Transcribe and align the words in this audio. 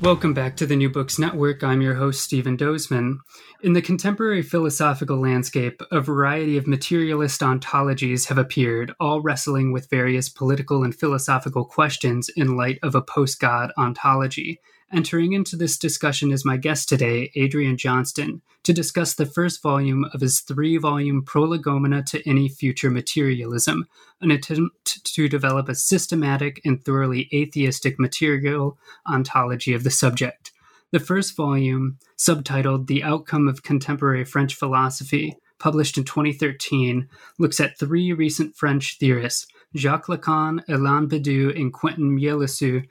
Welcome 0.00 0.32
back 0.32 0.56
to 0.58 0.66
the 0.66 0.76
New 0.76 0.90
Books 0.90 1.18
Network. 1.18 1.64
I'm 1.64 1.82
your 1.82 1.94
host, 1.94 2.22
Stephen 2.22 2.56
Dozeman. 2.56 3.18
In 3.62 3.72
the 3.72 3.82
contemporary 3.82 4.42
philosophical 4.42 5.20
landscape, 5.20 5.82
a 5.90 6.00
variety 6.00 6.56
of 6.56 6.68
materialist 6.68 7.40
ontologies 7.40 8.28
have 8.28 8.38
appeared, 8.38 8.94
all 9.00 9.20
wrestling 9.20 9.72
with 9.72 9.90
various 9.90 10.28
political 10.28 10.84
and 10.84 10.94
philosophical 10.94 11.64
questions 11.64 12.30
in 12.36 12.56
light 12.56 12.78
of 12.80 12.94
a 12.94 13.02
post 13.02 13.40
God 13.40 13.72
ontology. 13.76 14.60
Entering 14.90 15.34
into 15.34 15.54
this 15.54 15.76
discussion 15.76 16.32
is 16.32 16.46
my 16.46 16.56
guest 16.56 16.88
today, 16.88 17.30
Adrian 17.34 17.76
Johnston, 17.76 18.40
to 18.62 18.72
discuss 18.72 19.14
the 19.14 19.26
first 19.26 19.62
volume 19.62 20.06
of 20.14 20.22
his 20.22 20.40
three 20.40 20.78
volume 20.78 21.22
Prolegomena 21.22 22.02
to 22.04 22.26
Any 22.26 22.48
Future 22.48 22.90
Materialism, 22.90 23.86
an 24.22 24.30
attempt 24.30 25.04
to 25.04 25.28
develop 25.28 25.68
a 25.68 25.74
systematic 25.74 26.62
and 26.64 26.82
thoroughly 26.82 27.28
atheistic 27.34 27.98
material 27.98 28.78
ontology 29.06 29.74
of 29.74 29.84
the 29.84 29.90
subject. 29.90 30.52
The 30.90 31.00
first 31.00 31.36
volume, 31.36 31.98
subtitled 32.16 32.86
The 32.86 33.04
Outcome 33.04 33.46
of 33.46 33.62
Contemporary 33.62 34.24
French 34.24 34.54
Philosophy, 34.54 35.36
published 35.58 35.98
in 35.98 36.04
2013, 36.04 37.08
looks 37.38 37.60
at 37.60 37.78
three 37.78 38.14
recent 38.14 38.56
French 38.56 38.96
theorists, 38.98 39.48
Jacques 39.76 40.06
Lacan, 40.06 40.66
Alain 40.66 41.10
Badiou, 41.10 41.54
and 41.54 41.74
Quentin 41.74 42.18
Meillassoux 42.18 42.86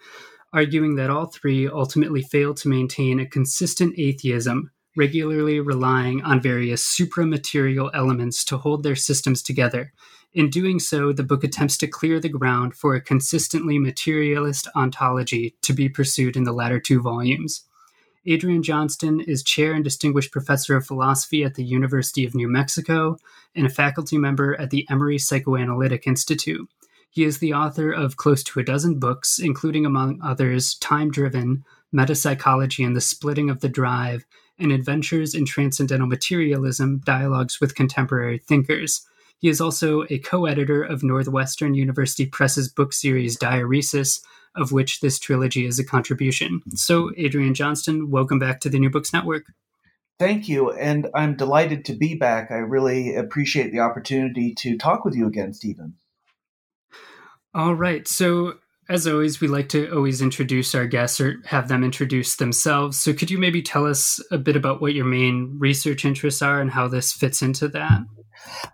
arguing 0.54 0.96
that 0.96 1.10
all 1.10 1.28
three 1.28 1.68
ultimately 1.68 2.22
failed 2.22 2.58
to 2.58 2.70
maintain 2.70 3.20
a 3.20 3.26
consistent 3.26 3.94
atheism, 3.98 4.72
regularly 4.96 5.60
relying 5.60 6.22
on 6.24 6.42
various 6.42 6.84
supramaterial 6.84 7.90
elements 7.94 8.44
to 8.46 8.58
hold 8.58 8.84
their 8.84 8.96
systems 8.96 9.42
together. 9.42 9.94
In 10.34 10.50
doing 10.50 10.80
so, 10.80 11.14
the 11.14 11.24
book 11.24 11.44
attempts 11.44 11.78
to 11.78 11.88
clear 11.88 12.20
the 12.20 12.30
ground 12.30 12.76
for 12.76 12.96
a 12.96 13.02
consistently 13.02 13.80
materialist 13.80 14.68
ontology 14.76 15.56
to 15.62 15.74
be 15.74 15.90
pursued 15.90 16.36
in 16.36 16.44
the 16.44 16.52
latter 16.52 16.80
two 16.80 17.02
volumes. 17.02 17.64
Adrian 18.26 18.62
Johnston 18.62 19.22
is 19.22 19.42
chair 19.42 19.74
and 19.74 19.84
distinguished 19.84 20.34
professor 20.34 20.76
of 20.76 20.86
philosophy 20.86 21.44
at 21.44 21.56
the 21.56 21.64
University 21.64 22.26
of 22.26 22.36
New 22.36 22.50
Mexico 22.50 23.18
and 23.56 23.66
a 23.66 23.70
faculty 23.70 24.18
member 24.18 24.60
at 24.60 24.70
the 24.70 24.86
Emory 24.90 25.18
Psychoanalytic 25.18 26.06
Institute. 26.06 26.68
He 27.18 27.24
is 27.24 27.40
the 27.40 27.56
author 27.56 27.92
of 27.92 28.16
close 28.16 28.44
to 28.44 28.60
a 28.60 28.64
dozen 28.64 29.00
books, 29.00 29.40
including, 29.40 29.88
among 29.88 30.22
others, 30.22 30.76
Time 30.76 31.10
Driven, 31.10 31.66
Metapsychology 31.92 32.86
and 32.86 32.96
the 32.96 33.02
Splitting 33.02 33.50
of 33.50 33.62
the 33.62 33.70
Drive, 33.70 34.24
and 34.60 34.72
Adventures 34.72 35.34
in 35.34 35.44
Transcendental 35.44 36.06
Materialism 36.06 37.02
Dialogues 37.06 37.60
with 37.60 37.74
Contemporary 37.74 38.38
Thinkers. 38.38 39.04
He 39.40 39.50
is 39.50 39.60
also 39.60 40.04
a 40.12 40.20
co 40.20 40.46
editor 40.46 40.84
of 40.84 41.02
Northwestern 41.02 41.74
University 41.74 42.28
Press's 42.28 42.70
book 42.70 42.94
series 42.94 43.36
Diaeresis, 43.36 44.22
of 44.56 44.72
which 44.72 45.00
this 45.00 45.18
trilogy 45.18 45.66
is 45.66 45.80
a 45.80 45.84
contribution. 45.84 46.62
So, 46.76 47.10
Adrian 47.18 47.56
Johnston, 47.56 48.12
welcome 48.12 48.38
back 48.38 48.60
to 48.60 48.70
the 48.70 48.78
New 48.78 48.92
Books 48.92 49.12
Network. 49.12 49.46
Thank 50.20 50.48
you, 50.48 50.72
and 50.72 51.08
I'm 51.16 51.36
delighted 51.36 51.84
to 51.86 51.96
be 51.96 52.14
back. 52.14 52.52
I 52.52 52.58
really 52.58 53.16
appreciate 53.16 53.72
the 53.72 53.80
opportunity 53.80 54.54
to 54.60 54.78
talk 54.78 55.04
with 55.04 55.16
you 55.16 55.26
again, 55.26 55.56
Stephen. 55.56 55.96
All 57.58 57.74
right. 57.74 58.08
So, 58.08 58.60
as 58.88 59.08
always, 59.08 59.42
we 59.42 59.48
like 59.48 59.68
to 59.70 59.92
always 59.92 60.22
introduce 60.22 60.76
our 60.76 60.86
guests 60.86 61.20
or 61.20 61.42
have 61.46 61.70
them 61.70 61.84
introduce 61.84 62.36
themselves. 62.36 63.00
So, 63.00 63.14
could 63.14 63.32
you 63.32 63.40
maybe 63.40 63.64
tell 63.64 63.88
us 63.88 64.24
a 64.32 64.38
bit 64.38 64.56
about 64.56 64.80
what 64.80 64.94
your 64.94 65.06
main 65.06 65.56
research 65.58 66.06
interests 66.06 66.44
are 66.44 66.62
and 66.62 66.70
how 66.70 66.88
this 66.88 67.12
fits 67.12 67.42
into 67.42 67.68
that? 67.70 68.02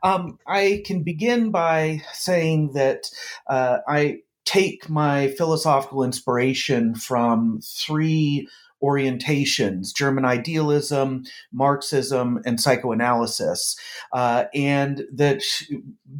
Um, 0.03 0.37
I 0.45 0.83
can 0.85 1.01
begin 1.01 1.49
by 1.49 2.01
saying 2.11 2.73
that 2.73 3.09
uh, 3.49 3.77
I 3.87 4.17
take 4.43 4.89
my 4.89 5.29
philosophical 5.29 6.03
inspiration 6.03 6.93
from 6.93 7.61
three 7.63 8.49
orientations 8.83 9.93
German 9.95 10.25
idealism, 10.25 11.23
Marxism, 11.51 12.41
and 12.45 12.59
psychoanalysis. 12.59 13.75
Uh, 14.11 14.45
and 14.53 15.05
that 15.13 15.41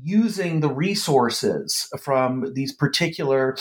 using 0.01 0.61
the 0.61 0.69
resources 0.69 1.89
from 1.99 2.53
these 2.53 2.73
particular 2.73 3.57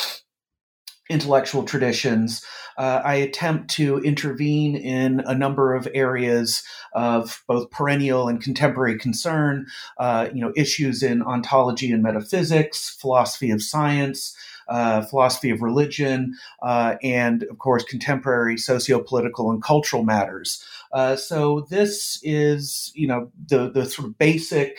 intellectual 1.11 1.65
traditions, 1.65 2.45
uh, 2.79 3.03
I 3.05 3.17
attempt 3.17 3.71
to 3.73 3.99
intervene 3.99 4.77
in 4.77 5.21
a 5.27 5.35
number 5.35 5.75
of 5.75 5.87
areas 5.95 6.63
of 6.95 7.43
both 7.47 7.71
perennial 7.71 8.29
and 8.29 8.41
contemporary 8.41 8.99
concern, 8.99 9.67
uh, 9.99 10.29
you 10.33 10.41
know, 10.41 10.53
issues 10.57 11.03
in 11.03 11.23
ontology 11.23 11.91
and 11.91 12.03
metaphysics, 12.03 12.97
philosophy 13.01 13.51
of 13.51 13.63
science, 13.63 14.35
uh, 14.73 15.03
philosophy 15.03 15.51
of 15.51 15.61
religion, 15.61 16.35
uh, 16.63 16.97
and 17.03 17.43
of 17.45 17.59
course, 17.59 17.85
contemporary 17.85 18.57
socio-political 18.57 19.51
and 19.51 19.63
cultural 19.63 20.03
matters. 20.03 20.65
Uh, 20.93 21.15
so 21.15 21.67
this 21.69 22.19
is, 22.23 22.91
you 22.95 23.07
know, 23.07 23.31
the 23.49 23.71
the 23.71 23.85
sort 23.85 24.09
of 24.09 24.19
basic. 24.19 24.79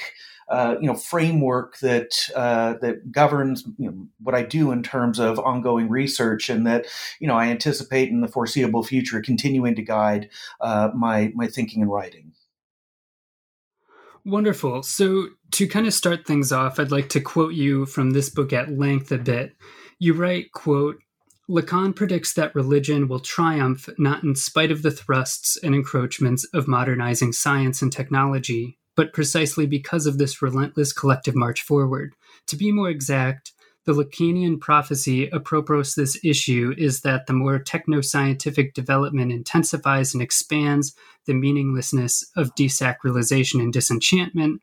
Uh, 0.50 0.76
you 0.81 0.88
know 0.88 0.94
framework 0.94 1.80
that 1.80 2.12
uh, 2.36 2.74
that 2.81 3.09
governs 3.14 3.64
you 3.78 3.90
know, 3.90 4.08
what 4.22 4.36
I 4.36 4.44
do 4.44 4.72
in 4.72 4.84
terms 4.84 5.18
of 5.18 5.40
ongoing 5.40 5.88
research, 5.88 6.50
and 6.50 6.68
that 6.68 6.86
you 7.22 7.28
know 7.30 7.36
I 7.36 7.48
anticipate 7.48 8.10
in 8.10 8.20
the 8.20 8.28
foreseeable 8.28 8.84
future 8.84 9.22
continuing 9.22 9.74
to 9.75 9.81
guide 9.81 10.30
uh, 10.60 10.90
my 10.94 11.31
my 11.34 11.48
thinking 11.48 11.81
and 11.81 11.90
writing. 11.90 12.34
Wonderful. 14.25 14.84
So 14.84 15.28
to 15.52 15.68
kind 15.68 15.86
of 15.86 15.94
start 15.94 16.25
things 16.25 16.52
off, 16.52 16.80
I'd 16.80 16.92
like 16.92 17.10
to 17.10 17.22
quote 17.22 17.54
you 17.54 17.86
from 17.86 18.12
this 18.12 18.30
book 18.30 18.54
at 18.54 18.78
length 18.78 19.12
a 19.12 19.18
bit. 19.18 19.56
You 20.03 20.14
write, 20.14 20.52
quote, 20.52 21.02
Lacan 21.50 21.96
predicts 21.96 22.34
that 22.34 22.53
religion 22.53 23.08
will 23.08 23.22
triumph 23.22 23.88
not 23.97 24.22
in 24.22 24.36
spite 24.36 24.69
of 24.69 24.81
the 24.81 24.91
thrusts 24.91 25.56
and 25.64 25.74
encroachments 25.74 26.44
of 26.53 26.68
modernizing 26.68 27.31
science 27.31 27.81
and 27.81 27.90
technology, 27.90 28.78
but 28.97 29.13
precisely 29.13 29.66
because 29.66 30.06
of 30.06 30.18
this 30.18 30.42
relentless 30.42 30.92
collective 30.92 31.38
march 31.38 31.62
forward. 31.62 32.16
To 32.47 32.58
be 32.58 32.69
more 32.69 32.90
exact, 32.90 33.53
the 33.86 33.94
Lacanian 33.94 34.59
prophecy 34.59 35.31
apropos 35.31 35.94
this 35.96 36.19
issue 36.22 36.75
is 36.78 37.00
that 37.03 37.25
the 37.25 37.31
more 37.31 37.58
techno-scientific 37.58 38.74
development 38.74 39.31
intensifies 39.31 40.13
and 40.13 40.22
expands 40.22 40.94
the 41.28 41.34
meaninglessness 41.34 42.30
of 42.36 42.53
desacralization 42.56 43.62
and 43.62 43.72
disenchantment, 43.72 44.62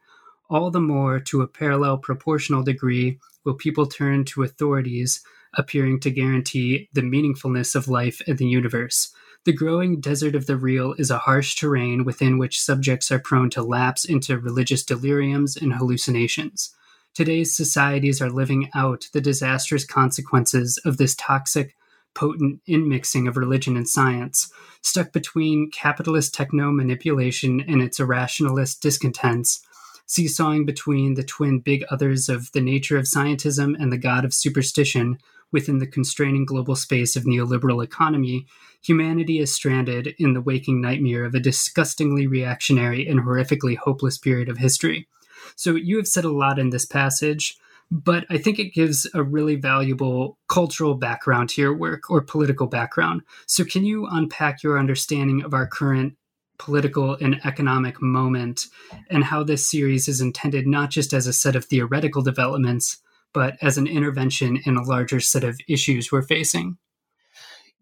all 0.51 0.71
the 0.71 0.81
more 0.81 1.19
to 1.19 1.41
a 1.41 1.49
parallel 1.49 1.97
proportional 1.97 2.63
degree 2.63 3.19
will 3.45 3.55
people 3.55 3.87
turn 3.87 4.25
to 4.27 4.43
authorities 4.43 5.23
appearing 5.55 6.01
to 6.01 6.11
guarantee 6.11 6.89
the 6.93 7.01
meaningfulness 7.01 7.75
of 7.75 7.89
life 7.89 8.21
in 8.27 8.37
the 8.37 8.47
universe. 8.47 9.13
The 9.45 9.53
growing 9.53 10.01
desert 10.01 10.35
of 10.35 10.47
the 10.47 10.57
real 10.57 10.95
is 10.99 11.11
a 11.11 11.19
harsh 11.19 11.57
terrain 11.57 12.05
within 12.05 12.39
which 12.39 12.61
subjects 12.61 13.11
are 13.11 13.19
prone 13.19 13.51
to 13.51 13.63
lapse 13.63 14.05
into 14.05 14.39
religious 14.39 14.85
deliriums 14.85 15.61
and 15.61 15.73
hallucinations. 15.73 16.75
Today's 17.15 17.57
societies 17.57 18.21
are 18.21 18.31
living 18.31 18.71
out 18.75 19.09
the 19.13 19.21
disastrous 19.21 19.85
consequences 19.85 20.79
of 20.85 20.99
this 20.99 21.17
toxic, 21.17 21.75
potent 22.15 22.61
inmixing 22.67 23.27
of 23.27 23.37
religion 23.37 23.77
and 23.77 23.89
science, 23.89 24.53
stuck 24.83 25.13
between 25.13 25.71
capitalist 25.71 26.35
techno 26.35 26.71
manipulation 26.71 27.61
and 27.61 27.83
its 27.83 27.99
irrationalist 27.99 28.81
discontents 28.81 29.67
seesawing 30.11 30.67
between 30.67 31.15
the 31.15 31.23
twin 31.23 31.61
big 31.61 31.85
others 31.89 32.29
of 32.29 32.51
the 32.51 32.61
nature 32.61 32.99
of 32.99 33.05
scientism 33.05 33.81
and 33.81 33.93
the 33.93 33.97
god 33.97 34.25
of 34.25 34.35
superstition 34.35 35.17
within 35.53 35.79
the 35.79 35.87
constraining 35.87 36.45
global 36.45 36.75
space 36.75 37.15
of 37.15 37.23
neoliberal 37.23 37.83
economy, 37.83 38.45
humanity 38.83 39.39
is 39.39 39.55
stranded 39.55 40.13
in 40.19 40.33
the 40.35 40.41
waking 40.41 40.81
nightmare 40.81 41.25
of 41.25 41.35
a 41.37 41.41
disgustingly 41.41 42.27
reactionary 42.27 43.07
and 43.07 43.21
horrifically 43.21 43.77
hopeless 43.77 44.19
period 44.19 44.49
of 44.49 44.59
history. 44.59 45.07
So, 45.55 45.77
you 45.77 45.97
have 45.99 46.09
said 46.09 46.25
a 46.25 46.33
lot 46.33 46.59
in 46.59 46.71
this 46.71 46.87
passage, 46.87 47.57
but 47.89 48.25
I 48.31 48.39
think 48.39 48.59
it 48.59 48.75
gives 48.75 49.09
a 49.15 49.23
really 49.23 49.55
valuable 49.55 50.39
cultural 50.49 50.95
background 50.95 51.51
to 51.51 51.61
your 51.61 51.77
work 51.77 52.11
or 52.11 52.21
political 52.21 52.67
background. 52.67 53.23
So, 53.47 53.65
can 53.65 53.85
you 53.85 54.09
unpack 54.11 54.65
your 54.65 54.77
understanding 54.77 55.45
of 55.45 55.55
our 55.55 55.69
current 55.69 56.15
political 56.61 57.17
and 57.23 57.41
economic 57.45 58.01
moment, 58.03 58.67
and 59.09 59.25
how 59.25 59.43
this 59.43 59.69
series 59.69 60.09
is 60.09 60.21
intended 60.21 60.67
not 60.67 60.91
just 60.91 61.15
as 61.15 61.27
a 61.27 61.33
set 61.33 61.57
of 61.57 61.65
theoretical 61.65 62.21
developments, 62.21 62.99
but 63.33 63.57
as 63.63 63.79
an 63.79 63.87
intervention 63.87 64.61
in 64.67 64.77
a 64.77 64.83
larger 64.83 65.21
set 65.21 65.43
of 65.43 65.59
issues 65.69 66.13
we're 66.13 66.21
facing. 66.21 66.77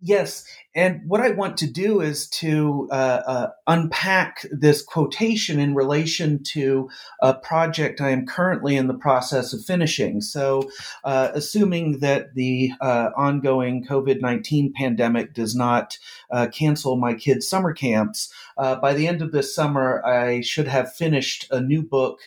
Yes, 0.00 0.44
and 0.76 1.00
what 1.08 1.20
I 1.20 1.30
want 1.30 1.56
to 1.56 1.66
do 1.66 2.00
is 2.00 2.28
to 2.28 2.88
uh, 2.92 3.20
uh, 3.26 3.48
unpack 3.66 4.46
this 4.52 4.80
quotation 4.80 5.58
in 5.58 5.74
relation 5.74 6.40
to 6.52 6.88
a 7.20 7.34
project 7.34 8.00
I 8.00 8.10
am 8.10 8.24
currently 8.24 8.76
in 8.76 8.86
the 8.86 8.94
process 8.94 9.52
of 9.52 9.64
finishing. 9.64 10.20
So, 10.20 10.70
uh, 11.02 11.30
assuming 11.34 11.98
that 11.98 12.34
the 12.34 12.70
uh, 12.80 13.10
ongoing 13.16 13.84
COVID 13.84 14.20
19 14.20 14.72
pandemic 14.72 15.34
does 15.34 15.56
not 15.56 15.98
uh, 16.30 16.46
cancel 16.46 16.96
my 16.96 17.14
kids' 17.14 17.48
summer 17.48 17.72
camps, 17.72 18.32
uh, 18.56 18.76
by 18.76 18.94
the 18.94 19.08
end 19.08 19.20
of 19.20 19.32
this 19.32 19.52
summer, 19.52 20.00
I 20.06 20.42
should 20.42 20.68
have 20.68 20.94
finished 20.94 21.48
a 21.50 21.60
new 21.60 21.82
book. 21.82 22.20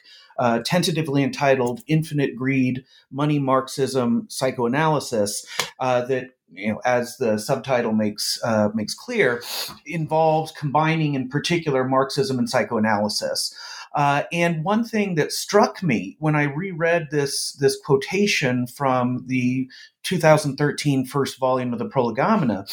tentatively 0.65 1.23
entitled 1.23 1.81
Infinite 1.87 2.35
Greed 2.35 2.83
Money 3.11 3.39
Marxism 3.39 4.25
Psychoanalysis, 4.27 5.45
that 5.79 6.31
you 6.53 6.73
know, 6.73 6.81
as 6.85 7.17
the 7.17 7.37
subtitle 7.37 7.93
makes 7.93 8.39
uh, 8.43 8.69
makes 8.73 8.93
clear, 8.93 9.41
involves 9.85 10.51
combining, 10.51 11.15
in 11.15 11.29
particular, 11.29 11.83
Marxism 11.83 12.37
and 12.37 12.49
psychoanalysis. 12.49 13.55
Uh, 13.93 14.23
and 14.31 14.63
one 14.63 14.85
thing 14.85 15.15
that 15.15 15.33
struck 15.33 15.83
me 15.83 16.15
when 16.19 16.35
I 16.35 16.43
reread 16.43 17.07
this 17.11 17.53
this 17.53 17.77
quotation 17.79 18.67
from 18.67 19.25
the 19.27 19.67
2013 20.03 21.05
first 21.05 21.39
volume 21.39 21.73
of 21.73 21.79
the 21.79 21.89
Prolegomena 21.89 22.65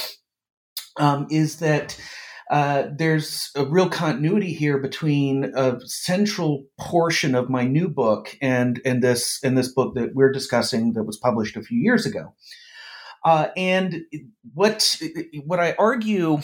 um, 0.97 1.27
is 1.31 1.59
that. 1.59 2.01
Uh, 2.51 2.89
there's 2.97 3.51
a 3.57 3.65
real 3.67 3.91
continuity 3.91 4.55
here 4.55 4.79
between 4.79 5.53
a 5.55 5.79
central 5.85 6.65
portion 6.79 7.35
of 7.35 7.51
my 7.51 7.67
new 7.67 7.91
book 7.91 8.39
and 8.41 8.81
and 8.87 9.03
this 9.03 9.39
and 9.45 9.59
this 9.59 9.69
book 9.69 9.95
that 9.95 10.15
we're 10.15 10.33
discussing 10.33 10.95
that 10.95 11.03
was 11.03 11.19
published 11.19 11.59
a 11.59 11.63
few 11.63 11.79
years 11.79 12.07
ago. 12.07 12.33
Uh, 13.29 13.51
and 13.59 14.07
what 14.55 14.97
what 15.45 15.61
I 15.61 15.75
argue 15.79 16.39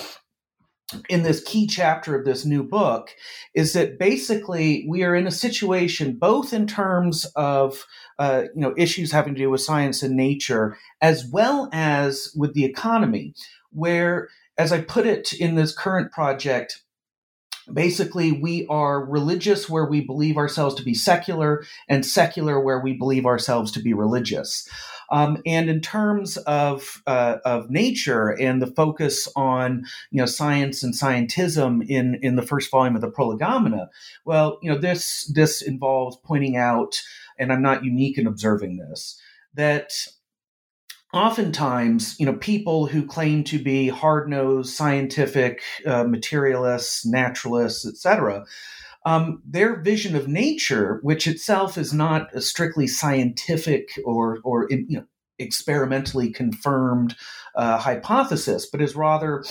in 1.08 1.22
this 1.22 1.42
key 1.42 1.66
chapter 1.66 2.14
of 2.14 2.26
this 2.26 2.44
new 2.44 2.62
book 2.62 3.08
is 3.54 3.72
that 3.72 3.98
basically 3.98 4.84
we 4.86 5.02
are 5.02 5.14
in 5.14 5.26
a 5.26 5.30
situation 5.30 6.18
both 6.18 6.52
in 6.52 6.66
terms 6.66 7.24
of 7.36 7.86
uh, 8.18 8.42
you 8.54 8.60
know 8.60 8.74
issues 8.76 9.12
having 9.12 9.34
to 9.34 9.40
do 9.40 9.48
with 9.48 9.62
science 9.62 10.02
and 10.02 10.14
nature 10.14 10.76
as 11.00 11.24
well 11.24 11.70
as 11.72 12.30
with 12.36 12.52
the 12.52 12.66
economy 12.66 13.32
where 13.70 14.28
as 14.58 14.70
i 14.70 14.78
put 14.78 15.06
it 15.06 15.32
in 15.32 15.54
this 15.54 15.74
current 15.74 16.12
project 16.12 16.82
basically 17.72 18.30
we 18.30 18.66
are 18.66 19.02
religious 19.02 19.70
where 19.70 19.86
we 19.86 20.02
believe 20.02 20.36
ourselves 20.36 20.74
to 20.74 20.82
be 20.82 20.92
secular 20.92 21.64
and 21.88 22.04
secular 22.04 22.60
where 22.60 22.80
we 22.80 22.92
believe 22.92 23.24
ourselves 23.24 23.72
to 23.72 23.80
be 23.80 23.94
religious 23.94 24.68
um, 25.10 25.42
and 25.46 25.68
in 25.68 25.80
terms 25.80 26.36
of 26.38 27.02
uh, 27.06 27.36
of 27.44 27.70
nature 27.70 28.30
and 28.30 28.60
the 28.60 28.66
focus 28.66 29.28
on 29.36 29.84
you 30.10 30.20
know 30.20 30.26
science 30.26 30.82
and 30.82 30.94
scientism 30.94 31.86
in 31.88 32.18
in 32.22 32.36
the 32.36 32.42
first 32.42 32.70
volume 32.70 32.94
of 32.94 33.02
the 33.02 33.10
Prolegomena, 33.10 33.90
well, 34.24 34.58
you 34.62 34.70
know 34.70 34.78
this 34.78 35.30
this 35.34 35.62
involves 35.62 36.16
pointing 36.24 36.56
out, 36.56 37.00
and 37.38 37.52
I'm 37.52 37.62
not 37.62 37.84
unique 37.84 38.18
in 38.18 38.26
observing 38.26 38.76
this, 38.76 39.20
that 39.54 39.92
oftentimes, 41.14 42.18
you 42.18 42.26
know, 42.26 42.34
people 42.34 42.86
who 42.86 43.06
claim 43.06 43.44
to 43.44 43.58
be 43.62 43.88
hard-nosed, 43.88 44.74
scientific, 44.74 45.62
uh, 45.86 46.02
materialists, 46.02 47.06
naturalists, 47.06 47.86
etc., 47.86 48.44
um, 49.04 49.42
their 49.44 49.80
vision 49.80 50.16
of 50.16 50.28
nature, 50.28 50.98
which 51.02 51.26
itself 51.26 51.76
is 51.76 51.92
not 51.92 52.34
a 52.34 52.40
strictly 52.40 52.86
scientific 52.86 53.90
or 54.04 54.38
or 54.44 54.66
you 54.70 54.86
know 54.88 55.04
experimentally 55.38 56.30
confirmed 56.30 57.16
uh, 57.56 57.78
hypothesis, 57.78 58.66
but 58.66 58.80
is 58.80 58.96
rather 58.96 59.44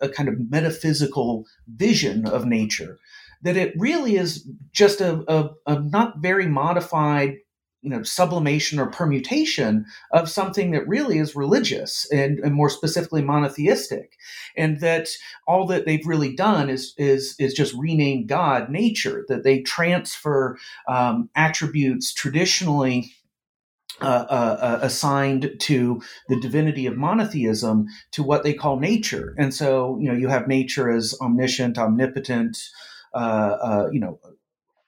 a 0.00 0.08
kind 0.08 0.28
of 0.28 0.50
metaphysical 0.50 1.44
vision 1.66 2.26
of 2.26 2.46
nature. 2.46 2.98
That 3.42 3.56
it 3.56 3.74
really 3.76 4.16
is 4.16 4.48
just 4.72 5.00
a, 5.00 5.22
a, 5.28 5.50
a 5.66 5.80
not 5.80 6.18
very 6.18 6.46
modified 6.46 7.36
you 7.84 7.90
know 7.90 8.02
sublimation 8.02 8.80
or 8.80 8.86
permutation 8.86 9.84
of 10.10 10.28
something 10.28 10.70
that 10.70 10.88
really 10.88 11.18
is 11.18 11.36
religious 11.36 12.10
and, 12.10 12.38
and, 12.40 12.54
more 12.54 12.70
specifically 12.70 13.22
monotheistic. 13.22 14.16
And 14.56 14.80
that 14.80 15.08
all 15.46 15.66
that 15.66 15.84
they've 15.84 16.06
really 16.06 16.34
done 16.34 16.70
is 16.70 16.94
is 16.96 17.36
is 17.38 17.52
just 17.52 17.74
rename 17.74 18.26
god 18.26 18.70
nature 18.70 19.24
that 19.28 19.44
they 19.44 19.60
transfer 19.60 20.56
um, 20.88 21.28
attributes 21.36 22.12
traditionally 22.14 23.12
uh, 24.00 24.26
uh, 24.28 24.58
uh, 24.60 24.78
assigned 24.82 25.52
to 25.60 26.02
the 26.28 26.40
divinity 26.40 26.86
of 26.86 26.96
monotheism 26.96 27.86
to 28.10 28.24
what 28.24 28.42
they 28.42 28.52
call 28.52 28.80
nature. 28.80 29.34
And 29.38 29.54
so 29.54 29.98
you 30.00 30.08
know 30.08 30.18
you 30.18 30.28
have 30.28 30.48
nature 30.48 30.90
as 30.90 31.14
omniscient 31.20 31.78
omnipotent 31.78 32.58
uh, 33.14 33.56
uh, 33.62 33.88
you 33.92 34.00
know 34.00 34.18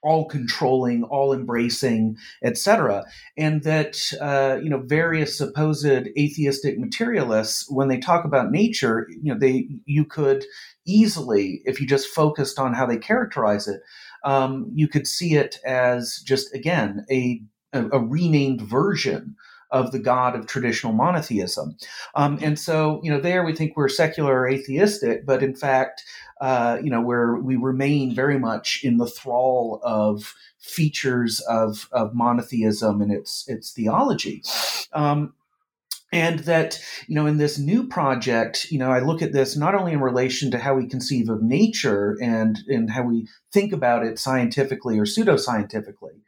all 0.06 0.24
controlling, 0.26 1.02
all 1.04 1.32
embracing, 1.32 2.16
etc. 2.44 3.04
And 3.36 3.64
that 3.64 3.96
uh, 4.20 4.58
you 4.62 4.70
know 4.70 4.82
various 4.86 5.36
supposed 5.36 5.84
atheistic 5.84 6.78
materialists, 6.78 7.68
when 7.68 7.88
they 7.88 7.98
talk 7.98 8.24
about 8.24 8.52
nature, 8.52 9.08
you 9.10 9.32
know 9.32 9.38
they 9.38 9.68
you 9.84 10.04
could 10.04 10.44
easily, 10.86 11.60
if 11.64 11.80
you 11.80 11.86
just 11.86 12.06
focused 12.06 12.58
on 12.58 12.72
how 12.72 12.86
they 12.86 12.96
characterize 12.96 13.66
it, 13.66 13.80
um, 14.24 14.70
you 14.72 14.86
could 14.86 15.06
see 15.06 15.34
it 15.34 15.58
as 15.66 16.22
just 16.24 16.54
again 16.54 17.04
a 17.10 17.42
a, 17.72 17.86
a 17.90 17.98
renamed 17.98 18.62
version 18.62 19.34
of 19.70 19.92
the 19.92 19.98
God 19.98 20.34
of 20.34 20.46
traditional 20.46 20.92
monotheism. 20.92 21.76
Um, 22.14 22.38
and 22.42 22.58
so, 22.58 23.00
you 23.02 23.10
know, 23.10 23.20
there 23.20 23.44
we 23.44 23.54
think 23.54 23.76
we're 23.76 23.88
secular 23.88 24.40
or 24.40 24.48
atheistic, 24.48 25.26
but 25.26 25.42
in 25.42 25.54
fact, 25.54 26.04
uh, 26.40 26.78
you 26.82 26.90
know, 26.90 27.00
where 27.00 27.36
we 27.36 27.56
remain 27.56 28.14
very 28.14 28.38
much 28.38 28.80
in 28.84 28.98
the 28.98 29.06
thrall 29.06 29.80
of 29.82 30.34
features 30.58 31.40
of, 31.40 31.88
of 31.92 32.14
monotheism 32.14 33.00
and 33.00 33.12
its 33.12 33.44
its 33.48 33.72
theology. 33.72 34.42
Um, 34.92 35.32
and 36.12 36.40
that 36.40 36.80
you 37.08 37.14
know 37.14 37.26
in 37.26 37.36
this 37.36 37.58
new 37.58 37.86
project 37.86 38.70
you 38.70 38.78
know 38.78 38.90
i 38.90 39.00
look 39.00 39.22
at 39.22 39.32
this 39.32 39.56
not 39.56 39.74
only 39.74 39.92
in 39.92 40.00
relation 40.00 40.50
to 40.50 40.58
how 40.58 40.74
we 40.74 40.86
conceive 40.86 41.28
of 41.28 41.42
nature 41.42 42.16
and 42.22 42.58
and 42.68 42.90
how 42.90 43.02
we 43.02 43.28
think 43.52 43.72
about 43.72 44.04
it 44.04 44.18
scientifically 44.18 44.98
or 44.98 45.04
pseudoscientifically 45.04 46.20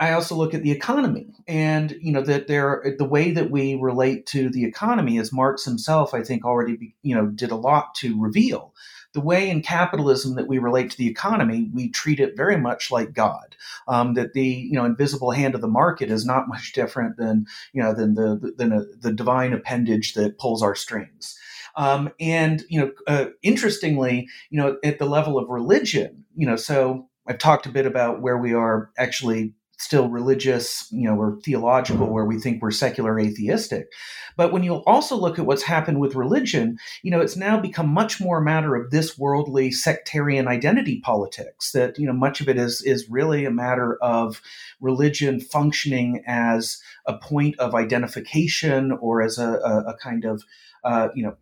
I 0.00 0.12
also 0.12 0.36
look 0.36 0.54
at 0.54 0.62
the 0.62 0.70
economy, 0.70 1.34
and 1.48 1.96
you 2.00 2.12
know 2.12 2.22
that 2.22 2.46
there 2.46 2.94
the 2.98 3.04
way 3.04 3.32
that 3.32 3.50
we 3.50 3.74
relate 3.74 4.26
to 4.26 4.48
the 4.48 4.64
economy, 4.64 5.18
as 5.18 5.32
Marx 5.32 5.64
himself, 5.64 6.14
I 6.14 6.22
think, 6.22 6.44
already 6.44 6.94
you 7.02 7.14
know 7.14 7.26
did 7.26 7.50
a 7.50 7.56
lot 7.56 7.94
to 7.96 8.20
reveal. 8.20 8.74
The 9.14 9.20
way 9.20 9.50
in 9.50 9.62
capitalism 9.62 10.36
that 10.36 10.46
we 10.46 10.58
relate 10.58 10.90
to 10.90 10.98
the 10.98 11.08
economy, 11.08 11.70
we 11.74 11.88
treat 11.88 12.20
it 12.20 12.36
very 12.36 12.58
much 12.58 12.90
like 12.90 13.12
God. 13.12 13.56
Um, 13.88 14.14
that 14.14 14.34
the 14.34 14.44
you 14.44 14.74
know 14.74 14.84
invisible 14.84 15.32
hand 15.32 15.56
of 15.56 15.62
the 15.62 15.68
market 15.68 16.10
is 16.10 16.24
not 16.24 16.48
much 16.48 16.72
different 16.72 17.16
than 17.16 17.46
you 17.72 17.82
know 17.82 17.92
than 17.92 18.14
the 18.14 18.52
than 18.56 18.72
a, 18.72 18.84
the 19.00 19.12
divine 19.12 19.52
appendage 19.52 20.14
that 20.14 20.38
pulls 20.38 20.62
our 20.62 20.76
strings. 20.76 21.36
Um, 21.74 22.10
and 22.20 22.62
you 22.68 22.80
know, 22.80 22.92
uh, 23.06 23.26
interestingly, 23.42 24.28
you 24.50 24.60
know, 24.60 24.78
at 24.84 24.98
the 24.98 25.06
level 25.06 25.38
of 25.38 25.48
religion, 25.48 26.24
you 26.34 26.46
know, 26.46 26.56
so 26.56 27.08
I've 27.26 27.38
talked 27.38 27.66
a 27.66 27.70
bit 27.70 27.86
about 27.86 28.22
where 28.22 28.38
we 28.38 28.52
are 28.54 28.90
actually 28.98 29.54
still 29.78 30.08
religious, 30.08 30.88
you 30.90 31.08
know, 31.08 31.16
or 31.16 31.38
theological, 31.42 32.12
where 32.12 32.24
we 32.24 32.38
think 32.38 32.60
we're 32.60 32.70
secular 32.70 33.18
atheistic. 33.18 33.92
But 34.36 34.52
when 34.52 34.64
you 34.64 34.82
also 34.86 35.16
look 35.16 35.38
at 35.38 35.46
what's 35.46 35.62
happened 35.62 36.00
with 36.00 36.16
religion, 36.16 36.78
you 37.02 37.10
know, 37.10 37.20
it's 37.20 37.36
now 37.36 37.58
become 37.58 37.88
much 37.88 38.20
more 38.20 38.38
a 38.38 38.44
matter 38.44 38.74
of 38.74 38.90
this 38.90 39.16
worldly 39.16 39.70
sectarian 39.70 40.48
identity 40.48 41.00
politics. 41.00 41.72
That 41.72 41.98
you 41.98 42.06
know, 42.06 42.12
much 42.12 42.40
of 42.40 42.48
it 42.48 42.58
is 42.58 42.82
is 42.82 43.08
really 43.08 43.44
a 43.44 43.50
matter 43.50 43.96
of 44.02 44.42
religion 44.80 45.40
functioning 45.40 46.22
as 46.26 46.82
a 47.06 47.16
point 47.16 47.58
of 47.58 47.74
identification 47.74 48.92
or 49.00 49.22
as 49.22 49.38
a, 49.38 49.48
a, 49.48 49.90
a 49.90 49.96
kind 49.96 50.24
of 50.24 50.42
uh, 50.82 51.08
you 51.14 51.22
know 51.22 51.36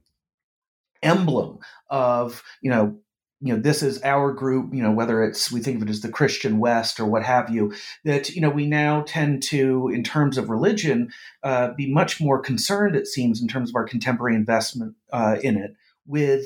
emblem 1.02 1.58
of 1.88 2.42
you 2.60 2.70
know 2.70 2.98
you 3.40 3.52
know 3.52 3.60
this 3.60 3.82
is 3.82 4.02
our 4.02 4.32
group 4.32 4.72
you 4.72 4.82
know 4.82 4.90
whether 4.90 5.22
it's 5.22 5.52
we 5.52 5.60
think 5.60 5.76
of 5.76 5.82
it 5.82 5.90
as 5.90 6.00
the 6.00 6.08
christian 6.08 6.58
west 6.58 6.98
or 6.98 7.04
what 7.04 7.22
have 7.22 7.50
you 7.50 7.72
that 8.04 8.30
you 8.30 8.40
know 8.40 8.48
we 8.48 8.66
now 8.66 9.02
tend 9.02 9.42
to 9.42 9.88
in 9.88 10.02
terms 10.02 10.38
of 10.38 10.48
religion 10.48 11.10
uh, 11.42 11.72
be 11.76 11.92
much 11.92 12.20
more 12.20 12.40
concerned 12.40 12.96
it 12.96 13.06
seems 13.06 13.42
in 13.42 13.48
terms 13.48 13.68
of 13.68 13.76
our 13.76 13.84
contemporary 13.84 14.34
investment 14.34 14.94
uh, 15.12 15.36
in 15.42 15.56
it 15.56 15.74
with 16.06 16.44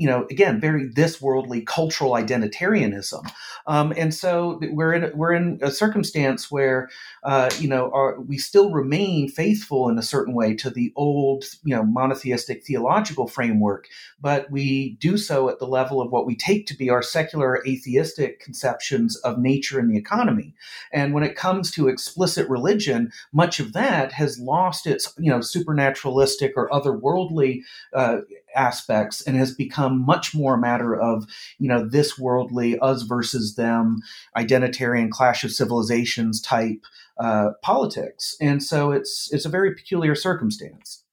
you 0.00 0.06
know, 0.06 0.26
again, 0.30 0.58
very 0.58 0.88
this 0.88 1.20
worldly 1.20 1.60
cultural 1.60 2.12
identitarianism. 2.12 3.30
Um, 3.66 3.92
and 3.98 4.14
so 4.14 4.58
we're 4.62 4.94
in 4.94 5.12
we're 5.14 5.34
in 5.34 5.58
a 5.60 5.70
circumstance 5.70 6.50
where, 6.50 6.88
uh, 7.22 7.50
you 7.58 7.68
know, 7.68 7.90
our, 7.92 8.18
we 8.18 8.38
still 8.38 8.70
remain 8.72 9.28
faithful 9.28 9.90
in 9.90 9.98
a 9.98 10.02
certain 10.02 10.34
way 10.34 10.54
to 10.56 10.70
the 10.70 10.90
old, 10.96 11.44
you 11.64 11.76
know, 11.76 11.84
monotheistic 11.84 12.64
theological 12.64 13.28
framework, 13.28 13.88
but 14.18 14.50
we 14.50 14.96
do 15.00 15.18
so 15.18 15.50
at 15.50 15.58
the 15.58 15.66
level 15.66 16.00
of 16.00 16.10
what 16.10 16.24
we 16.24 16.34
take 16.34 16.66
to 16.68 16.74
be 16.74 16.88
our 16.88 17.02
secular 17.02 17.62
atheistic 17.66 18.40
conceptions 18.40 19.16
of 19.16 19.38
nature 19.38 19.78
and 19.78 19.90
the 19.90 19.98
economy. 19.98 20.54
And 20.94 21.12
when 21.12 21.24
it 21.24 21.36
comes 21.36 21.70
to 21.72 21.88
explicit 21.88 22.48
religion, 22.48 23.12
much 23.32 23.60
of 23.60 23.74
that 23.74 24.12
has 24.12 24.38
lost 24.38 24.86
its, 24.86 25.12
you 25.18 25.30
know, 25.30 25.40
supernaturalistic 25.40 26.52
or 26.56 26.70
otherworldly 26.70 27.60
uh, 27.92 28.20
aspects 28.54 29.20
and 29.22 29.36
has 29.36 29.54
become 29.54 30.04
much 30.04 30.34
more 30.34 30.54
a 30.54 30.60
matter 30.60 30.94
of 30.94 31.26
you 31.58 31.68
know 31.68 31.86
this 31.88 32.18
worldly 32.18 32.78
us 32.80 33.02
versus 33.02 33.54
them 33.54 34.00
identitarian 34.36 35.10
clash 35.10 35.44
of 35.44 35.52
civilizations 35.52 36.40
type 36.40 36.84
uh, 37.20 37.50
politics. 37.62 38.36
And 38.40 38.62
so 38.62 38.92
it's 38.92 39.28
it's 39.32 39.44
a 39.44 39.50
very 39.50 39.74
peculiar 39.74 40.14
circumstance. 40.14 41.04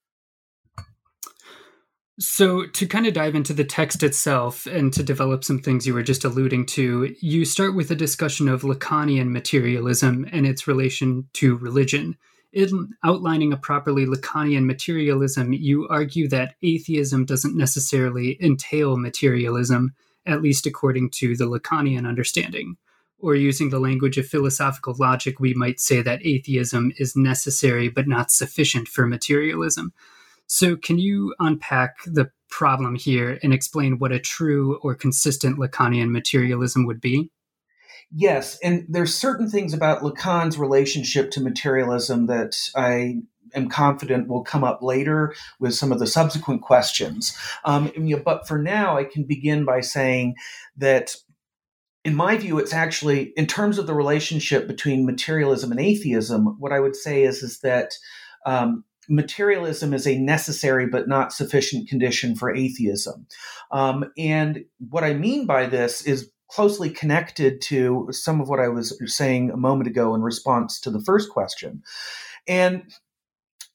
So, 2.19 2.65
to 2.65 2.87
kind 2.87 3.05
of 3.05 3.13
dive 3.13 3.35
into 3.35 3.53
the 3.53 3.63
text 3.63 4.01
itself 4.01 4.65
and 4.65 4.91
to 4.93 5.03
develop 5.03 5.43
some 5.43 5.59
things 5.59 5.85
you 5.85 5.93
were 5.93 6.01
just 6.01 6.23
alluding 6.23 6.65
to, 6.67 7.13
you 7.21 7.45
start 7.45 7.75
with 7.75 7.91
a 7.91 7.95
discussion 7.95 8.47
of 8.47 8.63
Lacanian 8.63 9.29
materialism 9.29 10.27
and 10.31 10.47
its 10.47 10.67
relation 10.67 11.29
to 11.33 11.57
religion 11.57 12.17
in 12.57 12.89
outlining 13.03 13.53
a 13.53 13.57
properly 13.57 14.07
Lacanian 14.07 14.65
materialism, 14.65 15.53
you 15.53 15.87
argue 15.89 16.27
that 16.29 16.55
atheism 16.63 17.23
doesn't 17.23 17.55
necessarily 17.55 18.35
entail 18.43 18.97
materialism, 18.97 19.93
at 20.25 20.41
least 20.41 20.65
according 20.65 21.11
to 21.11 21.37
the 21.37 21.45
Lacanian 21.45 22.07
understanding. 22.07 22.77
Or 23.19 23.35
using 23.35 23.69
the 23.69 23.79
language 23.79 24.17
of 24.17 24.27
philosophical 24.27 24.95
logic, 24.97 25.39
we 25.39 25.53
might 25.53 25.79
say 25.79 26.01
that 26.01 26.25
atheism 26.25 26.93
is 26.97 27.15
necessary 27.15 27.89
but 27.89 28.07
not 28.07 28.31
sufficient 28.31 28.87
for 28.87 29.05
materialism. 29.05 29.93
So, 30.47 30.75
can 30.75 30.97
you 30.97 31.35
unpack 31.39 31.97
the 32.07 32.31
problem 32.49 32.95
here 32.95 33.39
and 33.43 33.53
explain 33.53 33.99
what 33.99 34.11
a 34.11 34.19
true 34.19 34.79
or 34.81 34.95
consistent 34.95 35.59
Lacanian 35.59 36.09
materialism 36.09 36.87
would 36.87 37.01
be? 37.01 37.29
Yes, 38.13 38.57
and 38.63 38.85
there's 38.87 39.13
certain 39.13 39.49
things 39.49 39.73
about 39.73 40.01
Lacan's 40.01 40.57
relationship 40.57 41.29
to 41.31 41.41
materialism 41.41 42.27
that 42.27 42.57
I 42.75 43.17
am 43.53 43.69
confident 43.69 44.27
will 44.27 44.43
come 44.43 44.63
up 44.63 44.81
later 44.81 45.33
with 45.59 45.73
some 45.73 45.91
of 45.91 45.99
the 45.99 46.07
subsequent 46.07 46.61
questions. 46.61 47.37
Um, 47.65 47.91
but 48.23 48.47
for 48.47 48.57
now, 48.57 48.97
I 48.97 49.03
can 49.03 49.23
begin 49.23 49.65
by 49.65 49.81
saying 49.81 50.35
that 50.77 51.15
in 52.05 52.15
my 52.15 52.37
view, 52.37 52.57
it's 52.57 52.73
actually, 52.73 53.33
in 53.35 53.47
terms 53.47 53.77
of 53.77 53.87
the 53.87 53.93
relationship 53.93 54.67
between 54.67 55.05
materialism 55.05 55.71
and 55.71 55.79
atheism, 55.79 56.55
what 56.59 56.71
I 56.71 56.79
would 56.79 56.95
say 56.95 57.23
is, 57.23 57.43
is 57.43 57.59
that 57.59 57.91
um, 58.45 58.85
materialism 59.09 59.93
is 59.93 60.07
a 60.07 60.17
necessary 60.17 60.87
but 60.87 61.09
not 61.09 61.33
sufficient 61.33 61.89
condition 61.89 62.35
for 62.35 62.55
atheism. 62.55 63.27
Um, 63.71 64.05
and 64.17 64.63
what 64.89 65.03
I 65.03 65.13
mean 65.13 65.45
by 65.45 65.65
this 65.65 66.01
is 66.01 66.31
closely 66.49 66.89
connected 66.89 67.61
to 67.61 68.07
some 68.11 68.41
of 68.41 68.49
what 68.49 68.59
I 68.59 68.69
was 68.69 68.97
saying 69.05 69.51
a 69.51 69.57
moment 69.57 69.87
ago 69.87 70.15
in 70.15 70.21
response 70.21 70.79
to 70.81 70.91
the 70.91 71.01
first 71.01 71.29
question. 71.29 71.83
And 72.47 72.83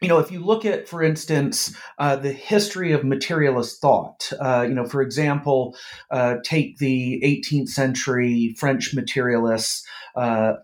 you 0.03 0.09
know, 0.09 0.19
if 0.19 0.33
you 0.33 0.41
look 0.41 0.65
at, 0.65 0.89
for 0.89 1.01
instance, 1.01 1.75
uh, 1.99 2.17
the 2.17 2.33
history 2.33 2.91
of 2.91 3.05
materialist 3.05 3.81
thought, 3.81 4.33
uh, 4.41 4.67
you 4.69 4.75
know, 4.75 4.85
for 4.85 5.01
example, 5.01 5.77
uh, 6.11 6.37
take 6.45 6.79
the 6.79 7.21
18th 7.25 7.69
century 7.69 8.55
French 8.59 8.95
materialists, 8.95 9.87
uh, 10.17 10.55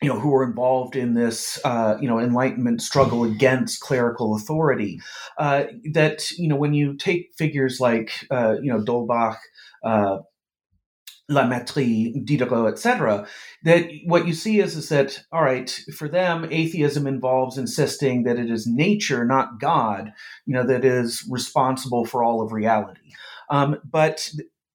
you 0.00 0.08
know, 0.08 0.20
who 0.20 0.28
were 0.28 0.44
involved 0.44 0.94
in 0.94 1.14
this, 1.14 1.58
uh, 1.64 1.96
you 2.00 2.06
know, 2.06 2.20
Enlightenment 2.20 2.80
struggle 2.80 3.24
against 3.24 3.80
clerical 3.80 4.36
authority. 4.36 5.00
Uh, 5.36 5.64
that 5.92 6.30
you 6.32 6.46
know, 6.46 6.56
when 6.56 6.74
you 6.74 6.96
take 6.96 7.32
figures 7.36 7.80
like, 7.80 8.12
you 8.30 8.72
know, 8.72 8.80
D'Holbach, 8.84 9.38
La 11.28 11.44
Mettrie, 11.44 12.12
Diderot, 12.24 12.72
etc., 12.72 13.26
that 13.62 13.88
what 14.04 14.26
you 14.26 14.34
see 14.34 14.60
is, 14.60 14.76
is 14.76 14.90
that, 14.90 15.22
all 15.32 15.42
right, 15.42 15.70
for 15.96 16.08
them, 16.08 16.46
atheism 16.50 17.06
involves 17.06 17.56
insisting 17.56 18.24
that 18.24 18.38
it 18.38 18.50
is 18.50 18.66
nature, 18.66 19.24
not 19.24 19.58
God, 19.58 20.12
you 20.44 20.54
know, 20.54 20.66
that 20.66 20.84
is 20.84 21.26
responsible 21.30 22.04
for 22.04 22.22
all 22.22 22.42
of 22.42 22.52
reality. 22.52 23.12
Um, 23.48 23.78
but 23.90 24.30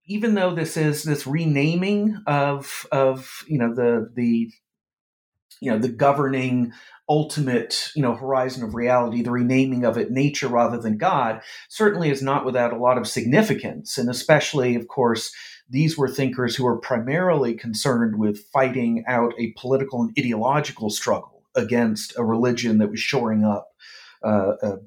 even 0.05 0.33
though 0.33 0.55
this 0.55 0.75
is 0.75 1.03
this 1.03 1.27
renaming 1.27 2.17
of, 2.25 2.87
of, 2.91 3.43
you 3.47 3.59
know, 3.59 3.73
the, 3.73 4.09
the, 4.15 4.51
you 5.61 5.71
know, 5.71 5.77
the 5.77 5.89
governing 5.89 6.71
ultimate, 7.07 7.91
you 7.95 8.01
know, 8.01 8.13
horizon 8.13 8.63
of 8.63 8.75
reality, 8.75 9.23
the 9.23 9.31
renaming 9.31 9.83
of 9.83 9.97
it 9.97 10.11
nature 10.11 10.47
rather 10.47 10.79
than 10.79 10.97
God, 10.97 11.41
certainly 11.67 12.11
is 12.11 12.21
not 12.21 12.45
without 12.45 12.71
a 12.71 12.77
lot 12.77 12.97
of 12.97 13.07
significance. 13.07 13.97
And 13.97 14.09
especially, 14.09 14.75
of 14.75 14.87
course, 14.87 15.33
these 15.69 15.97
were 15.97 16.07
thinkers 16.07 16.55
who 16.55 16.63
were 16.63 16.77
primarily 16.77 17.55
concerned 17.55 18.17
with 18.17 18.45
fighting 18.53 19.03
out 19.07 19.33
a 19.39 19.53
political 19.57 20.03
and 20.03 20.13
ideological 20.17 20.89
struggle 20.89 21.43
against 21.55 22.17
a 22.17 22.23
religion 22.23 22.77
that 22.77 22.91
was 22.91 22.99
shoring 22.99 23.43
up 23.43 23.69
uh, 24.23 24.53
a, 24.61 24.77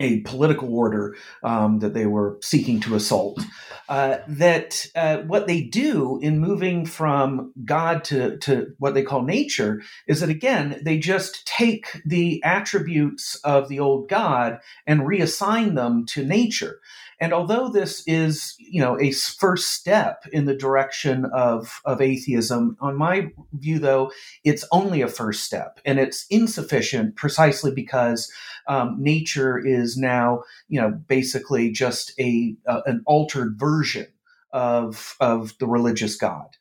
a, 0.00 0.20
political 0.20 0.74
order 0.74 1.16
um, 1.42 1.78
that 1.78 1.94
they 1.94 2.06
were 2.06 2.38
seeking 2.42 2.80
to 2.80 2.94
assault. 2.94 3.40
Uh, 3.88 4.18
that 4.26 4.86
uh, 4.94 5.18
what 5.18 5.46
they 5.46 5.60
do 5.60 6.18
in 6.22 6.38
moving 6.38 6.86
from 6.86 7.52
God 7.64 8.02
to, 8.04 8.38
to 8.38 8.74
what 8.78 8.94
they 8.94 9.02
call 9.02 9.22
nature 9.22 9.82
is 10.06 10.20
that, 10.20 10.30
again, 10.30 10.80
they 10.84 10.98
just 10.98 11.46
take 11.46 12.00
the 12.04 12.42
attributes 12.42 13.36
of 13.44 13.68
the 13.68 13.80
old 13.80 14.08
God 14.08 14.58
and 14.86 15.02
reassign 15.02 15.74
them 15.74 16.06
to 16.06 16.24
nature. 16.24 16.80
And 17.20 17.32
although 17.32 17.68
this 17.68 18.02
is, 18.06 18.54
you 18.58 18.80
know, 18.80 18.98
a 19.00 19.12
first 19.12 19.72
step 19.72 20.24
in 20.32 20.46
the 20.46 20.56
direction 20.56 21.24
of, 21.26 21.80
of 21.84 22.00
atheism, 22.00 22.76
on 22.80 22.96
my 22.96 23.30
view, 23.52 23.78
though, 23.78 24.10
it's 24.42 24.64
only 24.72 25.00
a 25.00 25.08
first 25.08 25.44
step 25.44 25.80
and 25.84 25.98
it's 25.98 26.26
insufficient 26.28 27.16
precisely 27.16 27.72
because 27.72 28.32
um, 28.66 28.96
nature 28.98 29.58
is 29.58 29.93
now, 29.96 30.42
you 30.68 30.80
know, 30.80 30.90
basically 30.90 31.70
just 31.70 32.12
a, 32.18 32.54
uh, 32.66 32.82
an 32.86 33.02
altered 33.06 33.58
version 33.58 34.06
of, 34.52 35.16
of 35.20 35.56
the 35.58 35.66
religious 35.66 36.16
God. 36.16 36.56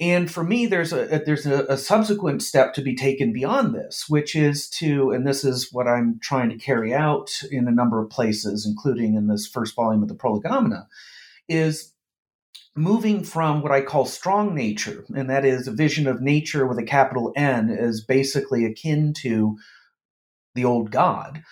And 0.00 0.30
for 0.30 0.44
me, 0.44 0.66
there's 0.66 0.92
a 0.92 1.22
there's 1.26 1.44
a, 1.44 1.64
a, 1.64 1.76
subsequent 1.76 2.42
step 2.42 2.72
to 2.74 2.82
be 2.82 2.94
taken 2.94 3.32
beyond 3.32 3.74
this, 3.74 4.04
which 4.08 4.36
is 4.36 4.68
to, 4.70 5.10
and 5.10 5.26
this 5.26 5.42
is 5.42 5.72
what 5.72 5.88
I'm 5.88 6.20
trying 6.22 6.50
to 6.50 6.56
carry 6.56 6.94
out 6.94 7.30
in 7.50 7.66
a 7.66 7.72
number 7.72 8.00
of 8.00 8.08
places, 8.08 8.64
including 8.64 9.14
in 9.14 9.26
this 9.26 9.48
first 9.48 9.74
volume 9.74 10.02
of 10.02 10.08
the 10.08 10.14
Prolegomena, 10.14 10.86
is 11.48 11.94
moving 12.76 13.24
from 13.24 13.60
what 13.60 13.72
I 13.72 13.80
call 13.80 14.04
strong 14.04 14.54
nature, 14.54 15.04
and 15.16 15.28
that 15.28 15.44
is 15.44 15.66
a 15.66 15.72
vision 15.72 16.06
of 16.06 16.20
nature 16.20 16.64
with 16.64 16.78
a 16.78 16.84
capital 16.84 17.32
N, 17.34 17.68
as 17.68 18.00
basically 18.00 18.64
akin 18.64 19.14
to 19.22 19.58
the 20.54 20.64
old 20.64 20.92
God, 20.92 21.42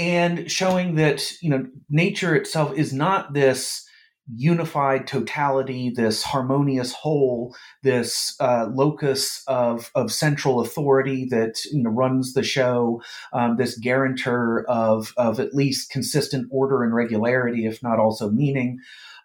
and 0.00 0.50
showing 0.50 0.94
that 0.94 1.30
you 1.42 1.50
know 1.50 1.66
nature 1.90 2.34
itself 2.34 2.76
is 2.76 2.92
not 2.92 3.34
this 3.34 3.86
unified 4.34 5.06
totality, 5.06 5.90
this 5.90 6.22
harmonious 6.22 6.92
whole, 6.92 7.54
this 7.82 8.34
uh, 8.40 8.66
locus 8.72 9.42
of, 9.46 9.90
of 9.94 10.12
central 10.12 10.60
authority 10.60 11.26
that 11.30 11.62
you 11.70 11.82
know 11.82 11.90
runs 11.90 12.32
the 12.32 12.42
show, 12.42 13.02
um, 13.34 13.58
this 13.58 13.78
guarantor 13.78 14.64
of 14.68 15.12
of 15.18 15.38
at 15.38 15.54
least 15.54 15.90
consistent 15.90 16.48
order 16.50 16.82
and 16.82 16.94
regularity, 16.94 17.66
if 17.66 17.82
not 17.82 17.98
also 17.98 18.30
meaning. 18.30 18.78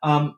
Um, 0.03 0.35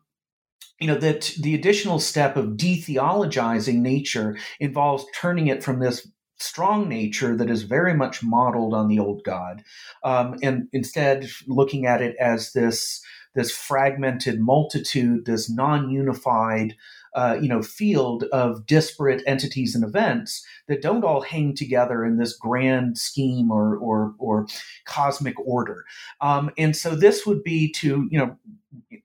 you 0.80 0.86
know 0.86 1.00
that 1.00 1.34
the 1.40 1.56
additional 1.56 2.00
step 2.00 2.38
of 2.38 2.58
detheologizing 2.58 3.78
nature 3.78 4.38
involves 4.60 5.06
turning 5.16 5.48
it 5.48 5.64
from 5.64 5.80
this 5.80 6.08
strong 6.40 6.88
nature 6.88 7.36
that 7.36 7.50
is 7.50 7.64
very 7.64 7.94
much 7.94 8.24
modeled 8.24 8.74
on 8.74 8.88
the 8.88 9.00
old 9.00 9.24
God, 9.24 9.64
um, 10.04 10.38
and 10.42 10.68
instead 10.74 11.30
looking 11.48 11.86
at 11.86 12.02
it 12.02 12.16
as 12.20 12.54
this 12.54 13.02
this 13.36 13.52
fragmented 13.52 14.40
multitude, 14.40 15.26
this 15.26 15.48
non-unified, 15.48 16.76
uh, 17.18 17.36
you 17.42 17.50
know, 17.50 17.64
field 17.64 18.26
of 18.32 18.68
disparate 18.68 19.24
entities 19.26 19.74
and 19.74 19.84
events 19.84 20.46
that 20.68 20.84
don't 20.84 21.04
all 21.04 21.22
hang 21.22 21.56
together 21.56 22.06
in 22.06 22.18
this 22.18 22.34
grand 22.36 22.96
scheme 22.98 23.50
or 23.50 23.76
or, 23.78 24.14
or 24.20 24.46
cosmic 24.86 25.36
order. 25.40 25.84
Um, 26.22 26.52
and 26.60 26.76
so 26.76 26.96
this 26.96 27.26
would 27.26 27.44
be 27.44 27.72
to, 27.74 28.08
you 28.12 28.20
know, 28.20 28.38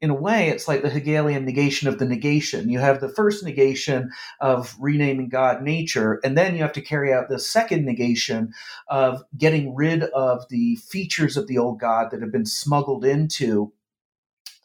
in 0.03 0.11
a 0.11 0.15
way, 0.15 0.49
it's 0.49 0.69
like 0.69 0.83
the 0.83 0.91
Hegelian 0.91 1.47
negation 1.47 1.89
of 1.89 1.99
the 1.99 2.05
negation. 2.05 2.69
You 2.69 2.81
have 2.81 3.01
the 3.01 3.09
first 3.09 3.45
negation 3.45 4.11
of 4.41 4.77
renaming 4.79 5.31
God 5.31 5.63
nature, 5.63 6.21
and 6.23 6.37
then 6.37 6.55
you 6.55 6.61
have 6.61 6.73
to 6.75 6.83
carry 6.83 7.15
out 7.15 7.31
the 7.31 7.39
second 7.39 7.87
negation 7.87 8.53
of 8.89 9.23
getting 9.39 9.75
rid 9.75 10.03
of 10.03 10.45
the 10.51 10.77
features 10.77 11.39
of 11.39 11.47
the 11.47 11.57
old 11.57 11.81
God 11.81 12.11
that 12.11 12.21
have 12.21 12.33
been 12.33 12.45
smuggled 12.45 13.07
into 13.07 13.73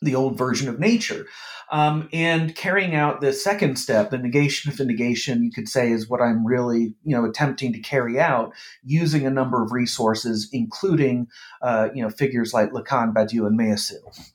the 0.02 0.16
old 0.16 0.38
version 0.38 0.70
of 0.70 0.80
nature. 0.80 1.26
Um, 1.70 2.08
and 2.14 2.56
carrying 2.56 2.96
out 2.96 3.20
the 3.20 3.34
second 3.34 3.78
step, 3.78 4.10
the 4.10 4.18
negation 4.18 4.72
of 4.72 4.78
the 4.78 4.86
negation, 4.86 5.44
you 5.44 5.52
could 5.52 5.68
say, 5.68 5.92
is 5.92 6.08
what 6.08 6.22
I'm 6.22 6.46
really, 6.46 6.96
you 7.04 7.16
know, 7.16 7.26
attempting 7.26 7.74
to 7.74 7.80
carry 7.80 8.20
out 8.20 8.54
using 8.84 9.26
a 9.26 9.32
number 9.32 9.62
of 9.62 9.74
resources, 9.74 10.48
including, 10.54 11.28
uh, 11.62 11.90
you 11.94 12.02
know, 12.02 12.10
figures 12.10 12.54
like 12.54 12.72
Lacan, 12.72 13.14
Badiou, 13.14 13.48
and 13.48 13.60
Meillassoux. 13.60 14.32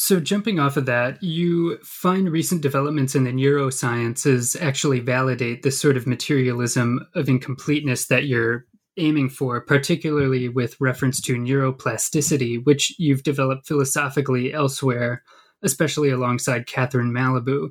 So, 0.00 0.20
jumping 0.20 0.60
off 0.60 0.76
of 0.76 0.86
that, 0.86 1.20
you 1.24 1.76
find 1.78 2.30
recent 2.30 2.62
developments 2.62 3.16
in 3.16 3.24
the 3.24 3.32
neurosciences 3.32 4.56
actually 4.62 5.00
validate 5.00 5.64
this 5.64 5.80
sort 5.80 5.96
of 5.96 6.06
materialism 6.06 7.04
of 7.16 7.28
incompleteness 7.28 8.06
that 8.06 8.26
you're 8.26 8.67
aiming 8.98 9.30
for, 9.30 9.60
particularly 9.60 10.48
with 10.48 10.80
reference 10.80 11.20
to 11.22 11.36
neuroplasticity, 11.36 12.64
which 12.64 12.94
you've 12.98 13.22
developed 13.22 13.66
philosophically 13.66 14.52
elsewhere, 14.52 15.22
especially 15.62 16.10
alongside 16.10 16.66
Catherine 16.66 17.12
Malabou. 17.12 17.70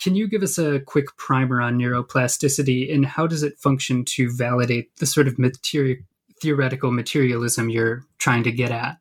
Can 0.00 0.14
you 0.14 0.28
give 0.28 0.42
us 0.42 0.58
a 0.58 0.80
quick 0.80 1.16
primer 1.16 1.60
on 1.60 1.78
neuroplasticity 1.78 2.92
and 2.92 3.04
how 3.04 3.26
does 3.26 3.42
it 3.42 3.58
function 3.58 4.04
to 4.04 4.30
validate 4.30 4.94
the 4.96 5.06
sort 5.06 5.26
of 5.26 5.36
materi- 5.36 6.04
theoretical 6.40 6.92
materialism 6.92 7.68
you're 7.68 8.04
trying 8.18 8.44
to 8.44 8.52
get 8.52 8.70
at? 8.70 8.98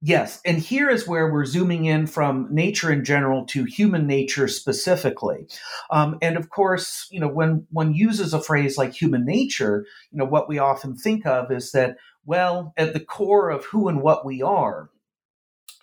Yes, 0.00 0.40
and 0.44 0.58
here 0.58 0.88
is 0.88 1.08
where 1.08 1.32
we're 1.32 1.44
zooming 1.44 1.86
in 1.86 2.06
from 2.06 2.46
nature 2.52 2.92
in 2.92 3.04
general 3.04 3.44
to 3.46 3.64
human 3.64 4.06
nature 4.06 4.46
specifically. 4.46 5.48
Um, 5.90 6.18
and 6.22 6.36
of 6.36 6.50
course, 6.50 7.08
you 7.10 7.18
know, 7.18 7.26
when 7.26 7.66
one 7.70 7.94
uses 7.94 8.32
a 8.32 8.40
phrase 8.40 8.78
like 8.78 8.92
human 8.92 9.24
nature, 9.24 9.84
you 10.12 10.18
know, 10.18 10.24
what 10.24 10.48
we 10.48 10.58
often 10.60 10.94
think 10.96 11.26
of 11.26 11.50
is 11.50 11.72
that, 11.72 11.96
well, 12.24 12.72
at 12.76 12.92
the 12.92 13.00
core 13.00 13.50
of 13.50 13.64
who 13.64 13.88
and 13.88 14.00
what 14.00 14.24
we 14.24 14.40
are, 14.40 14.88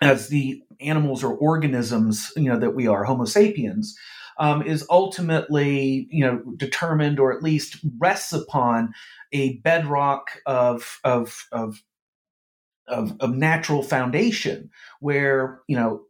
as 0.02 0.30
the 0.30 0.64
animals 0.80 1.22
or 1.22 1.36
organisms, 1.36 2.32
you 2.38 2.50
know, 2.50 2.60
that 2.60 2.76
we 2.76 2.88
are, 2.88 3.04
Homo 3.04 3.26
sapiens, 3.26 3.98
um, 4.40 4.62
is 4.62 4.86
ultimately, 4.90 6.08
you 6.10 6.26
know, 6.26 6.42
determined 6.56 7.20
or 7.20 7.36
at 7.36 7.44
least 7.44 7.78
rests 7.98 8.32
upon 8.32 8.94
a 9.34 9.58
bedrock 9.58 10.42
of 10.46 11.00
of 11.04 11.48
of 11.52 11.82
of, 12.88 13.16
of 13.20 13.36
natural 13.36 13.84
foundation 13.84 14.70
where 15.00 15.62
you 15.68 15.76
know 15.76 16.02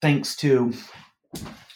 thanks 0.00 0.36
to 0.36 0.72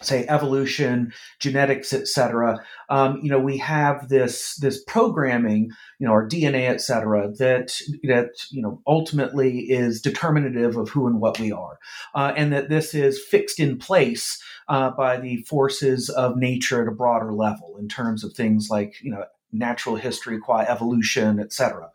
say 0.03 0.27
evolution 0.29 1.12
genetics 1.39 1.93
etc 1.93 2.59
um, 2.89 3.21
you 3.23 3.31
know 3.31 3.39
we 3.39 3.59
have 3.59 4.09
this 4.09 4.57
this 4.57 4.83
programming 4.85 5.71
you 5.99 6.07
know 6.07 6.12
our 6.12 6.27
dna 6.27 6.71
etc 6.71 7.31
that 7.39 7.73
that 8.03 8.31
you 8.50 8.62
know 8.62 8.81
ultimately 8.87 9.59
is 9.71 10.00
determinative 10.00 10.77
of 10.77 10.89
who 10.89 11.07
and 11.07 11.21
what 11.21 11.39
we 11.39 11.53
are 11.53 11.79
uh, 12.15 12.33
and 12.37 12.53
that 12.53 12.69
this 12.69 12.95
is 12.95 13.23
fixed 13.23 13.61
in 13.61 13.79
place 13.79 14.43
uh, 14.69 14.91
by 14.91 15.19
the 15.19 15.43
forces 15.43 16.09
of 16.09 16.37
nature 16.37 16.83
at 16.83 16.89
a 16.89 16.93
broader 16.93 17.33
level 17.33 17.77
in 17.79 17.89
terms 17.89 18.25
of 18.25 18.33
things 18.33 18.69
like 18.71 18.95
you 19.03 19.11
know 19.11 19.25
natural 19.53 19.97
history 19.97 20.39
qua 20.39 20.61
evolution 20.61 21.39
etc 21.39 21.91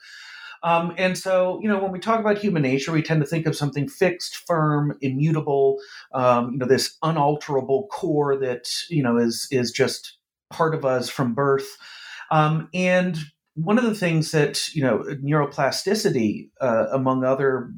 um, 0.65 0.95
and 0.97 1.15
so, 1.15 1.59
you 1.61 1.69
know, 1.69 1.77
when 1.77 1.91
we 1.91 1.99
talk 1.99 2.19
about 2.19 2.39
human 2.39 2.63
nature, 2.63 2.91
we 2.91 3.03
tend 3.03 3.21
to 3.21 3.27
think 3.27 3.45
of 3.45 3.55
something 3.55 3.87
fixed, 3.87 4.37
firm, 4.47 4.97
immutable, 4.99 5.77
um, 6.11 6.53
you 6.53 6.57
know, 6.57 6.65
this 6.65 6.97
unalterable 7.03 7.87
core 7.91 8.35
that, 8.35 8.67
you 8.89 9.03
know, 9.03 9.15
is, 9.15 9.47
is 9.51 9.71
just 9.71 10.17
part 10.49 10.73
of 10.73 10.83
us 10.83 11.07
from 11.07 11.35
birth. 11.35 11.77
Um, 12.31 12.67
and 12.73 13.15
one 13.53 13.77
of 13.77 13.83
the 13.83 13.93
things 13.93 14.31
that, 14.31 14.73
you 14.73 14.81
know, 14.81 15.03
neuroplasticity, 15.23 16.49
uh, 16.59 16.87
among 16.91 17.23
other 17.23 17.71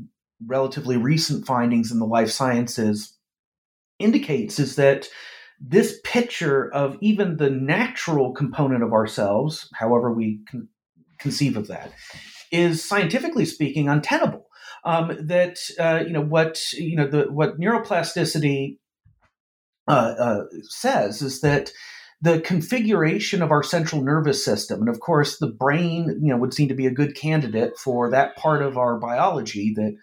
relatively 0.46 0.96
recent 0.96 1.46
findings 1.46 1.92
in 1.92 2.00
the 2.00 2.06
life 2.06 2.32
sciences, 2.32 3.18
indicates 4.00 4.60
is 4.60 4.78
that 4.78 5.10
this 5.60 6.00
picture 6.06 6.72
of 6.74 6.96
even 7.02 7.36
the 7.36 7.50
natural 7.50 8.32
component 8.32 8.82
of 8.82 8.94
ourselves, 8.94 9.70
however 9.74 10.14
we 10.14 10.40
conceive 11.20 11.58
of 11.58 11.68
that, 11.68 11.92
is 12.52 12.84
scientifically 12.84 13.46
speaking 13.46 13.90
untenable. 13.90 14.46
Um, 14.84 15.18
that 15.28 15.58
uh, 15.80 16.04
you 16.06 16.14
know 16.14 16.22
what 16.22 16.62
you 16.74 16.96
know 16.96 17.08
the 17.08 17.32
what 17.32 17.60
neuroplasticity 17.60 18.78
uh, 19.88 20.16
uh, 20.18 20.44
says 20.64 21.22
is 21.22 21.42
that 21.42 21.72
the 22.22 22.40
configuration 22.42 23.42
of 23.42 23.52
our 23.52 23.64
central 23.64 24.02
nervous 24.02 24.44
system, 24.44 24.80
and 24.80 24.90
of 24.90 25.00
course 25.00 25.38
the 25.38 25.48
brain, 25.48 26.20
you 26.22 26.30
know, 26.30 26.38
would 26.38 26.54
seem 26.54 26.68
to 26.68 26.76
be 26.76 26.88
a 26.88 26.92
good 26.92 27.16
candidate 27.16 27.78
for 27.78 28.10
that 28.10 28.36
part 28.36 28.62
of 28.62 28.78
our 28.78 28.98
biology 28.98 29.74
that 29.76 29.96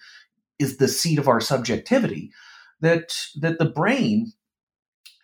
is 0.59 0.77
the 0.77 0.89
seat 0.89 1.19
of 1.19 1.29
our 1.29 1.41
subjectivity. 1.41 2.31
That 2.81 3.17
that 3.41 3.59
the 3.59 3.71
brain 3.71 4.33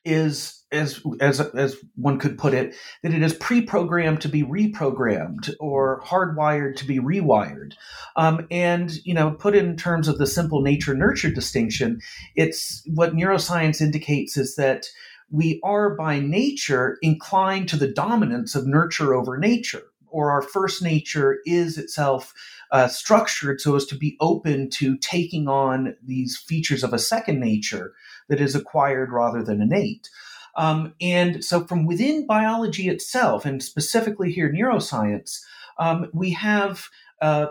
is 0.04 0.64
as 0.72 1.00
as 1.20 1.40
as 1.40 1.76
one 1.96 2.18
could 2.18 2.38
put 2.38 2.54
it 2.54 2.74
that 3.02 3.12
it 3.12 3.22
is 3.22 3.34
pre-programmed 3.34 4.20
to 4.20 4.28
be 4.28 4.42
reprogrammed 4.42 5.52
or 5.58 6.00
hardwired 6.02 6.76
to 6.76 6.86
be 6.86 6.98
rewired. 6.98 7.72
Um, 8.16 8.46
and 8.50 8.92
you 9.04 9.14
know 9.14 9.32
put 9.32 9.54
in 9.54 9.76
terms 9.76 10.08
of 10.08 10.18
the 10.18 10.26
simple 10.26 10.62
nature 10.62 10.94
nurture 10.94 11.30
distinction 11.30 12.00
it's 12.36 12.82
what 12.94 13.14
neuroscience 13.14 13.80
indicates 13.80 14.36
is 14.36 14.56
that 14.56 14.86
we 15.30 15.60
are 15.62 15.94
by 15.94 16.18
nature 16.18 16.98
inclined 17.02 17.68
to 17.68 17.76
the 17.76 17.92
dominance 17.92 18.54
of 18.54 18.66
nurture 18.66 19.14
over 19.14 19.38
nature 19.38 19.82
or 20.10 20.30
our 20.30 20.42
first 20.42 20.82
nature 20.82 21.38
is 21.46 21.78
itself 21.78 22.34
uh, 22.72 22.88
structured 22.88 23.60
so 23.60 23.76
as 23.76 23.84
to 23.86 23.96
be 23.96 24.16
open 24.20 24.70
to 24.70 24.96
taking 24.98 25.48
on 25.48 25.96
these 26.04 26.36
features 26.36 26.84
of 26.84 26.92
a 26.92 26.98
second 26.98 27.40
nature 27.40 27.92
that 28.28 28.40
is 28.40 28.54
acquired 28.54 29.10
rather 29.12 29.42
than 29.42 29.60
innate. 29.60 30.08
Um, 30.56 30.94
and 31.00 31.44
so, 31.44 31.64
from 31.66 31.86
within 31.86 32.26
biology 32.26 32.88
itself, 32.88 33.44
and 33.44 33.62
specifically 33.62 34.32
here 34.32 34.52
neuroscience, 34.52 35.40
um, 35.78 36.10
we 36.12 36.32
have 36.32 36.88
uh, 37.22 37.46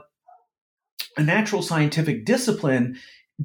a 1.18 1.24
natural 1.24 1.62
scientific 1.62 2.26
discipline 2.26 2.98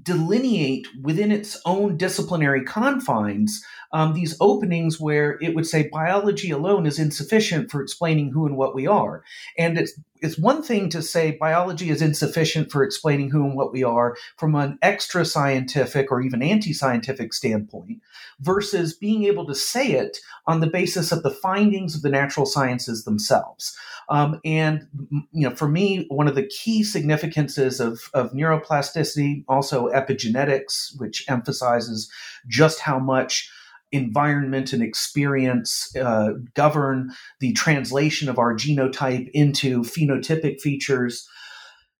delineate 0.02 0.88
within 1.02 1.30
its 1.30 1.60
own 1.64 1.96
disciplinary 1.96 2.64
confines 2.64 3.64
um, 3.92 4.12
these 4.12 4.37
openings 4.40 4.98
where 4.98 5.38
it 5.40 5.54
would 5.54 5.66
say 5.66 5.88
biology 5.88 6.50
alone 6.50 6.84
is 6.84 6.98
insufficient 6.98 7.70
for 7.70 7.80
explaining 7.80 8.32
who 8.32 8.44
and 8.44 8.56
what 8.56 8.74
we 8.74 8.88
are. 8.88 9.22
And 9.56 9.78
it's 9.78 9.92
it's 10.24 10.38
one 10.38 10.62
thing 10.62 10.88
to 10.88 11.02
say 11.02 11.32
biology 11.32 11.90
is 11.90 12.00
insufficient 12.00 12.72
for 12.72 12.82
explaining 12.82 13.28
who 13.28 13.44
and 13.44 13.54
what 13.54 13.74
we 13.74 13.84
are 13.84 14.16
from 14.38 14.54
an 14.54 14.78
extra 14.80 15.22
scientific 15.22 16.10
or 16.10 16.22
even 16.22 16.42
anti 16.42 16.72
scientific 16.72 17.34
standpoint, 17.34 18.00
versus 18.40 18.94
being 18.94 19.24
able 19.24 19.46
to 19.46 19.54
say 19.54 19.92
it 19.92 20.18
on 20.46 20.60
the 20.60 20.66
basis 20.66 21.12
of 21.12 21.22
the 21.22 21.30
findings 21.30 21.94
of 21.94 22.00
the 22.00 22.08
natural 22.08 22.46
sciences 22.46 23.04
themselves. 23.04 23.76
Um, 24.08 24.40
and 24.46 24.87
you 25.32 25.46
know, 25.46 25.54
for 25.54 25.68
me, 25.68 26.06
one 26.08 26.26
of 26.26 26.34
the 26.34 26.46
key 26.46 26.82
significances 26.84 27.78
of, 27.78 28.08
of 28.14 28.32
neuroplasticity, 28.32 29.44
also 29.46 29.88
epigenetics, 29.88 30.98
which 30.98 31.28
emphasizes 31.28 32.10
just 32.48 32.80
how 32.80 32.98
much 32.98 33.50
environment 33.94 34.72
and 34.72 34.83
experience 34.83 35.94
uh, 35.96 36.30
govern 36.54 37.11
the 37.40 37.52
translation 37.52 38.28
of 38.28 38.38
our 38.38 38.54
genotype 38.54 39.28
into 39.33 39.83
phenotypic 39.83 40.61
features 40.61 41.28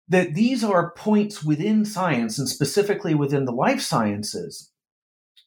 that 0.07 0.35
these 0.35 0.63
are 0.63 0.91
points 0.91 1.43
within 1.43 1.83
science 1.83 2.37
and 2.37 2.47
specifically 2.47 3.15
within 3.15 3.45
the 3.45 3.51
life 3.51 3.81
sciences 3.81 4.71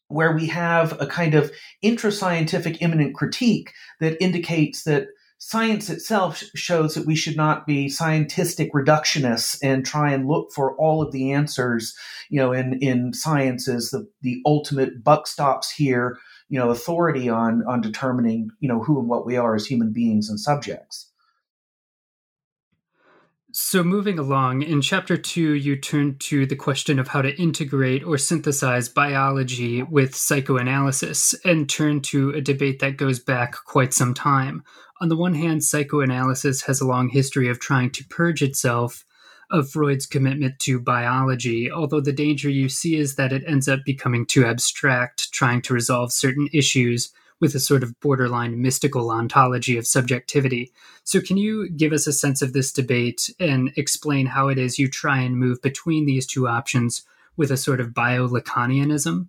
where 0.09 0.35
we 0.35 0.47
have 0.47 1.01
a 1.01 1.07
kind 1.07 1.35
of 1.35 1.53
intrascientific 1.85 2.79
immanent 2.81 3.15
critique 3.15 3.73
that 4.01 4.21
indicates 4.23 4.85
that 4.85 5.07
science 5.39 5.89
itself 5.89 6.43
shows 6.57 6.95
that 6.95 7.07
we 7.07 7.15
should 7.15 7.37
not 7.37 7.67
be 7.67 7.87
scientistic 7.87 8.71
reductionists 8.75 9.57
and 9.63 9.87
try 9.87 10.13
and 10.13 10.27
look 10.27 10.51
for 10.53 10.75
all 10.77 11.01
of 11.01 11.13
the 11.13 11.31
answers 11.31 11.97
you 12.29 12.41
know 12.41 12.53
in 12.53 12.77
in 12.83 13.13
sciences 13.13 13.91
the 13.91 14.05
the 14.23 14.41
ultimate 14.45 15.05
buck 15.05 15.29
stops 15.29 15.71
here 15.71 16.19
you 16.49 16.59
know 16.59 16.71
authority 16.71 17.29
on 17.29 17.63
on 17.67 17.81
determining 17.81 18.51
you 18.61 18.69
know 18.69 18.83
who 18.83 18.99
and 18.99 19.09
what 19.09 19.27
we 19.27 19.37
are 19.37 19.55
as 19.55 19.67
human 19.67 19.93
beings 19.93 20.29
and 20.29 20.41
subjects 20.41 21.11
so, 23.51 23.83
moving 23.83 24.19
along, 24.19 24.61
in 24.61 24.83
chapter 24.83 25.17
two, 25.17 25.55
you 25.55 25.75
turn 25.75 26.19
to 26.19 26.45
the 26.45 26.55
question 26.55 26.99
of 26.99 27.09
how 27.09 27.23
to 27.23 27.35
integrate 27.41 28.05
or 28.05 28.19
synthesize 28.19 28.91
biology 28.91 29.83
with 29.83 30.15
psychoanalysis 30.15 31.35
and 31.47 31.69
turn 31.69 32.03
to 32.03 32.31
a 32.31 32.43
debate 32.43 32.81
that 32.81 32.99
goes 32.99 33.19
back 33.19 33.57
quite 33.65 33.95
some 33.95 34.13
time. 34.13 34.63
On 35.01 35.09
the 35.09 35.17
one 35.17 35.33
hand, 35.33 35.65
psychoanalysis 35.65 36.63
has 36.63 36.83
a 36.83 36.87
long 36.87 37.09
history 37.09 37.49
of 37.49 37.59
trying 37.59 37.91
to 37.93 38.05
purge 38.05 38.43
itself 38.43 39.07
of 39.51 39.71
Freud's 39.71 40.07
commitment 40.07 40.59
to 40.61 40.79
biology, 40.79 41.71
although 41.71 42.01
the 42.01 42.13
danger 42.13 42.51
you 42.51 42.69
see 42.69 42.97
is 42.97 43.17
that 43.17 43.33
it 43.33 43.45
ends 43.47 43.69
up 43.69 43.81
becoming 43.85 44.27
too 44.27 44.45
abstract, 44.45 45.33
trying 45.33 45.63
to 45.63 45.75
resolve 45.75 46.13
certain 46.13 46.49
issues 46.53 47.13
with 47.41 47.55
a 47.55 47.61
sort 47.61 47.83
of 47.83 47.99
borderline 48.01 48.61
mystical 48.61 49.11
ontology 49.11 49.77
of 49.77 49.87
subjectivity. 49.87 50.73
So, 51.05 51.21
can 51.21 51.37
you 51.37 51.69
give 51.71 51.93
us 51.93 52.07
a 52.07 52.13
sense 52.13 52.43
of 52.43 52.53
this 52.53 52.73
debate 52.73 53.31
and 53.39 53.73
explain 53.77 54.27
how 54.27 54.49
it 54.49 54.59
is 54.59 54.79
you 54.79 54.89
try 54.89 55.21
and 55.21 55.37
move 55.37 55.63
between 55.63 56.07
these 56.07 56.27
two 56.27 56.49
options 56.49 57.05
with 57.37 57.51
a 57.51 57.57
sort 57.57 57.81
of 57.81 57.95
bio-Lacanianism? 57.95 59.29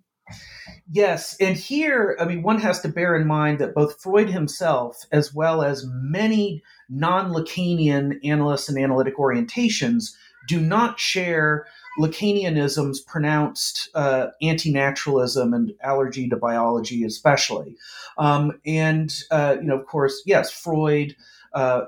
Yes, 0.92 1.36
and 1.40 1.56
here, 1.56 2.16
I 2.20 2.24
mean, 2.24 2.42
one 2.42 2.60
has 2.60 2.80
to 2.80 2.88
bear 2.88 3.16
in 3.16 3.26
mind 3.26 3.58
that 3.58 3.74
both 3.74 4.00
Freud 4.00 4.28
himself, 4.28 5.04
as 5.12 5.32
well 5.32 5.62
as 5.62 5.86
many 5.86 6.62
non 6.90 7.32
Lacanian 7.32 8.18
analysts 8.24 8.68
and 8.68 8.78
analytic 8.78 9.16
orientations, 9.16 10.14
do 10.48 10.60
not 10.60 10.98
share 10.98 11.66
Lacanianism's 11.98 13.00
pronounced 13.00 13.88
uh, 13.94 14.28
anti 14.42 14.72
naturalism 14.72 15.54
and 15.54 15.72
allergy 15.82 16.28
to 16.28 16.36
biology, 16.36 17.04
especially. 17.04 17.76
Um, 18.18 18.60
and, 18.66 19.14
uh, 19.30 19.56
you 19.60 19.66
know, 19.66 19.78
of 19.78 19.86
course, 19.86 20.22
yes, 20.26 20.50
Freud. 20.50 21.16
Uh, 21.52 21.86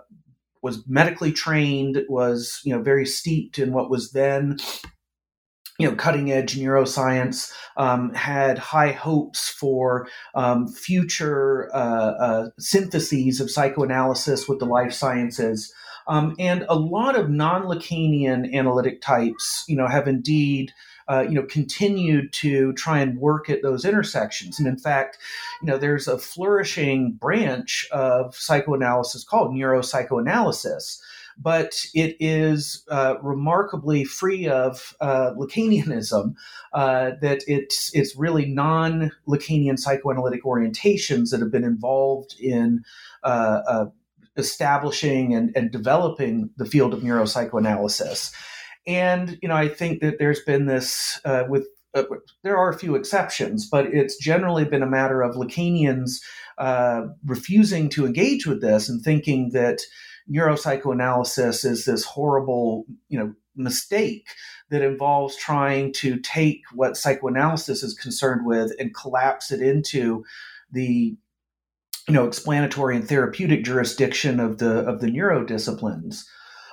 was 0.62 0.87
medically 0.87 1.33
trained, 1.33 2.05
was 2.09 2.61
you 2.65 2.75
know 2.75 2.81
very 2.81 3.05
steeped 3.05 3.59
in 3.59 3.73
what 3.73 3.91
was 3.91 4.12
then 4.12 4.59
you 5.78 5.88
know, 5.88 5.96
cutting 5.96 6.30
edge 6.30 6.56
neuroscience, 6.56 7.52
um, 7.76 8.12
had 8.14 8.58
high 8.58 8.92
hopes 8.92 9.48
for 9.48 10.06
um, 10.35 10.68
future 10.68 11.70
uh, 11.74 12.12
uh, 12.20 12.48
syntheses 12.58 13.40
of 13.40 13.50
psychoanalysis 13.50 14.48
with 14.48 14.58
the 14.58 14.66
life 14.66 14.92
sciences. 14.92 15.72
Um, 16.06 16.35
and 16.38 16.64
a 16.68 16.76
lot 16.76 17.16
of 17.16 17.30
non-Lacanian 17.30 18.52
analytic 18.52 19.00
types, 19.00 19.64
you 19.68 19.76
know, 19.76 19.87
have 19.87 20.08
indeed, 20.08 20.72
uh, 21.08 21.24
you 21.28 21.35
know, 21.35 21.44
continued 21.44 22.32
to 22.35 22.72
try 22.74 22.98
and 22.98 23.18
work 23.18 23.48
at 23.48 23.62
those 23.62 23.85
intersections. 23.85 24.58
And 24.58 24.66
in 24.66 24.78
fact, 24.78 25.18
you 25.61 25.66
know, 25.66 25.78
there's 25.78 26.08
a 26.08 26.18
flourishing 26.18 27.12
branch 27.12 27.88
of 27.92 28.37
psychoanalysis 28.37 29.24
called 29.24 29.52
neuropsychoanalysis, 29.52 30.98
but 31.38 31.85
it 31.95 32.16
is 32.21 32.85
uh, 32.90 33.14
remarkably 33.23 34.05
free 34.05 34.49
of 34.49 34.95
uh, 35.01 35.33
Lacanianism. 35.37 36.35
Uh, 36.73 37.12
that 37.21 37.42
it's 37.47 37.95
it's 37.95 38.16
really 38.16 38.47
non-Lacanian 38.47 39.79
psychoanalytic 39.79 40.45
orientations 40.45 41.31
that 41.31 41.40
have 41.40 41.51
been 41.51 41.64
involved 41.64 42.35
in 42.40 42.83
uh, 43.25 43.61
uh, 43.66 43.87
establishing 44.37 45.35
and, 45.35 45.53
and 45.57 45.71
developing 45.71 46.51
the 46.57 46.66
field 46.66 46.95
of 46.95 47.01
neuropsychoanalysis. 47.01 48.33
And 48.87 49.38
you 49.42 49.49
know, 49.49 49.57
I 49.57 49.68
think 49.68 50.01
that 50.01 50.18
there's 50.18 50.40
been 50.40 50.66
this 50.66 51.21
uh, 51.25 51.45
with 51.49 51.66
there 52.42 52.57
are 52.57 52.71
a 52.71 52.79
few 52.79 52.95
exceptions, 52.95 53.68
but 53.68 53.87
it's 53.87 54.16
generally 54.16 54.64
been 54.64 54.83
a 54.83 54.88
matter 54.88 55.23
of 55.23 55.37
Lacanians 55.37 56.21
uh, 56.59 57.03
refusing 57.27 57.88
to 57.90 58.07
engage 58.07 58.47
with 58.47 58.61
this 58.61 58.88
and 58.88 59.03
thinking 59.03 59.51
that 59.51 59.83
neuropsychoanalysis 60.30 61.64
is 61.64 61.85
this 61.85 62.04
horrible, 62.04 62.85
you 63.08 63.18
know, 63.18 63.35
mistake 63.54 64.28
that 64.70 64.82
involves 64.82 65.37
trying 65.37 65.92
to 65.92 66.18
take 66.20 66.62
what 66.72 66.96
psychoanalysis 66.96 67.82
is 67.82 67.94
concerned 67.94 68.46
with 68.46 68.72
and 68.78 68.94
collapse 68.94 69.50
it 69.50 69.61
into 69.61 70.24
the 70.70 71.14
you 72.08 72.14
know 72.14 72.26
explanatory 72.26 72.96
and 72.96 73.06
therapeutic 73.06 73.62
jurisdiction 73.64 74.40
of 74.40 74.58
the 74.58 74.78
of 74.88 75.00
the 75.00 75.06
neurodisciplines. 75.06 76.24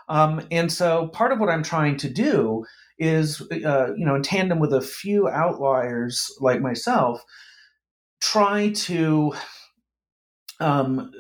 Um, 0.07 0.41
and 0.49 0.71
so 0.71 1.09
part 1.09 1.31
of 1.31 1.39
what 1.39 1.49
i'm 1.49 1.61
trying 1.61 1.97
to 1.97 2.09
do 2.09 2.65
is 2.97 3.41
uh, 3.51 3.93
you 3.95 4.05
know 4.05 4.15
in 4.15 4.23
tandem 4.23 4.59
with 4.59 4.73
a 4.73 4.81
few 4.81 5.27
outliers 5.27 6.31
like 6.39 6.61
myself 6.61 7.23
try 8.21 8.69
to 8.69 9.33
um, 10.59 11.11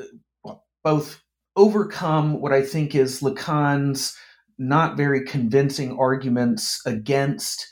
both 0.83 1.21
overcome 1.59 2.39
what 2.39 2.53
I 2.53 2.63
think 2.63 2.95
is 2.95 3.19
Lacan's 3.19 4.15
not 4.57 4.95
very 4.95 5.25
convincing 5.25 5.97
arguments 5.99 6.81
against 6.85 7.67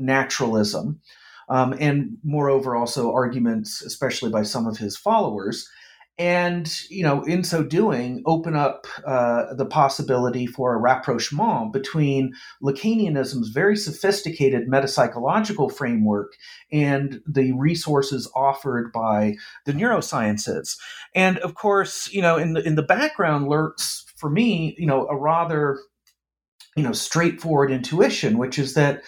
naturalism, 0.00 1.00
um, 1.48 1.74
and 1.78 2.18
moreover, 2.24 2.74
also 2.74 3.12
arguments, 3.12 3.82
especially 3.82 4.30
by 4.30 4.42
some 4.42 4.66
of 4.66 4.78
his 4.78 4.96
followers, 4.96 5.68
and 6.16 6.80
you 6.90 7.02
know 7.02 7.22
in 7.24 7.42
so 7.42 7.64
doing 7.64 8.22
open 8.24 8.54
up 8.54 8.86
uh, 9.04 9.52
the 9.54 9.66
possibility 9.66 10.46
for 10.46 10.74
a 10.74 10.78
rapprochement 10.78 11.72
between 11.72 12.32
lacanianism's 12.62 13.48
very 13.48 13.76
sophisticated 13.76 14.68
metapsychological 14.68 15.72
framework 15.72 16.32
and 16.70 17.20
the 17.26 17.52
resources 17.52 18.30
offered 18.34 18.92
by 18.92 19.34
the 19.66 19.72
neurosciences. 19.72 20.76
And 21.14 21.38
of 21.38 21.54
course 21.54 22.12
you 22.12 22.22
know 22.22 22.36
in 22.36 22.52
the 22.52 22.64
in 22.64 22.76
the 22.76 22.82
background 22.82 23.48
lurks 23.48 24.04
for 24.16 24.30
me 24.30 24.76
you 24.78 24.86
know 24.86 25.08
a 25.08 25.16
rather 25.16 25.80
you 26.76 26.84
know 26.84 26.92
straightforward 26.92 27.72
intuition 27.72 28.38
which 28.38 28.58
is 28.58 28.74
that 28.74 29.02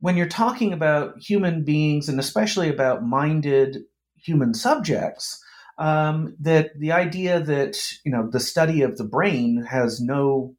when 0.00 0.16
you're 0.16 0.26
talking 0.26 0.72
about 0.72 1.16
human 1.18 1.62
beings 1.62 2.08
and 2.08 2.18
especially 2.18 2.68
about 2.68 3.04
minded 3.04 3.84
human 4.16 4.52
subjects 4.52 5.40
um, 5.80 6.36
that 6.38 6.78
the 6.78 6.92
idea 6.92 7.40
that 7.40 7.76
you 8.04 8.12
know 8.12 8.28
the 8.30 8.38
study 8.38 8.82
of 8.82 8.98
the 8.98 9.04
brain 9.04 9.64
has 9.68 10.00
no 10.00 10.54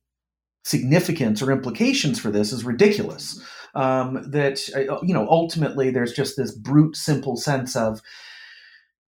significance 0.63 1.41
or 1.41 1.51
implications 1.51 2.19
for 2.19 2.31
this 2.31 2.51
is 2.51 2.65
ridiculous. 2.65 3.39
Um, 3.73 4.29
that 4.31 4.59
uh, 4.75 4.99
you 5.01 5.13
know 5.13 5.27
ultimately 5.29 5.91
there's 5.91 6.11
just 6.11 6.35
this 6.35 6.51
brute 6.51 6.97
simple 6.97 7.37
sense 7.37 7.75
of 7.75 8.01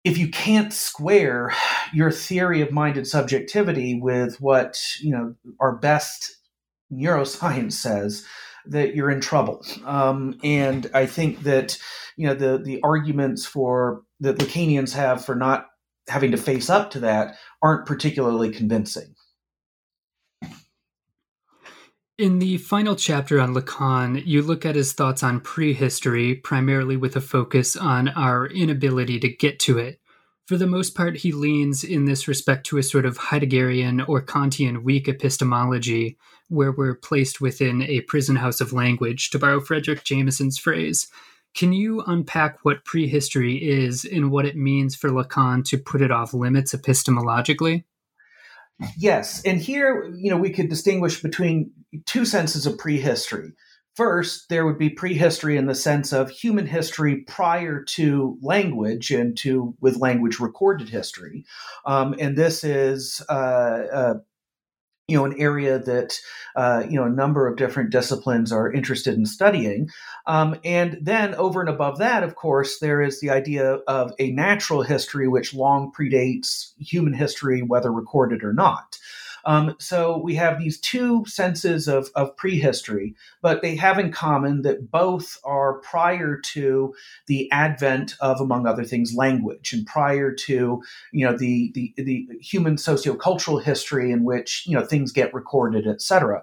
if 0.05 0.18
you 0.18 0.29
can't 0.29 0.73
square 0.73 1.55
your 1.92 2.11
theory 2.11 2.61
of 2.61 2.73
minded 2.73 3.07
subjectivity 3.07 3.99
with 3.99 4.40
what 4.40 4.79
you 5.01 5.12
know 5.12 5.35
our 5.61 5.77
best 5.77 6.37
neuroscience 6.92 7.73
says 7.73 8.27
that 8.66 8.94
you're 8.94 9.11
in 9.11 9.20
trouble 9.20 9.64
um, 9.87 10.38
and 10.44 10.90
i 10.92 11.07
think 11.07 11.40
that 11.44 11.79
you 12.16 12.27
know 12.27 12.35
the 12.35 12.59
the 12.59 12.81
arguments 12.83 13.46
for 13.46 14.03
that 14.20 14.38
lacanians 14.38 14.92
have 14.92 15.25
for 15.25 15.35
not 15.35 15.66
having 16.08 16.30
to 16.32 16.36
face 16.36 16.70
up 16.70 16.90
to 16.92 17.00
that 17.00 17.36
aren't 17.62 17.86
particularly 17.86 18.50
convincing. 18.50 19.14
In 22.18 22.38
the 22.38 22.58
final 22.58 22.96
chapter 22.96 23.40
on 23.40 23.54
Lacan, 23.54 24.22
you 24.26 24.42
look 24.42 24.66
at 24.66 24.74
his 24.74 24.92
thoughts 24.92 25.22
on 25.22 25.40
prehistory, 25.40 26.34
primarily 26.34 26.94
with 26.94 27.16
a 27.16 27.20
focus 27.20 27.76
on 27.76 28.08
our 28.08 28.46
inability 28.46 29.18
to 29.20 29.28
get 29.30 29.58
to 29.60 29.78
it. 29.78 30.00
For 30.46 30.58
the 30.58 30.66
most 30.66 30.94
part, 30.94 31.16
he 31.16 31.32
leans 31.32 31.82
in 31.82 32.04
this 32.04 32.28
respect 32.28 32.66
to 32.66 32.76
a 32.76 32.82
sort 32.82 33.06
of 33.06 33.16
Heideggerian 33.16 34.06
or 34.06 34.20
Kantian 34.20 34.82
weak 34.82 35.08
epistemology, 35.08 36.18
where 36.48 36.72
we're 36.72 36.94
placed 36.94 37.40
within 37.40 37.82
a 37.82 38.02
prison 38.02 38.36
house 38.36 38.60
of 38.60 38.74
language, 38.74 39.30
to 39.30 39.38
borrow 39.38 39.60
Fredric 39.60 40.04
Jameson's 40.04 40.58
phrase. 40.58 41.06
Can 41.54 41.72
you 41.72 42.02
unpack 42.06 42.58
what 42.62 42.84
prehistory 42.84 43.56
is 43.56 44.04
and 44.04 44.30
what 44.30 44.46
it 44.46 44.56
means 44.56 44.94
for 44.94 45.10
Lacan 45.10 45.64
to 45.66 45.78
put 45.78 46.00
it 46.00 46.10
off 46.10 46.32
limits 46.32 46.74
epistemologically? 46.74 47.84
Yes, 48.96 49.42
and 49.44 49.60
here, 49.60 50.10
you 50.14 50.30
know, 50.30 50.38
we 50.38 50.50
could 50.50 50.68
distinguish 50.68 51.20
between 51.20 51.70
two 52.06 52.24
senses 52.24 52.66
of 52.66 52.78
prehistory. 52.78 53.52
First, 53.96 54.48
there 54.48 54.64
would 54.64 54.78
be 54.78 54.88
prehistory 54.88 55.56
in 55.56 55.66
the 55.66 55.74
sense 55.74 56.12
of 56.12 56.30
human 56.30 56.66
history 56.66 57.16
prior 57.26 57.82
to 57.82 58.38
language 58.40 59.10
and 59.10 59.36
to 59.38 59.74
with 59.80 59.96
language 59.98 60.38
recorded 60.38 60.88
history, 60.88 61.44
um, 61.84 62.14
and 62.18 62.38
this 62.38 62.64
is 62.64 63.20
uh, 63.28 63.32
uh, 63.92 64.14
you 65.11 65.16
know 65.16 65.25
an 65.25 65.35
area 65.38 65.79
that 65.79 66.18
uh, 66.57 66.85
you 66.88 66.96
know 66.96 67.05
a 67.05 67.11
number 67.11 67.46
of 67.46 67.57
different 67.57 67.90
disciplines 67.90 68.53
are 68.53 68.73
interested 68.73 69.14
in 69.14 69.27
studying. 69.27 69.88
Um, 70.27 70.57
and 70.64 70.99
then 71.01 71.35
over 71.35 71.61
and 71.61 71.68
above 71.68 71.99
that 71.99 72.23
of 72.23 72.37
course 72.37 72.79
there 72.79 73.03
is 73.03 73.20
the 73.20 73.31
idea 73.31 73.75
of 73.88 74.12
a 74.18 74.31
natural 74.33 74.83
history 74.83 75.27
which 75.27 75.55
long 75.55 75.90
predates 75.90 76.73
human 76.79 77.14
history 77.14 77.62
whether 77.62 77.92
recorded 77.92 78.44
or 78.44 78.53
not 78.53 78.99
um, 79.44 79.76
so 79.79 80.18
we 80.18 80.35
have 80.35 80.59
these 80.59 80.79
two 80.79 81.24
senses 81.26 81.88
of, 81.88 82.11
of 82.14 82.37
prehistory, 82.37 83.14
but 83.42 83.62
they 83.62 83.76
have 83.76 83.98
in 83.98 84.12
common 84.12 84.62
that 84.62 84.90
both 84.90 85.38
are 85.44 85.74
prior 85.81 86.38
to 86.53 86.94
the 87.26 87.50
advent 87.50 88.16
of, 88.20 88.40
among 88.40 88.66
other 88.66 88.85
things, 88.85 89.14
language, 89.14 89.72
and 89.72 89.87
prior 89.87 90.33
to 90.33 90.83
you 91.12 91.26
know 91.26 91.37
the 91.37 91.70
the, 91.74 91.94
the 91.96 92.29
human 92.40 92.76
sociocultural 92.76 93.62
history 93.62 94.11
in 94.11 94.24
which 94.24 94.64
you 94.66 94.74
know 94.76 94.85
things 94.85 95.12
get 95.12 95.33
recorded, 95.35 95.87
etc. 95.87 96.42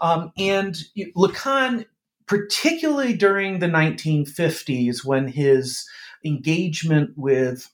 Um, 0.00 0.32
and 0.38 0.76
Lacan, 1.16 1.86
particularly 2.26 3.14
during 3.14 3.58
the 3.58 3.66
1950s, 3.66 5.04
when 5.04 5.28
his 5.28 5.86
engagement 6.24 7.10
with 7.16 7.70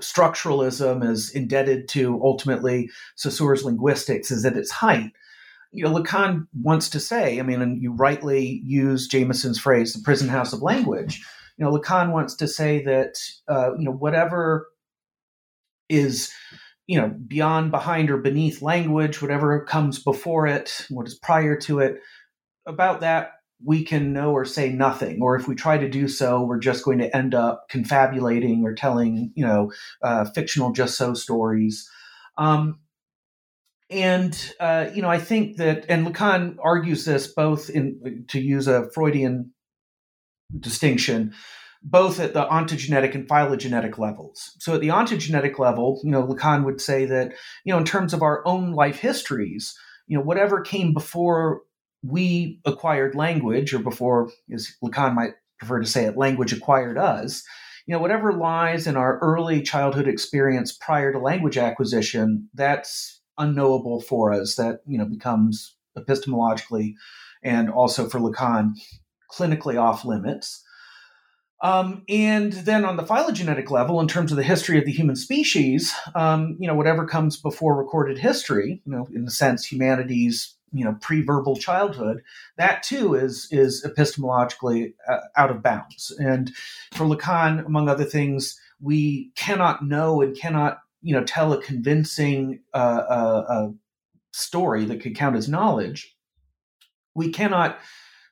structuralism 0.00 1.08
is 1.08 1.30
indebted 1.30 1.88
to 1.88 2.20
ultimately 2.22 2.90
Saussure's 3.16 3.64
linguistics 3.64 4.30
is 4.30 4.44
at 4.44 4.56
its 4.56 4.70
height. 4.70 5.12
You 5.72 5.84
know, 5.84 5.94
Lacan 5.94 6.46
wants 6.52 6.88
to 6.90 7.00
say, 7.00 7.38
I 7.38 7.42
mean, 7.42 7.62
and 7.62 7.80
you 7.80 7.92
rightly 7.92 8.60
use 8.64 9.06
Jameson's 9.06 9.60
phrase, 9.60 9.92
the 9.92 10.02
prison 10.02 10.28
house 10.28 10.52
of 10.52 10.62
language. 10.62 11.24
You 11.56 11.64
know, 11.64 11.72
Lacan 11.72 12.12
wants 12.12 12.34
to 12.36 12.48
say 12.48 12.82
that, 12.84 13.20
uh, 13.48 13.76
you 13.76 13.84
know, 13.84 13.92
whatever 13.92 14.66
is, 15.88 16.32
you 16.86 17.00
know, 17.00 17.08
beyond, 17.08 17.70
behind, 17.70 18.10
or 18.10 18.16
beneath 18.16 18.62
language, 18.62 19.22
whatever 19.22 19.64
comes 19.64 20.02
before 20.02 20.46
it, 20.46 20.86
what 20.88 21.06
is 21.06 21.14
prior 21.14 21.56
to 21.56 21.78
it, 21.80 22.00
about 22.66 23.00
that 23.00 23.34
we 23.64 23.84
can 23.84 24.12
know 24.12 24.32
or 24.32 24.44
say 24.44 24.72
nothing, 24.72 25.20
or 25.20 25.36
if 25.36 25.46
we 25.46 25.54
try 25.54 25.76
to 25.76 25.88
do 25.88 26.08
so, 26.08 26.42
we're 26.42 26.58
just 26.58 26.84
going 26.84 26.98
to 26.98 27.14
end 27.14 27.34
up 27.34 27.66
confabulating 27.68 28.64
or 28.64 28.74
telling, 28.74 29.32
you 29.34 29.44
know, 29.44 29.70
uh, 30.02 30.24
fictional 30.24 30.72
just 30.72 30.96
so 30.96 31.14
stories. 31.14 31.88
Um, 32.38 32.80
and 33.90 34.54
uh, 34.60 34.86
you 34.94 35.02
know, 35.02 35.10
I 35.10 35.18
think 35.18 35.56
that, 35.58 35.84
and 35.88 36.06
Lacan 36.06 36.56
argues 36.62 37.04
this 37.04 37.26
both 37.26 37.68
in 37.68 38.24
to 38.28 38.40
use 38.40 38.66
a 38.66 38.90
Freudian 38.92 39.52
distinction, 40.58 41.34
both 41.82 42.20
at 42.20 42.32
the 42.32 42.44
ontogenetic 42.46 43.14
and 43.14 43.28
phylogenetic 43.28 43.98
levels. 43.98 44.56
So 44.58 44.74
at 44.74 44.80
the 44.80 44.88
ontogenetic 44.88 45.58
level, 45.58 46.00
you 46.04 46.10
know, 46.10 46.26
Lacan 46.26 46.64
would 46.64 46.80
say 46.80 47.04
that, 47.06 47.32
you 47.64 47.72
know, 47.72 47.78
in 47.78 47.84
terms 47.84 48.14
of 48.14 48.22
our 48.22 48.42
own 48.46 48.72
life 48.72 49.00
histories, 49.00 49.76
you 50.06 50.16
know, 50.16 50.24
whatever 50.24 50.60
came 50.60 50.92
before 50.94 51.62
we 52.02 52.60
acquired 52.64 53.14
language, 53.14 53.74
or 53.74 53.78
before, 53.78 54.30
as 54.52 54.74
Lacan 54.82 55.14
might 55.14 55.34
prefer 55.58 55.80
to 55.80 55.86
say 55.86 56.04
it, 56.04 56.16
language 56.16 56.52
acquired 56.52 56.96
us, 56.96 57.42
you 57.86 57.94
know, 57.94 58.00
whatever 58.00 58.32
lies 58.32 58.86
in 58.86 58.96
our 58.96 59.18
early 59.18 59.62
childhood 59.62 60.08
experience 60.08 60.72
prior 60.72 61.12
to 61.12 61.18
language 61.18 61.58
acquisition, 61.58 62.48
that's 62.54 63.20
unknowable 63.38 64.00
for 64.00 64.32
us. 64.32 64.56
That, 64.56 64.80
you 64.86 64.96
know, 64.96 65.04
becomes 65.04 65.76
epistemologically 65.98 66.94
and 67.42 67.70
also 67.70 68.08
for 68.08 68.20
Lacan 68.20 68.72
clinically 69.30 69.80
off 69.80 70.04
limits. 70.04 70.62
Um, 71.62 72.04
and 72.08 72.52
then 72.52 72.86
on 72.86 72.96
the 72.96 73.04
phylogenetic 73.04 73.70
level, 73.70 74.00
in 74.00 74.08
terms 74.08 74.30
of 74.30 74.36
the 74.36 74.42
history 74.42 74.78
of 74.78 74.86
the 74.86 74.92
human 74.92 75.16
species, 75.16 75.92
um, 76.14 76.56
you 76.58 76.66
know, 76.66 76.74
whatever 76.74 77.06
comes 77.06 77.36
before 77.36 77.76
recorded 77.76 78.18
history, 78.18 78.80
you 78.84 78.92
know, 78.92 79.06
in 79.14 79.24
the 79.24 79.30
sense 79.30 79.66
humanity's, 79.66 80.56
you 80.72 80.84
know, 80.84 80.96
pre-verbal 81.00 81.56
childhood, 81.56 82.22
that 82.56 82.82
too 82.82 83.14
is 83.14 83.48
is 83.50 83.84
epistemologically 83.84 84.94
uh, 85.08 85.18
out 85.36 85.50
of 85.50 85.62
bounds. 85.62 86.14
And 86.18 86.52
for 86.92 87.04
Lacan, 87.04 87.64
among 87.66 87.88
other 87.88 88.04
things, 88.04 88.58
we 88.80 89.32
cannot 89.36 89.84
know 89.84 90.20
and 90.22 90.36
cannot, 90.36 90.78
you 91.02 91.14
know, 91.14 91.24
tell 91.24 91.52
a 91.52 91.60
convincing 91.60 92.60
uh, 92.74 93.02
uh, 93.08 93.44
uh 93.48 93.68
story 94.32 94.84
that 94.84 95.00
could 95.00 95.16
count 95.16 95.36
as 95.36 95.48
knowledge. 95.48 96.16
We 97.14 97.30
cannot 97.32 97.78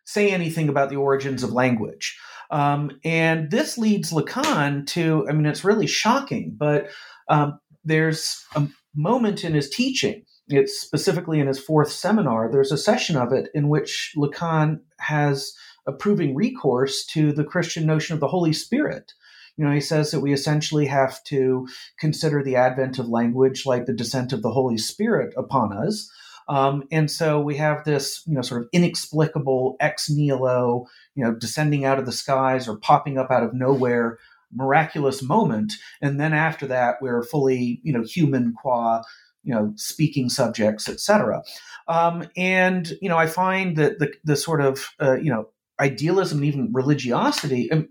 say 0.05 0.31
anything 0.31 0.69
about 0.69 0.89
the 0.89 0.97
origins 0.97 1.43
of 1.43 1.53
language. 1.53 2.19
Um, 2.51 2.99
and 3.05 3.51
this 3.51 3.77
leads 3.77 4.11
Lacan 4.11 4.87
to, 4.89 5.27
I 5.29 5.33
mean, 5.33 5.45
it's 5.45 5.65
really 5.65 5.87
shocking, 5.87 6.55
but 6.57 6.89
um, 7.29 7.61
there's 7.85 8.43
a 8.55 8.67
moment 8.95 9.45
in 9.45 9.53
his 9.53 9.69
teaching, 9.69 10.25
it's 10.49 10.81
specifically 10.81 11.41
in 11.41 11.47
his 11.47 11.59
fourth 11.59 11.91
seminar, 11.91 12.51
there's 12.51 12.73
a 12.73 12.79
session 12.79 13.17
of 13.17 13.33
it 13.33 13.51
in 13.55 13.69
which 13.69 14.15
Lacan 14.17 14.81
has 14.99 15.55
approving 15.87 16.35
recourse 16.35 17.05
to 17.07 17.33
the 17.33 17.45
Christian 17.45 17.87
notion 17.87 18.15
of 18.15 18.21
the 18.21 18.29
Holy 18.29 18.53
Spirit. 18.53 19.13
You 19.57 19.65
know, 19.65 19.73
he 19.73 19.81
says 19.81 20.11
that 20.11 20.21
we 20.21 20.33
essentially 20.33 20.87
have 20.87 21.23
to 21.25 21.67
consider 21.99 22.43
the 22.43 22.57
advent 22.57 22.99
of 22.99 23.09
language 23.09 23.67
like 23.67 23.87
the 23.87 23.93
descent 23.93 24.33
of 24.33 24.43
the 24.43 24.53
Holy 24.53 24.79
Spirit 24.79 25.35
upon 25.37 25.73
us. 25.73 26.11
Um, 26.49 26.85
and 26.91 27.11
so 27.11 27.41
we 27.41 27.57
have 27.57 27.85
this, 27.85 28.23
you 28.27 28.35
know, 28.35 28.43
sort 28.43 28.63
of 28.63 28.69
inexplicable 28.73 29.77
ex 29.81 30.09
nihilo, 30.09 30.87
you 31.15 31.25
know, 31.25 31.35
descending 31.35 31.85
out 31.85 31.99
of 31.99 32.07
the 32.07 32.13
skies 32.13 32.69
or 32.69 32.79
popping 32.79 33.19
up 33.19 33.31
out 33.31 33.43
of 33.43 33.53
nowhere 33.53 34.19
miraculous 34.55 35.23
moment. 35.23 35.75
And 36.01 36.19
then 36.19 36.33
after 36.33 36.67
that, 36.69 36.97
we're 37.01 37.23
fully, 37.23 37.81
you 37.83 37.93
know, 37.93 38.03
human 38.03 38.55
qua, 38.55 39.03
you 39.49 39.55
know, 39.55 39.73
speaking 39.77 40.29
subjects, 40.29 40.89
etc. 40.89 41.43
Um, 41.89 42.29
and, 42.37 42.93
you 43.01 43.09
know, 43.09 43.17
I 43.17 43.27
find 43.27 43.77
that 43.77 43.99
the, 43.99 44.13
the 44.23 44.37
sort 44.37 44.61
of, 44.61 44.91
uh, 45.01 45.17
you 45.17 45.31
know, 45.31 45.49
idealism 45.81 46.39
and 46.39 46.47
even 46.47 46.73
religiosity, 46.73 47.73
um, 47.73 47.89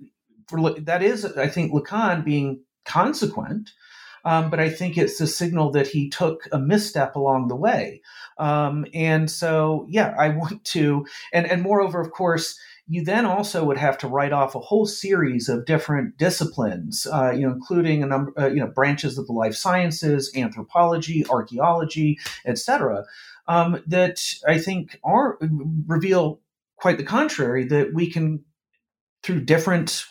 that 0.79 1.01
is, 1.01 1.25
I 1.25 1.47
think, 1.47 1.73
Lacan 1.73 2.23
being 2.23 2.61
consequent 2.85 3.71
um, 4.27 4.49
but 4.49 4.59
I 4.59 4.69
think 4.69 4.97
it's 4.97 5.21
a 5.21 5.27
signal 5.27 5.71
that 5.71 5.87
he 5.87 6.09
took 6.09 6.49
a 6.51 6.59
misstep 6.59 7.15
along 7.15 7.47
the 7.47 7.55
way. 7.55 8.01
Um, 8.37 8.85
and 8.93 9.31
so, 9.31 9.87
yeah, 9.89 10.13
I 10.19 10.29
want 10.37 10.65
to, 10.65 11.05
and 11.31 11.49
and 11.49 11.61
moreover, 11.61 12.01
of 12.01 12.11
course, 12.11 12.59
you 12.87 13.03
then 13.03 13.25
also 13.25 13.65
would 13.65 13.77
have 13.77 13.97
to 13.97 14.07
write 14.07 14.31
off 14.31 14.55
a 14.55 14.59
whole 14.59 14.85
series 14.85 15.49
of 15.49 15.65
different 15.65 16.17
disciplines, 16.17 17.05
uh, 17.11 17.31
you 17.31 17.45
know, 17.45 17.53
including 17.53 18.01
a 18.01 18.05
number, 18.05 18.33
uh, 18.39 18.47
you 18.47 18.59
know, 18.59 18.67
branches 18.67 19.17
of 19.17 19.27
the 19.27 19.33
life 19.33 19.55
sciences, 19.55 20.31
anthropology, 20.35 21.25
archaeology, 21.29 22.17
etc. 22.45 23.03
Um, 23.47 23.83
that 23.87 24.21
I 24.47 24.57
think 24.57 24.99
are 25.03 25.37
reveal 25.85 26.39
quite 26.77 26.97
the 26.97 27.03
contrary. 27.03 27.65
That 27.65 27.93
we 27.93 28.09
can, 28.09 28.45
through 29.21 29.41
different, 29.41 30.05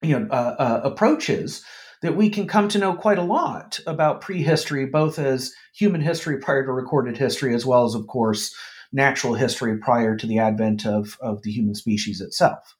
you 0.00 0.18
know, 0.18 0.26
uh, 0.30 0.56
uh 0.58 0.80
approaches, 0.84 1.62
that 2.00 2.16
we 2.16 2.30
can 2.30 2.46
come 2.46 2.68
to 2.68 2.78
know 2.78 2.94
quite 2.94 3.18
a 3.18 3.22
lot 3.22 3.78
about 3.86 4.22
prehistory, 4.22 4.86
both 4.86 5.18
as 5.18 5.52
human 5.74 6.00
history 6.00 6.38
prior 6.38 6.64
to 6.64 6.72
recorded 6.72 7.18
history, 7.18 7.54
as 7.54 7.66
well 7.66 7.84
as, 7.84 7.94
of 7.94 8.06
course, 8.06 8.54
natural 8.92 9.34
history 9.34 9.78
prior 9.78 10.16
to 10.16 10.26
the 10.26 10.38
advent 10.38 10.86
of, 10.86 11.18
of 11.20 11.42
the 11.42 11.50
human 11.50 11.74
species 11.74 12.20
itself. 12.20 12.76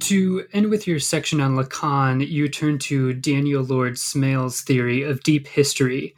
To 0.00 0.46
end 0.52 0.70
with 0.70 0.86
your 0.86 0.98
section 0.98 1.40
on 1.40 1.56
Lacan, 1.56 2.26
you 2.26 2.48
turn 2.48 2.78
to 2.80 3.12
Daniel 3.12 3.62
Lord 3.62 3.94
Smail's 3.94 4.62
theory 4.62 5.02
of 5.02 5.22
deep 5.22 5.46
history, 5.46 6.14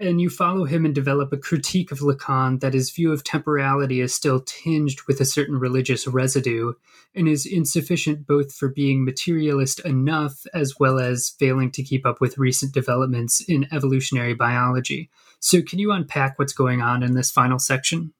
and 0.00 0.20
you 0.20 0.30
follow 0.30 0.64
him 0.64 0.84
and 0.84 0.94
develop 0.94 1.32
a 1.32 1.36
critique 1.36 1.90
of 1.92 2.00
Lacan 2.00 2.60
that 2.60 2.74
his 2.74 2.90
view 2.90 3.12
of 3.12 3.24
temporality 3.24 4.00
is 4.00 4.14
still 4.14 4.40
tinged 4.40 5.00
with 5.06 5.20
a 5.20 5.24
certain 5.24 5.58
religious 5.58 6.06
residue 6.06 6.72
and 7.14 7.28
is 7.28 7.46
insufficient 7.46 8.26
both 8.26 8.54
for 8.54 8.68
being 8.68 9.04
materialist 9.04 9.80
enough 9.80 10.46
as 10.54 10.78
well 10.78 10.98
as 10.98 11.34
failing 11.38 11.70
to 11.72 11.82
keep 11.82 12.06
up 12.06 12.20
with 12.20 12.38
recent 12.38 12.72
developments 12.72 13.40
in 13.40 13.66
evolutionary 13.72 14.34
biology. 14.34 15.10
So, 15.40 15.62
can 15.62 15.78
you 15.78 15.92
unpack 15.92 16.38
what's 16.38 16.52
going 16.52 16.82
on 16.82 17.02
in 17.02 17.14
this 17.14 17.30
final 17.30 17.58
section? 17.58 18.12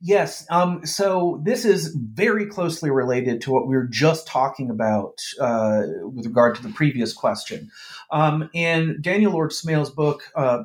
Yes. 0.00 0.46
Um, 0.50 0.84
so 0.86 1.40
this 1.44 1.64
is 1.64 1.96
very 1.96 2.46
closely 2.46 2.90
related 2.90 3.40
to 3.42 3.50
what 3.50 3.66
we 3.66 3.74
were 3.74 3.86
just 3.86 4.26
talking 4.26 4.70
about 4.70 5.20
uh, 5.40 5.82
with 6.02 6.26
regard 6.26 6.54
to 6.56 6.62
the 6.62 6.72
previous 6.72 7.12
question. 7.12 7.70
Um, 8.10 8.50
in 8.52 8.98
Daniel 9.00 9.32
Lord 9.32 9.50
Smail's 9.50 9.90
book, 9.90 10.22
uh, 10.36 10.64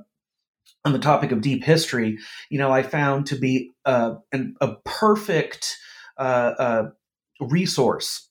on 0.86 0.94
the 0.94 1.00
topic 1.00 1.32
of 1.32 1.42
deep 1.42 1.64
history, 1.64 2.18
you 2.50 2.58
know, 2.58 2.72
I 2.72 2.84
found 2.84 3.28
to 3.28 3.36
be 3.36 3.72
uh, 3.86 4.16
an, 4.32 4.56
a 4.62 4.76
perfect 4.86 5.78
uh, 6.18 6.54
uh, 6.58 6.90
resource 7.42 8.30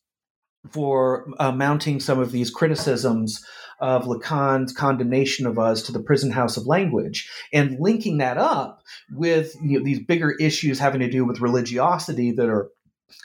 for 0.71 1.29
uh, 1.39 1.53
mounting 1.53 2.01
some 2.01 2.19
of 2.19 2.33
these 2.33 2.51
criticisms 2.51 3.45
of 3.81 4.05
Lacan's 4.07 4.73
condemnation 4.73 5.47
of 5.47 5.59
us 5.59 5.83
to 5.83 5.93
the 5.93 6.03
prison 6.03 6.33
house 6.33 6.57
of 6.57 6.67
language 6.67 7.31
and 7.53 7.79
linking 7.79 8.19
that 8.19 8.37
up 8.37 8.83
with 9.13 9.55
you 9.63 9.79
know, 9.79 9.85
these 9.85 10.01
bigger 10.01 10.33
issues 10.33 10.79
having 10.79 11.01
to 11.01 11.11
do 11.11 11.25
with 11.25 11.41
religiosity 11.41 12.33
that 12.33 12.49
are 12.49 12.71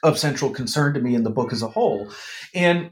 of 0.03 0.17
central 0.17 0.51
concern 0.51 0.93
to 0.93 1.01
me 1.01 1.15
in 1.15 1.23
the 1.23 1.29
book 1.29 1.51
as 1.51 1.61
a 1.61 1.67
whole. 1.67 2.07
And, 2.53 2.91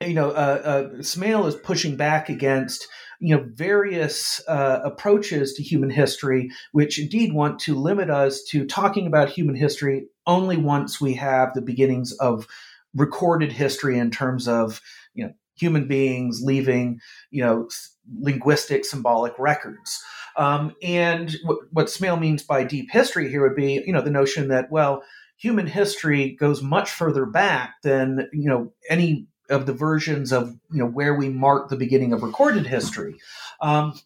you 0.00 0.14
know, 0.14 0.30
uh, 0.30 0.62
uh, 0.64 0.88
Smail 1.00 1.46
is 1.46 1.56
pushing 1.56 1.96
back 1.96 2.28
against 2.28 2.86
you 3.20 3.36
know 3.36 3.44
various 3.54 4.42
uh, 4.48 4.80
approaches 4.82 5.52
to 5.54 5.62
human 5.62 5.90
history, 5.90 6.50
which 6.72 6.98
indeed 6.98 7.32
want 7.32 7.58
to 7.60 7.74
limit 7.74 8.10
us 8.10 8.42
to 8.44 8.66
talking 8.66 9.06
about 9.06 9.28
human 9.28 9.54
history 9.54 10.06
only 10.26 10.56
once 10.56 11.00
we 11.00 11.14
have 11.14 11.54
the 11.54 11.62
beginnings 11.62 12.12
of 12.12 12.46
recorded 12.94 13.52
history 13.52 13.98
in 13.98 14.10
terms 14.10 14.48
of 14.48 14.80
you 15.14 15.24
know 15.24 15.32
human 15.54 15.86
beings 15.86 16.40
leaving 16.42 16.98
you 17.30 17.44
know 17.44 17.68
linguistic 18.18 18.84
symbolic 18.84 19.38
records. 19.38 20.02
Um, 20.36 20.74
and 20.82 21.36
what, 21.44 21.58
what 21.72 21.86
Smail 21.86 22.18
means 22.18 22.42
by 22.42 22.64
deep 22.64 22.90
history 22.90 23.28
here 23.28 23.42
would 23.42 23.56
be 23.56 23.82
you 23.86 23.92
know 23.92 24.02
the 24.02 24.10
notion 24.10 24.48
that 24.48 24.70
well 24.70 25.02
human 25.36 25.66
history 25.66 26.36
goes 26.38 26.62
much 26.62 26.90
further 26.90 27.26
back 27.26 27.74
than 27.82 28.28
you 28.32 28.48
know 28.48 28.72
any 28.88 29.26
of 29.50 29.66
the 29.66 29.72
versions 29.72 30.32
of 30.32 30.56
you 30.70 30.78
know 30.78 30.86
where 30.86 31.14
we 31.14 31.28
mark 31.28 31.68
the 31.68 31.76
beginning 31.76 32.12
of 32.12 32.22
recorded 32.22 32.66
history. 32.66 33.16
Um, 33.60 33.98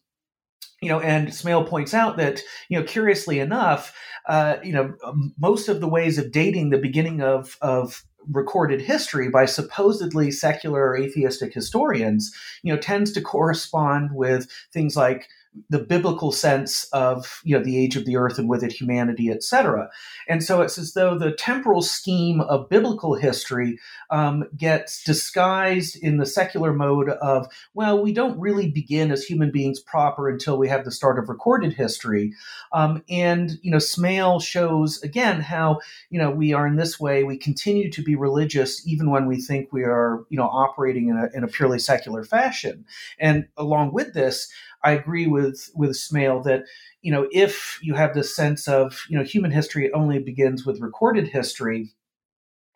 you 0.81 0.89
know, 0.89 1.01
and 1.01 1.29
Smail 1.29 1.67
points 1.67 1.95
out 1.95 2.17
that 2.17 2.43
you 2.69 2.79
know, 2.79 2.85
curiously 2.85 3.39
enough, 3.39 3.95
uh, 4.29 4.57
you 4.63 4.73
know, 4.73 4.95
most 5.39 5.69
of 5.69 5.81
the 5.81 5.89
ways 5.89 6.19
of 6.19 6.33
dating 6.33 6.71
the 6.71 6.79
beginning 6.79 7.23
of 7.23 7.57
of 7.63 8.05
recorded 8.31 8.81
history 8.81 9.29
by 9.29 9.45
supposedly 9.45 10.31
secular 10.31 10.89
or 10.89 10.97
atheistic 10.97 11.53
historians, 11.53 12.35
you 12.63 12.73
know, 12.73 12.81
tends 12.81 13.13
to 13.13 13.21
correspond 13.21 14.11
with 14.15 14.49
things 14.73 14.97
like 14.97 15.29
the 15.71 15.79
biblical 15.79 16.33
sense 16.33 16.85
of 16.93 17.41
you 17.45 17.57
know 17.57 17.63
the 17.63 17.79
age 17.79 17.97
of 17.97 18.05
the 18.05 18.17
earth 18.17 18.39
and 18.39 18.49
with 18.49 18.63
it 18.63 18.73
humanity, 18.73 19.31
etc. 19.31 19.89
And 20.29 20.43
so 20.43 20.63
it's 20.63 20.79
as 20.79 20.95
though 20.95 21.19
the 21.19 21.33
temporal 21.33 21.83
scheme 21.83 22.41
of 22.41 22.69
biblical 22.69 23.15
history 23.15 23.79
um, 24.11 24.45
gets 24.57 25.03
disguised 25.05 25.97
in 25.97 26.19
the 26.19 26.27
secular 26.27 26.73
mode 26.73 27.09
of 27.09 27.47
well, 27.73 28.03
we 28.03 28.13
don't 28.13 28.39
really 28.39 28.71
begin 28.71 29.11
as 29.11 29.25
human 29.25 29.51
beings 29.51 29.81
proper 29.81 30.29
until 30.29 30.59
we 30.59 30.69
have 30.69 30.85
the 30.85 30.91
start 30.91 31.19
of 31.19 31.29
recorded 31.29 31.73
history. 31.73 32.33
Um, 32.73 33.05
and 33.09 33.59
you 33.63 33.71
know, 33.71 33.79
Smail 33.79 34.43
shows 34.43 35.03
again 35.03 35.41
how 35.41 35.81
you 36.11 36.19
know 36.19 36.31
we 36.31 36.53
are 36.53 36.67
in 36.67 36.77
this 36.77 36.99
way 36.99 37.25
we 37.25 37.37
continue 37.37 37.91
to 37.91 38.03
be 38.03 38.17
religious 38.17 38.87
even 38.87 39.11
when 39.11 39.27
we 39.27 39.41
think 39.41 39.73
we 39.73 39.83
are 39.83 40.25
you 40.29 40.39
know 40.39 40.49
operating 40.49 41.09
in 41.09 41.17
a, 41.17 41.37
in 41.37 41.45
a 41.45 41.49
purely 41.49 41.79
secular 41.79 42.25
fashion. 42.25 42.85
And 43.19 43.47
along 43.57 43.93
with 43.93 44.15
this, 44.15 44.51
I 44.85 44.93
agree 44.93 45.27
with 45.27 45.71
with 45.75 45.93
Smail 45.93 46.45
that 46.45 46.65
you 47.03 47.11
know 47.13 47.29
if 47.33 47.79
you 47.83 47.95
have 47.95 48.15
this 48.15 48.35
sense 48.35 48.69
of 48.69 49.05
you 49.09 49.19
know 49.19 49.25
human 49.25 49.51
history 49.51 49.93
only 49.93 50.19
begins 50.19 50.67
with 50.67 50.81
recorded 50.81 51.29
history, 51.29 51.91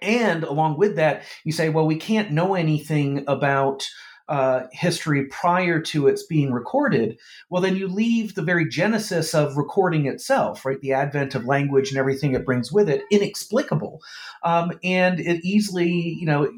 and 0.01 0.45
along 0.45 0.79
with 0.79 0.97
that, 0.97 1.25
you 1.45 1.53
say, 1.53 1.69
well, 1.69 1.87
we 1.87 1.97
can't 1.97 2.31
know 2.31 2.55
anything 2.55 3.25
about 3.27 3.87
uh, 4.29 4.67
history 4.73 5.25
prior 5.27 5.81
to 5.81 6.07
its 6.07 6.23
being 6.23 6.53
recorded, 6.53 7.19
well, 7.49 7.63
then 7.63 7.77
you 7.77 7.89
leave 7.89 8.35
the 8.35 8.43
very 8.43 8.69
genesis 8.69 9.35
of 9.35 9.57
recording 9.57 10.07
itself, 10.07 10.65
right? 10.65 10.81
The 10.81 10.93
advent 10.93 11.35
of 11.35 11.47
language 11.47 11.91
and 11.91 11.99
everything 11.99 12.35
it 12.35 12.45
brings 12.45 12.71
with 12.71 12.89
it, 12.89 13.03
inexplicable. 13.11 14.03
Um, 14.43 14.73
and 14.85 15.19
it 15.19 15.45
easily, 15.45 15.91
you 15.91 16.27
know, 16.27 16.53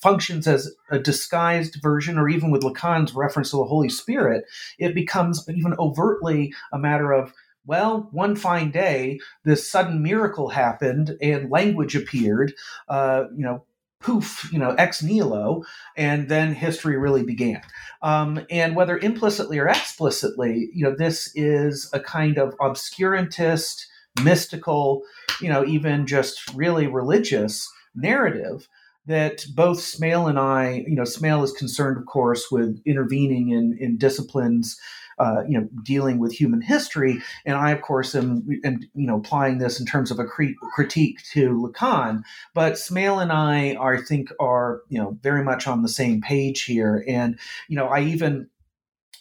functions 0.00 0.46
as 0.46 0.72
a 0.90 0.98
disguised 0.98 1.78
version, 1.82 2.18
or 2.18 2.28
even 2.28 2.50
with 2.50 2.62
Lacan's 2.62 3.14
reference 3.14 3.50
to 3.50 3.56
the 3.56 3.64
Holy 3.64 3.88
Spirit, 3.88 4.44
it 4.78 4.94
becomes 4.94 5.44
even 5.48 5.74
overtly 5.78 6.52
a 6.72 6.78
matter 6.78 7.12
of 7.12 7.32
well, 7.66 8.08
one 8.12 8.36
fine 8.36 8.70
day, 8.70 9.18
this 9.44 9.68
sudden 9.68 10.00
miracle 10.02 10.50
happened 10.50 11.16
and 11.20 11.50
language 11.50 11.96
appeared. 11.96 12.54
Uh, 12.88 13.24
you 13.36 13.42
know, 13.42 13.64
poof, 14.06 14.48
you 14.52 14.58
know, 14.58 14.70
ex 14.78 15.02
nihilo, 15.02 15.64
and 15.96 16.28
then 16.28 16.54
history 16.54 16.96
really 16.96 17.24
began. 17.24 17.60
Um, 18.02 18.46
and 18.50 18.76
whether 18.76 18.96
implicitly 18.96 19.58
or 19.58 19.66
explicitly, 19.68 20.70
you 20.72 20.84
know, 20.84 20.94
this 20.96 21.32
is 21.34 21.90
a 21.92 21.98
kind 21.98 22.38
of 22.38 22.56
obscurantist, 22.58 23.84
mystical, 24.22 25.02
you 25.40 25.48
know, 25.48 25.64
even 25.64 26.06
just 26.06 26.54
really 26.54 26.86
religious 26.86 27.68
narrative 27.96 28.68
that 29.06 29.44
both 29.54 29.78
Smail 29.78 30.28
and 30.28 30.38
I, 30.38 30.84
you 30.86 30.94
know, 30.94 31.02
Smail 31.02 31.42
is 31.44 31.52
concerned, 31.52 31.96
of 31.98 32.06
course, 32.06 32.46
with 32.50 32.80
intervening 32.86 33.50
in, 33.50 33.76
in 33.80 33.98
disciplines 33.98 34.78
uh, 35.18 35.42
you 35.48 35.58
know, 35.58 35.68
dealing 35.82 36.18
with 36.18 36.32
human 36.32 36.60
history. 36.60 37.20
And 37.44 37.56
I, 37.56 37.70
of 37.70 37.80
course, 37.82 38.14
am, 38.14 38.46
am 38.64 38.80
you 38.94 39.06
know, 39.06 39.16
applying 39.16 39.58
this 39.58 39.80
in 39.80 39.86
terms 39.86 40.10
of 40.10 40.18
a 40.18 40.24
cre- 40.24 40.58
critique 40.74 41.22
to 41.32 41.50
Lacan. 41.50 42.22
But 42.54 42.74
Smail 42.74 43.22
and 43.22 43.32
I, 43.32 43.74
are, 43.74 43.96
I 43.96 44.02
think, 44.02 44.30
are, 44.38 44.82
you 44.88 44.98
know, 44.98 45.18
very 45.22 45.42
much 45.42 45.66
on 45.66 45.82
the 45.82 45.88
same 45.88 46.20
page 46.20 46.64
here. 46.64 47.04
And, 47.08 47.38
you 47.68 47.76
know, 47.76 47.88
I 47.88 48.00
even 48.00 48.48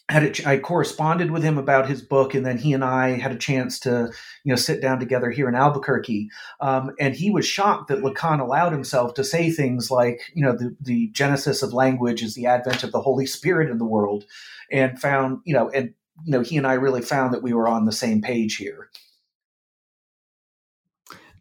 had 0.09 0.23
a, 0.23 0.49
I 0.49 0.59
corresponded 0.59 1.31
with 1.31 1.43
him 1.43 1.57
about 1.57 1.89
his 1.89 2.01
book, 2.01 2.35
and 2.35 2.45
then 2.45 2.57
he 2.57 2.73
and 2.73 2.83
I 2.83 3.17
had 3.17 3.31
a 3.31 3.37
chance 3.37 3.79
to, 3.79 4.11
you 4.43 4.51
know, 4.51 4.55
sit 4.55 4.81
down 4.81 4.99
together 4.99 5.31
here 5.31 5.49
in 5.49 5.55
Albuquerque. 5.55 6.29
Um, 6.61 6.91
and 6.99 7.15
he 7.15 7.31
was 7.31 7.45
shocked 7.45 7.87
that 7.87 8.03
Lacan 8.03 8.39
allowed 8.39 8.71
himself 8.71 9.15
to 9.15 9.23
say 9.23 9.49
things 9.49 9.89
like, 9.89 10.21
you 10.33 10.43
know, 10.43 10.53
the, 10.53 10.75
the 10.79 11.07
genesis 11.07 11.63
of 11.63 11.73
language 11.73 12.21
is 12.21 12.35
the 12.35 12.45
advent 12.45 12.83
of 12.83 12.91
the 12.91 13.01
Holy 13.01 13.25
Spirit 13.25 13.71
in 13.71 13.79
the 13.79 13.85
world, 13.85 14.25
and 14.71 14.99
found, 15.01 15.39
you 15.43 15.53
know, 15.53 15.69
and 15.69 15.93
you 16.23 16.31
know, 16.31 16.41
he 16.41 16.57
and 16.57 16.67
I 16.67 16.73
really 16.73 17.01
found 17.01 17.33
that 17.33 17.43
we 17.43 17.53
were 17.53 17.67
on 17.67 17.85
the 17.85 17.91
same 17.91 18.21
page 18.21 18.55
here. 18.55 18.89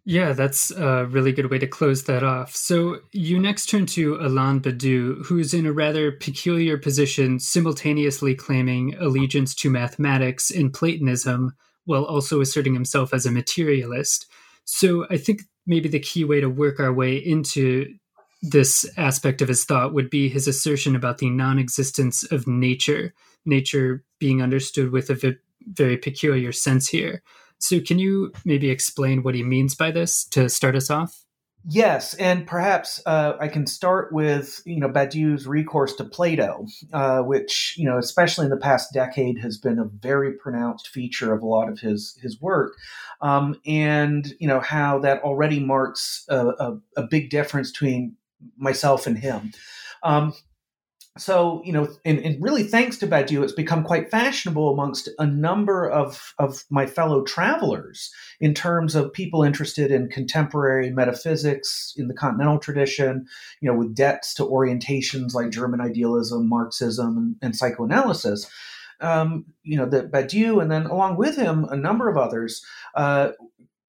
Yeah, 0.06 0.34
that's 0.34 0.70
a 0.70 1.06
really 1.06 1.32
good 1.32 1.50
way 1.50 1.58
to 1.58 1.66
close 1.66 2.04
that 2.04 2.22
off. 2.22 2.54
So 2.54 2.98
you 3.12 3.38
next 3.38 3.66
turn 3.70 3.86
to 3.86 4.16
Alain 4.16 4.60
Badiou, 4.60 5.24
who's 5.24 5.54
in 5.54 5.64
a 5.64 5.72
rather 5.72 6.12
peculiar 6.12 6.76
position, 6.76 7.40
simultaneously 7.40 8.34
claiming 8.34 8.94
allegiance 8.96 9.54
to 9.56 9.70
mathematics 9.70 10.50
and 10.50 10.74
Platonism, 10.74 11.54
while 11.86 12.04
also 12.04 12.42
asserting 12.42 12.74
himself 12.74 13.14
as 13.14 13.24
a 13.24 13.30
materialist. 13.30 14.26
So 14.66 15.06
I 15.08 15.16
think 15.16 15.42
maybe 15.66 15.88
the 15.88 16.00
key 16.00 16.24
way 16.24 16.40
to 16.40 16.50
work 16.50 16.80
our 16.80 16.92
way 16.92 17.16
into 17.16 17.94
this 18.42 18.84
aspect 18.98 19.40
of 19.40 19.48
his 19.48 19.64
thought 19.64 19.94
would 19.94 20.10
be 20.10 20.28
his 20.28 20.46
assertion 20.46 20.94
about 20.94 21.16
the 21.16 21.30
non 21.30 21.58
existence 21.58 22.24
of 22.30 22.46
nature, 22.46 23.14
nature 23.46 24.04
being 24.18 24.42
understood 24.42 24.92
with 24.92 25.08
a 25.08 25.36
very 25.66 25.96
peculiar 25.96 26.52
sense 26.52 26.88
here. 26.88 27.22
So, 27.58 27.80
can 27.80 27.98
you 27.98 28.32
maybe 28.44 28.70
explain 28.70 29.22
what 29.22 29.34
he 29.34 29.42
means 29.42 29.74
by 29.74 29.90
this 29.90 30.24
to 30.26 30.48
start 30.48 30.76
us 30.76 30.90
off? 30.90 31.24
Yes, 31.66 32.12
and 32.14 32.46
perhaps 32.46 33.00
uh, 33.06 33.34
I 33.40 33.48
can 33.48 33.66
start 33.66 34.12
with 34.12 34.60
you 34.66 34.78
know 34.80 34.88
Badiou's 34.88 35.46
recourse 35.46 35.94
to 35.94 36.04
Plato, 36.04 36.66
uh, 36.92 37.20
which 37.20 37.74
you 37.78 37.86
know 37.86 37.96
especially 37.96 38.44
in 38.44 38.50
the 38.50 38.58
past 38.58 38.92
decade 38.92 39.38
has 39.38 39.56
been 39.56 39.78
a 39.78 39.86
very 39.86 40.32
pronounced 40.34 40.88
feature 40.88 41.32
of 41.32 41.42
a 41.42 41.46
lot 41.46 41.70
of 41.70 41.80
his 41.80 42.18
his 42.20 42.38
work, 42.38 42.74
um, 43.22 43.58
and 43.64 44.34
you 44.38 44.46
know 44.46 44.60
how 44.60 44.98
that 44.98 45.22
already 45.22 45.58
marks 45.58 46.26
a, 46.28 46.48
a, 46.48 46.78
a 46.98 47.02
big 47.04 47.30
difference 47.30 47.72
between 47.72 48.14
myself 48.58 49.06
and 49.06 49.16
him. 49.16 49.52
Um, 50.02 50.34
so 51.16 51.62
you 51.64 51.72
know, 51.72 51.88
and, 52.04 52.18
and, 52.18 52.42
really 52.42 52.64
thanks 52.64 52.98
to 52.98 53.06
Badiou, 53.06 53.44
it's 53.44 53.52
become 53.52 53.84
quite 53.84 54.10
fashionable 54.10 54.72
amongst 54.72 55.08
a 55.20 55.26
number 55.26 55.88
of 55.88 56.34
of 56.40 56.64
my 56.70 56.86
fellow 56.86 57.22
travelers 57.22 58.12
in 58.40 58.52
terms 58.52 58.96
of 58.96 59.12
people 59.12 59.44
interested 59.44 59.92
in 59.92 60.08
contemporary 60.08 60.90
metaphysics 60.90 61.94
in 61.96 62.08
the 62.08 62.14
continental 62.14 62.58
tradition. 62.58 63.26
You 63.60 63.70
know, 63.70 63.78
with 63.78 63.94
debts 63.94 64.34
to 64.34 64.44
orientations 64.44 65.34
like 65.34 65.50
German 65.50 65.80
idealism, 65.80 66.48
Marxism, 66.48 67.16
and, 67.16 67.36
and 67.40 67.56
psychoanalysis. 67.56 68.50
Um, 69.00 69.46
you 69.62 69.76
know, 69.76 69.86
that 69.86 70.10
Badiou, 70.10 70.62
and 70.62 70.70
then 70.70 70.86
along 70.86 71.16
with 71.16 71.36
him, 71.36 71.64
a 71.64 71.76
number 71.76 72.08
of 72.08 72.16
others 72.16 72.64
uh, 72.94 73.30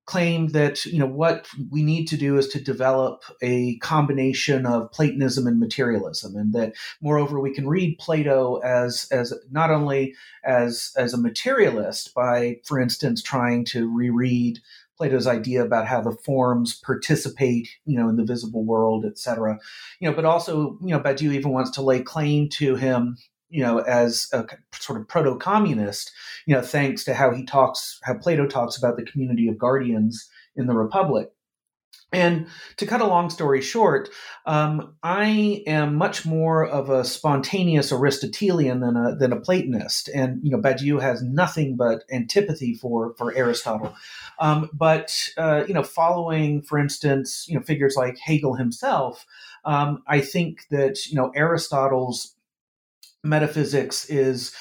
claimed 0.05 0.51
that 0.51 0.85
you 0.85 0.99
know 0.99 1.07
what 1.07 1.47
we 1.71 1.83
need 1.83 2.05
to 2.05 2.17
do 2.17 2.37
is 2.37 2.47
to 2.49 2.63
develop 2.63 3.23
a 3.41 3.77
combination 3.77 4.65
of 4.65 4.91
Platonism 4.91 5.47
and 5.47 5.59
materialism, 5.59 6.35
and 6.35 6.53
that 6.53 6.73
moreover 7.01 7.39
we 7.39 7.53
can 7.53 7.67
read 7.67 7.97
Plato 7.97 8.57
as 8.57 9.07
as 9.11 9.33
not 9.51 9.71
only 9.71 10.15
as 10.43 10.91
as 10.97 11.13
a 11.13 11.17
materialist 11.17 12.13
by, 12.13 12.57
for 12.63 12.79
instance, 12.79 13.21
trying 13.21 13.65
to 13.65 13.91
reread 13.91 14.59
Plato's 14.97 15.27
idea 15.27 15.63
about 15.63 15.87
how 15.87 16.01
the 16.01 16.11
forms 16.11 16.75
participate, 16.75 17.67
you 17.85 17.97
know, 17.97 18.07
in 18.07 18.15
the 18.15 18.23
visible 18.23 18.63
world, 18.63 19.05
etc. 19.05 19.59
You 19.99 20.09
know, 20.09 20.15
but 20.15 20.25
also, 20.25 20.77
you 20.81 20.89
know, 20.89 20.99
Badiou 20.99 21.33
even 21.33 21.51
wants 21.51 21.71
to 21.71 21.81
lay 21.81 22.01
claim 22.01 22.49
to 22.49 22.75
him 22.75 23.17
you 23.49 23.63
know, 23.63 23.79
as 23.79 24.27
a 24.33 24.45
sort 24.73 24.99
of 24.99 25.07
proto-communist, 25.07 26.11
you 26.45 26.55
know, 26.55 26.61
thanks 26.61 27.03
to 27.05 27.13
how 27.13 27.31
he 27.31 27.45
talks, 27.45 27.99
how 28.03 28.15
Plato 28.15 28.47
talks 28.47 28.77
about 28.77 28.97
the 28.97 29.05
community 29.05 29.47
of 29.47 29.57
guardians 29.57 30.29
in 30.55 30.67
the 30.67 30.73
Republic. 30.73 31.31
And 32.11 32.47
to 32.77 32.85
cut 32.85 33.01
a 33.01 33.07
long 33.07 33.29
story 33.29 33.61
short, 33.61 34.09
um, 34.45 34.95
I 35.03 35.63
am 35.67 35.95
much 35.95 36.25
more 36.25 36.65
of 36.65 36.89
a 36.89 37.03
spontaneous 37.03 37.91
Aristotelian 37.91 38.79
than 38.79 38.95
a 38.95 39.15
than 39.15 39.33
a 39.33 39.39
Platonist, 39.39 40.09
and 40.13 40.39
you 40.41 40.51
know 40.51 40.59
Badiou 40.59 41.01
has 41.01 41.21
nothing 41.21 41.75
but 41.75 42.03
antipathy 42.11 42.73
for 42.73 43.15
for 43.17 43.35
Aristotle. 43.35 43.93
Um, 44.39 44.69
but 44.71 45.29
uh, 45.37 45.65
you 45.67 45.73
know, 45.73 45.83
following, 45.83 46.61
for 46.61 46.77
instance, 46.77 47.47
you 47.49 47.55
know 47.55 47.63
figures 47.63 47.95
like 47.97 48.17
Hegel 48.17 48.53
himself, 48.53 49.25
um, 49.65 50.03
I 50.07 50.21
think 50.21 50.67
that 50.69 51.07
you 51.07 51.15
know 51.15 51.31
Aristotle's 51.35 52.34
metaphysics 53.25 54.09
is, 54.09 54.53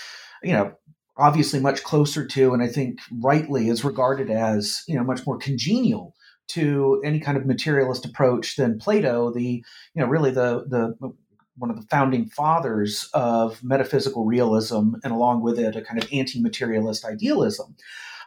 you 0.42 0.53
know, 0.53 0.72
obviously 1.16 1.61
much 1.61 1.85
closer 1.85 2.27
to, 2.27 2.53
and 2.53 2.62
I 2.62 2.68
think 2.68 2.98
rightly 3.22 3.68
is 3.68 3.85
regarded 3.85 4.31
as, 4.31 4.83
you 4.88 4.96
know, 4.96 5.05
much 5.05 5.27
more 5.27 5.38
congenial 5.38 6.14
to 6.48 7.00
any 7.05 7.20
kind 7.20 7.38
of 7.38 7.46
materialist 7.46 8.05
approach 8.05 8.57
than 8.57 8.79
Plato, 8.79 9.33
the, 9.33 9.64
you 9.94 10.03
know, 10.03 10.07
really 10.07 10.31
the 10.31 10.64
the 10.68 11.12
one 11.57 11.70
of 11.70 11.77
the 11.77 11.87
founding 11.87 12.27
fathers 12.27 13.09
of 13.14 13.62
metaphysical 13.62 14.24
realism, 14.24 14.94
and 15.05 15.12
along 15.12 15.40
with 15.40 15.59
it, 15.59 15.77
a 15.77 15.83
kind 15.83 16.03
of 16.03 16.09
anti-materialist 16.12 17.05
idealism. 17.05 17.77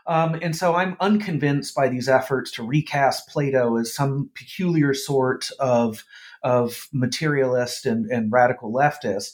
Um, 0.08 0.40
and 0.42 0.56
so 0.56 0.76
I'm 0.76 0.96
unconvinced 1.02 1.76
by 1.76 1.90
these 1.90 2.08
efforts 2.08 2.52
to 2.52 2.64
recast 2.64 3.28
Plato 3.28 3.76
as 3.76 3.94
some 3.94 4.30
peculiar 4.34 4.94
sort 4.94 5.52
of, 5.60 6.06
of 6.42 6.88
materialist 6.94 7.86
and, 7.86 8.10
and 8.10 8.32
radical 8.32 8.72
leftist. 8.72 9.32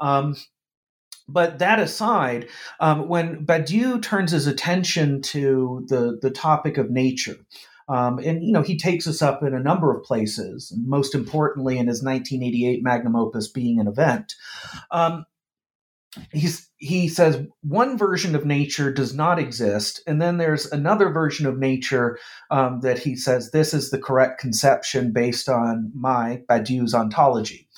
Um, 0.00 0.36
but 1.28 1.58
that 1.60 1.78
aside, 1.78 2.48
um, 2.80 3.08
when 3.08 3.46
Badiou 3.46 4.02
turns 4.02 4.32
his 4.32 4.46
attention 4.46 5.22
to 5.22 5.86
the, 5.88 6.18
the 6.20 6.30
topic 6.30 6.76
of 6.76 6.90
nature, 6.90 7.36
um, 7.88 8.18
and 8.18 8.44
you 8.44 8.52
know 8.52 8.62
he 8.62 8.76
takes 8.76 9.06
us 9.06 9.20
up 9.20 9.42
in 9.42 9.54
a 9.54 9.60
number 9.60 9.94
of 9.94 10.04
places, 10.04 10.72
most 10.76 11.14
importantly 11.14 11.78
in 11.78 11.88
his 11.88 12.02
1988 12.02 12.82
magnum 12.82 13.16
opus, 13.16 13.48
"Being 13.48 13.80
and 13.80 13.88
Event," 13.88 14.34
um, 14.90 15.26
he 16.78 17.08
says 17.08 17.46
one 17.62 17.98
version 17.98 18.34
of 18.34 18.46
nature 18.46 18.92
does 18.92 19.14
not 19.14 19.38
exist, 19.38 20.02
and 20.06 20.20
then 20.20 20.38
there's 20.38 20.66
another 20.72 21.10
version 21.10 21.46
of 21.46 21.58
nature 21.58 22.18
um, 22.50 22.80
that 22.80 22.98
he 22.98 23.14
says 23.14 23.50
this 23.50 23.74
is 23.74 23.90
the 23.90 23.98
correct 23.98 24.40
conception 24.40 25.12
based 25.12 25.48
on 25.48 25.90
my 25.94 26.42
Badiou's 26.48 26.94
ontology. 26.94 27.68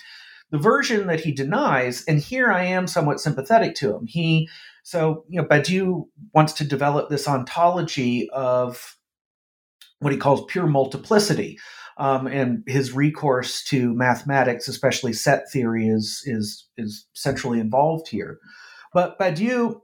The 0.53 0.59
version 0.59 1.07
that 1.09 1.21
he 1.21 1.33
denies, 1.33 2.05
and 2.07 2.21
here 2.21 2.53
I 2.53 2.65
am 2.65 2.87
somewhat 2.87 3.21
sympathetic 3.21 3.75
to 3.77 3.97
him. 3.97 4.07
He 4.07 4.49
so 4.85 5.25
you 5.29 5.41
know 5.41 5.49
Badiou 5.49 6.05
wants 6.35 6.53
to 6.55 6.65
develop 6.65 7.09
this 7.09 7.27
ontology 7.27 8.29
of 8.31 8.97
what 9.99 10.13
he 10.13 10.19
calls 10.19 10.45
pure 10.49 10.67
multiplicity. 10.67 11.59
Um, 11.99 12.27
and 12.27 12.65
his 12.67 12.93
recourse 12.93 13.63
to 13.65 13.95
mathematics, 13.95 14.67
especially 14.69 15.13
set 15.13 15.51
theory, 15.51 15.89
is 15.89 16.23
is 16.27 16.69
is 16.77 17.07
centrally 17.15 17.59
involved 17.59 18.09
here. 18.09 18.39
But 18.93 19.19
Badiou 19.19 19.81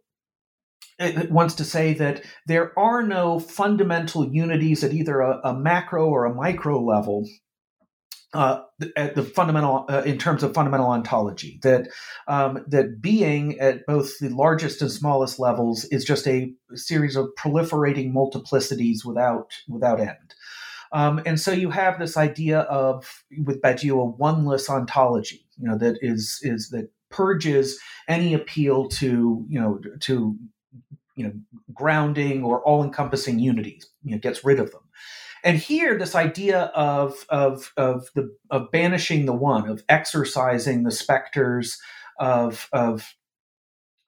wants 1.30 1.54
to 1.54 1.64
say 1.64 1.94
that 1.94 2.22
there 2.46 2.78
are 2.78 3.02
no 3.02 3.38
fundamental 3.38 4.28
unities 4.28 4.82
at 4.82 4.92
either 4.92 5.20
a, 5.20 5.40
a 5.44 5.54
macro 5.54 6.08
or 6.08 6.24
a 6.24 6.34
micro 6.34 6.82
level 6.82 7.26
uh, 8.34 8.60
at 8.96 9.14
the 9.14 9.22
fundamental 9.22 9.86
uh, 9.88 10.02
in 10.04 10.18
terms 10.18 10.42
of 10.42 10.52
fundamental 10.52 10.86
ontology 10.86 11.58
that 11.62 11.88
um, 12.26 12.64
that 12.66 13.00
being 13.00 13.58
at 13.58 13.86
both 13.86 14.18
the 14.18 14.28
largest 14.28 14.82
and 14.82 14.90
smallest 14.90 15.38
levels 15.38 15.84
is 15.86 16.04
just 16.04 16.26
a 16.28 16.52
series 16.74 17.16
of 17.16 17.28
proliferating 17.38 18.12
multiplicities 18.12 19.04
without 19.04 19.52
without 19.68 20.00
end. 20.00 20.34
Um, 20.90 21.20
and 21.26 21.38
so 21.38 21.52
you 21.52 21.70
have 21.70 21.98
this 21.98 22.16
idea 22.16 22.60
of 22.60 23.24
with 23.44 23.60
Badiou 23.60 24.02
a 24.02 24.22
oneless 24.22 24.68
ontology 24.68 25.46
you 25.58 25.68
know 25.68 25.78
that 25.78 25.98
is 26.00 26.38
is 26.42 26.70
that 26.70 26.90
purges 27.10 27.78
any 28.06 28.34
appeal 28.34 28.88
to 28.88 29.44
you 29.48 29.60
know 29.60 29.80
to 30.00 30.36
you 31.16 31.24
know 31.24 31.32
grounding 31.74 32.44
or 32.44 32.62
all-encompassing 32.62 33.38
unities 33.38 33.88
you 34.02 34.12
know 34.12 34.18
gets 34.18 34.44
rid 34.44 34.60
of 34.60 34.70
them 34.70 34.82
and 35.44 35.58
here 35.58 35.98
this 35.98 36.14
idea 36.14 36.64
of 36.74 37.24
of 37.28 37.72
of 37.76 38.08
the 38.14 38.34
of 38.50 38.70
banishing 38.70 39.26
the 39.26 39.32
one 39.32 39.68
of 39.68 39.82
exorcising 39.88 40.82
the 40.82 40.90
specters 40.90 41.78
of 42.18 42.68
of 42.72 43.14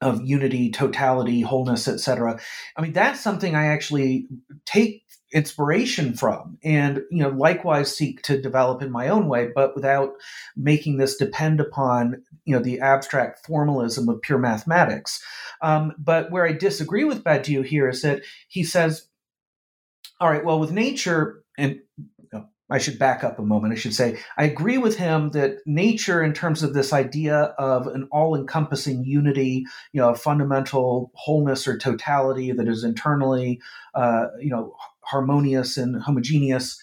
of 0.01 0.25
unity 0.25 0.71
totality 0.71 1.43
wholeness 1.43 1.87
etc 1.87 2.39
i 2.77 2.83
mean 2.83 2.93
that's 2.93 3.21
something 3.21 3.55
i 3.55 3.67
actually 3.67 4.27
take 4.65 5.05
inspiration 5.33 6.13
from 6.13 6.59
and 6.65 7.03
you 7.11 7.23
know 7.23 7.29
likewise 7.29 7.97
seek 7.97 8.21
to 8.23 8.41
develop 8.41 8.83
in 8.83 8.91
my 8.91 9.09
own 9.09 9.29
way 9.29 9.49
but 9.55 9.77
without 9.77 10.11
making 10.57 10.97
this 10.97 11.17
depend 11.17 11.61
upon 11.61 12.21
you 12.45 12.57
know 12.57 12.63
the 12.63 12.81
abstract 12.81 13.47
formalism 13.47 14.09
of 14.09 14.21
pure 14.23 14.39
mathematics. 14.39 15.23
Um, 15.63 15.93
but 15.99 16.33
where 16.33 16.47
i 16.47 16.53
disagree 16.53 17.05
with 17.05 17.23
badiou 17.23 17.65
here 17.65 17.89
is 17.89 18.03
that 18.03 18.23
he 18.49 18.65
says 18.65 19.07
all 20.21 20.31
right 20.31 20.45
well 20.45 20.61
with 20.61 20.73
nature 20.73 21.43
and 21.59 21.81
I 22.73 22.79
should 22.79 23.01
back 23.01 23.25
up 23.25 23.39
a 23.39 23.43
moment. 23.43 23.73
I 23.73 23.77
should 23.77 23.95
say, 23.95 24.21
I 24.39 24.45
agree 24.45 24.79
with 24.79 24.97
him 24.97 25.31
that 25.31 25.57
nature, 25.67 26.23
in 26.23 26.33
terms 26.33 26.63
of 26.63 26.73
this 26.73 26.93
idea 26.93 27.37
of 27.59 27.89
an 27.89 28.09
all 28.13 28.37
encompassing 28.37 29.05
unity, 29.05 29.65
you 29.93 30.01
know, 30.01 30.11
a 30.11 30.15
fundamental 30.15 31.11
wholeness 31.15 31.67
or 31.67 31.77
totality 31.77 32.53
that 32.53 32.69
is 32.69 32.85
internally, 32.85 33.61
uh, 33.95 34.27
you 34.39 34.51
know, 34.51 34.73
harmonious 35.01 35.77
and 35.77 36.01
homogeneous. 36.01 36.81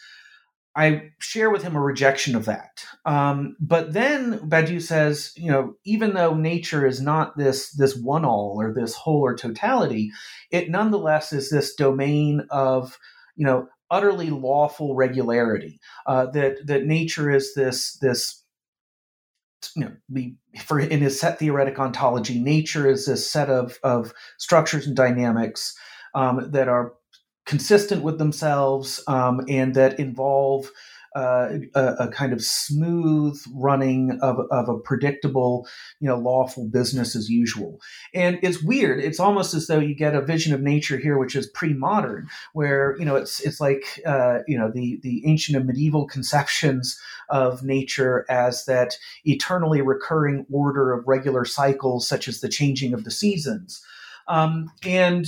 I 0.75 1.09
share 1.19 1.49
with 1.49 1.63
him 1.63 1.75
a 1.75 1.81
rejection 1.81 2.35
of 2.35 2.45
that. 2.45 2.83
Um, 3.05 3.55
but 3.59 3.93
then 3.93 4.39
Badiou 4.41 4.81
says, 4.81 5.31
you 5.37 5.49
know, 5.49 5.75
even 5.85 6.13
though 6.13 6.35
nature 6.35 6.85
is 6.85 7.01
not 7.01 7.37
this 7.37 7.71
this 7.71 7.95
one 7.95 8.25
all 8.25 8.55
or 8.59 8.73
this 8.73 8.93
whole 8.93 9.21
or 9.21 9.35
totality, 9.35 10.11
it 10.51 10.69
nonetheless 10.69 11.31
is 11.31 11.49
this 11.49 11.75
domain 11.75 12.45
of, 12.51 12.99
you 13.37 13.45
know, 13.45 13.67
utterly 13.89 14.29
lawful 14.29 14.95
regularity. 14.95 15.79
Uh, 16.05 16.25
that 16.31 16.67
that 16.67 16.85
nature 16.85 17.31
is 17.31 17.53
this 17.53 17.97
this 17.99 18.43
you 19.75 19.85
know, 19.85 19.91
the, 20.09 20.35
for 20.63 20.79
in 20.79 21.01
his 21.01 21.19
set 21.19 21.39
theoretic 21.39 21.79
ontology, 21.79 22.39
nature 22.39 22.89
is 22.89 23.05
this 23.05 23.29
set 23.29 23.49
of 23.49 23.77
of 23.83 24.13
structures 24.37 24.85
and 24.85 24.95
dynamics 24.95 25.75
um, 26.13 26.51
that 26.51 26.67
are 26.67 26.93
consistent 27.45 28.03
with 28.03 28.17
themselves 28.17 29.01
um, 29.07 29.41
and 29.47 29.73
that 29.75 29.99
involve 29.99 30.69
uh, 31.17 31.57
a, 31.73 31.93
a, 31.99 32.07
kind 32.09 32.31
of 32.31 32.43
smooth 32.43 33.41
running 33.55 34.19
of, 34.21 34.37
of 34.51 34.69
a 34.69 34.77
predictable, 34.77 35.67
you 35.99 36.07
know, 36.07 36.15
lawful 36.15 36.67
business 36.69 37.15
as 37.15 37.27
usual. 37.27 37.81
And 38.13 38.37
it's 38.43 38.61
weird. 38.61 38.99
It's 38.99 39.19
almost 39.19 39.55
as 39.55 39.65
though 39.65 39.79
you 39.79 39.95
get 39.95 40.13
a 40.13 40.21
vision 40.21 40.53
of 40.53 40.61
nature 40.61 40.97
here, 40.97 41.17
which 41.17 41.35
is 41.35 41.47
pre-modern, 41.47 42.27
where 42.53 42.95
you 42.99 43.05
know 43.05 43.15
it's 43.15 43.39
it's 43.39 43.59
like 43.59 43.99
uh, 44.05 44.39
you 44.47 44.55
know 44.55 44.69
the 44.71 44.99
the 45.01 45.23
ancient 45.25 45.57
and 45.57 45.65
medieval 45.65 46.05
conceptions 46.05 46.99
of 47.29 47.63
nature 47.63 48.23
as 48.29 48.65
that 48.65 48.95
eternally 49.25 49.81
recurring 49.81 50.45
order 50.51 50.93
of 50.93 51.07
regular 51.07 51.45
cycles, 51.45 52.07
such 52.07 52.27
as 52.27 52.41
the 52.41 52.49
changing 52.49 52.93
of 52.93 53.05
the 53.05 53.11
seasons. 53.11 53.83
Um, 54.27 54.69
and 54.85 55.25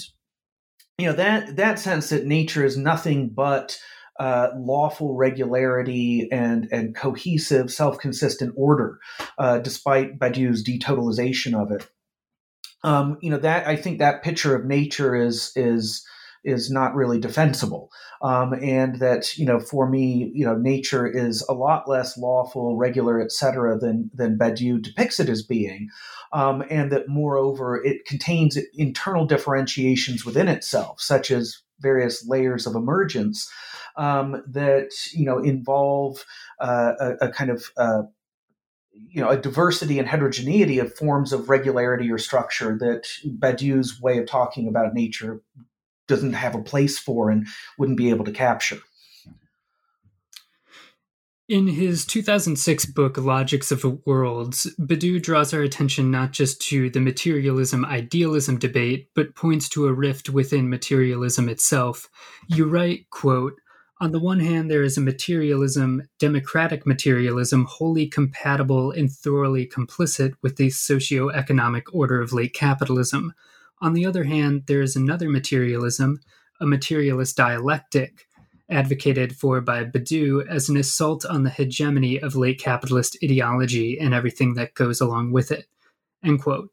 you 1.00 1.08
know 1.08 1.14
that 1.14 1.56
that 1.56 1.80
sense 1.80 2.10
that 2.10 2.28
nature 2.28 2.64
is 2.64 2.78
nothing 2.78 3.30
but 3.30 3.80
uh, 4.20 4.50
lawful 4.58 5.16
regularity 5.16 6.28
and 6.32 6.68
and 6.72 6.96
cohesive, 6.96 7.72
self-consistent 7.72 8.54
order, 8.56 9.00
uh, 9.38 9.60
despite 9.60 10.20
Badiou's 10.20 10.64
detotalization 10.64 11.60
of 11.60 11.72
it. 11.72 11.90
Um, 12.84 13.18
you 13.22 13.30
know 13.30 13.40
that 13.40 13.68
I 13.68 13.76
think 13.76 14.00
that 14.00 14.24
picture 14.24 14.56
of 14.56 14.66
nature 14.66 15.16
is 15.16 15.52
is 15.56 16.06
is 16.46 16.72
not 16.72 16.96
really 16.96 17.20
defensible, 17.20 17.90
um, 18.22 18.54
and 18.54 19.00
that 19.00 19.38
you 19.38 19.46
know 19.46 19.60
for 19.60 19.90
me, 19.90 20.32
you 20.34 20.46
know, 20.46 20.56
nature 20.56 21.08
is 21.08 21.46
a 21.50 21.54
lot 21.54 21.90
less 21.90 22.18
lawful, 22.18 22.78
regular, 22.78 23.22
etc., 23.22 23.78
than 23.78 24.10
than 24.14 24.38
Badiou 24.38 24.82
depicts 24.82 25.20
it 25.20 25.30
as 25.30 25.44
being 25.44 25.90
um, 26.32 26.64
and 26.70 26.92
that 26.92 27.08
moreover 27.08 27.84
it 27.84 28.06
contains 28.06 28.58
internal 28.74 29.26
differentiations 29.26 30.26
within 30.26 30.48
itself, 30.48 31.02
such 31.02 31.32
as 31.32 31.60
various 31.80 32.28
layers 32.28 32.68
of 32.68 32.76
emergence 32.76 33.50
um, 33.96 34.44
that 34.48 34.92
you 35.14 35.26
know 35.26 35.40
involve 35.40 36.26
uh, 36.60 36.94
a, 37.00 37.28
a, 37.28 37.30
kind 37.30 37.50
of 37.50 37.66
uh, 37.78 38.04
you 38.94 39.22
know 39.22 39.30
a 39.30 39.38
diversity 39.38 40.00
and 40.00 40.08
heterogeneity 40.08 40.80
of 40.80 40.94
forms 40.94 41.34
of 41.34 41.50
regularity 41.50 42.12
or 42.12 42.18
structure 42.18 42.78
that 42.78 43.08
Badiou's 43.26 44.02
way 44.02 44.18
of 44.18 44.28
talking 44.28 44.68
about 44.68 44.94
nature 44.94 45.42
doesn't 46.08 46.34
have 46.34 46.56
a 46.56 46.62
place 46.62 46.98
for 46.98 47.30
and 47.30 47.48
wouldn't 47.78 47.98
be 47.98 48.10
able 48.10 48.26
to 48.26 48.32
capture. 48.32 48.80
In 51.50 51.66
his 51.66 52.06
2006 52.06 52.86
book, 52.86 53.18
Logics 53.18 53.72
of 53.72 53.84
Worlds, 54.06 54.68
Badiou 54.80 55.20
draws 55.20 55.52
our 55.52 55.64
attention 55.64 56.12
not 56.12 56.32
just 56.32 56.62
to 56.70 56.92
the 56.92 57.00
materialism 57.00 57.84
idealism 57.84 58.60
debate, 58.60 59.10
but 59.16 59.34
points 59.34 59.68
to 59.70 59.88
a 59.88 59.94
rift 59.94 60.30
within 60.30 60.70
materialism 60.70 61.50
itself. 61.50 62.08
You 62.50 62.66
write, 62.66 63.10
quote, 63.10 63.56
on 64.00 64.12
the 64.12 64.20
one 64.20 64.42
hand, 64.42 64.70
there 64.70 64.84
is 64.84 64.96
a 64.96 65.02
materialism, 65.02 66.08
democratic 66.20 66.86
materialism, 66.86 67.66
wholly 67.66 68.06
compatible 68.06 68.92
and 68.92 69.12
thoroughly 69.12 69.66
complicit 69.66 70.34
with 70.44 70.58
the 70.58 70.70
socio-economic 70.70 71.92
order 71.96 72.22
of 72.22 72.32
late 72.32 72.54
capitalism. 72.54 73.34
On 73.82 73.96
the 73.96 74.06
other 74.06 74.26
hand, 74.26 74.66
there 74.68 74.84
is 74.84 74.96
another 74.96 75.28
materialism, 75.28 76.20
a 76.62 76.68
materialist 76.68 77.36
dialectic, 77.36 78.28
advocated 78.70 79.36
for 79.36 79.62
by 79.62 79.84
Badiou 79.84 80.48
as 80.48 80.70
an 80.70 80.78
assault 80.78 81.26
on 81.26 81.44
the 81.44 81.50
hegemony 81.50 82.20
of 82.20 82.36
late 82.36 82.60
capitalist 82.60 83.18
ideology 83.24 84.00
and 84.00 84.14
everything 84.14 84.54
that 84.56 84.74
goes 84.74 85.02
along 85.02 85.32
with 85.32 85.52
it. 85.52 85.66
End 86.24 86.42
quote. 86.42 86.70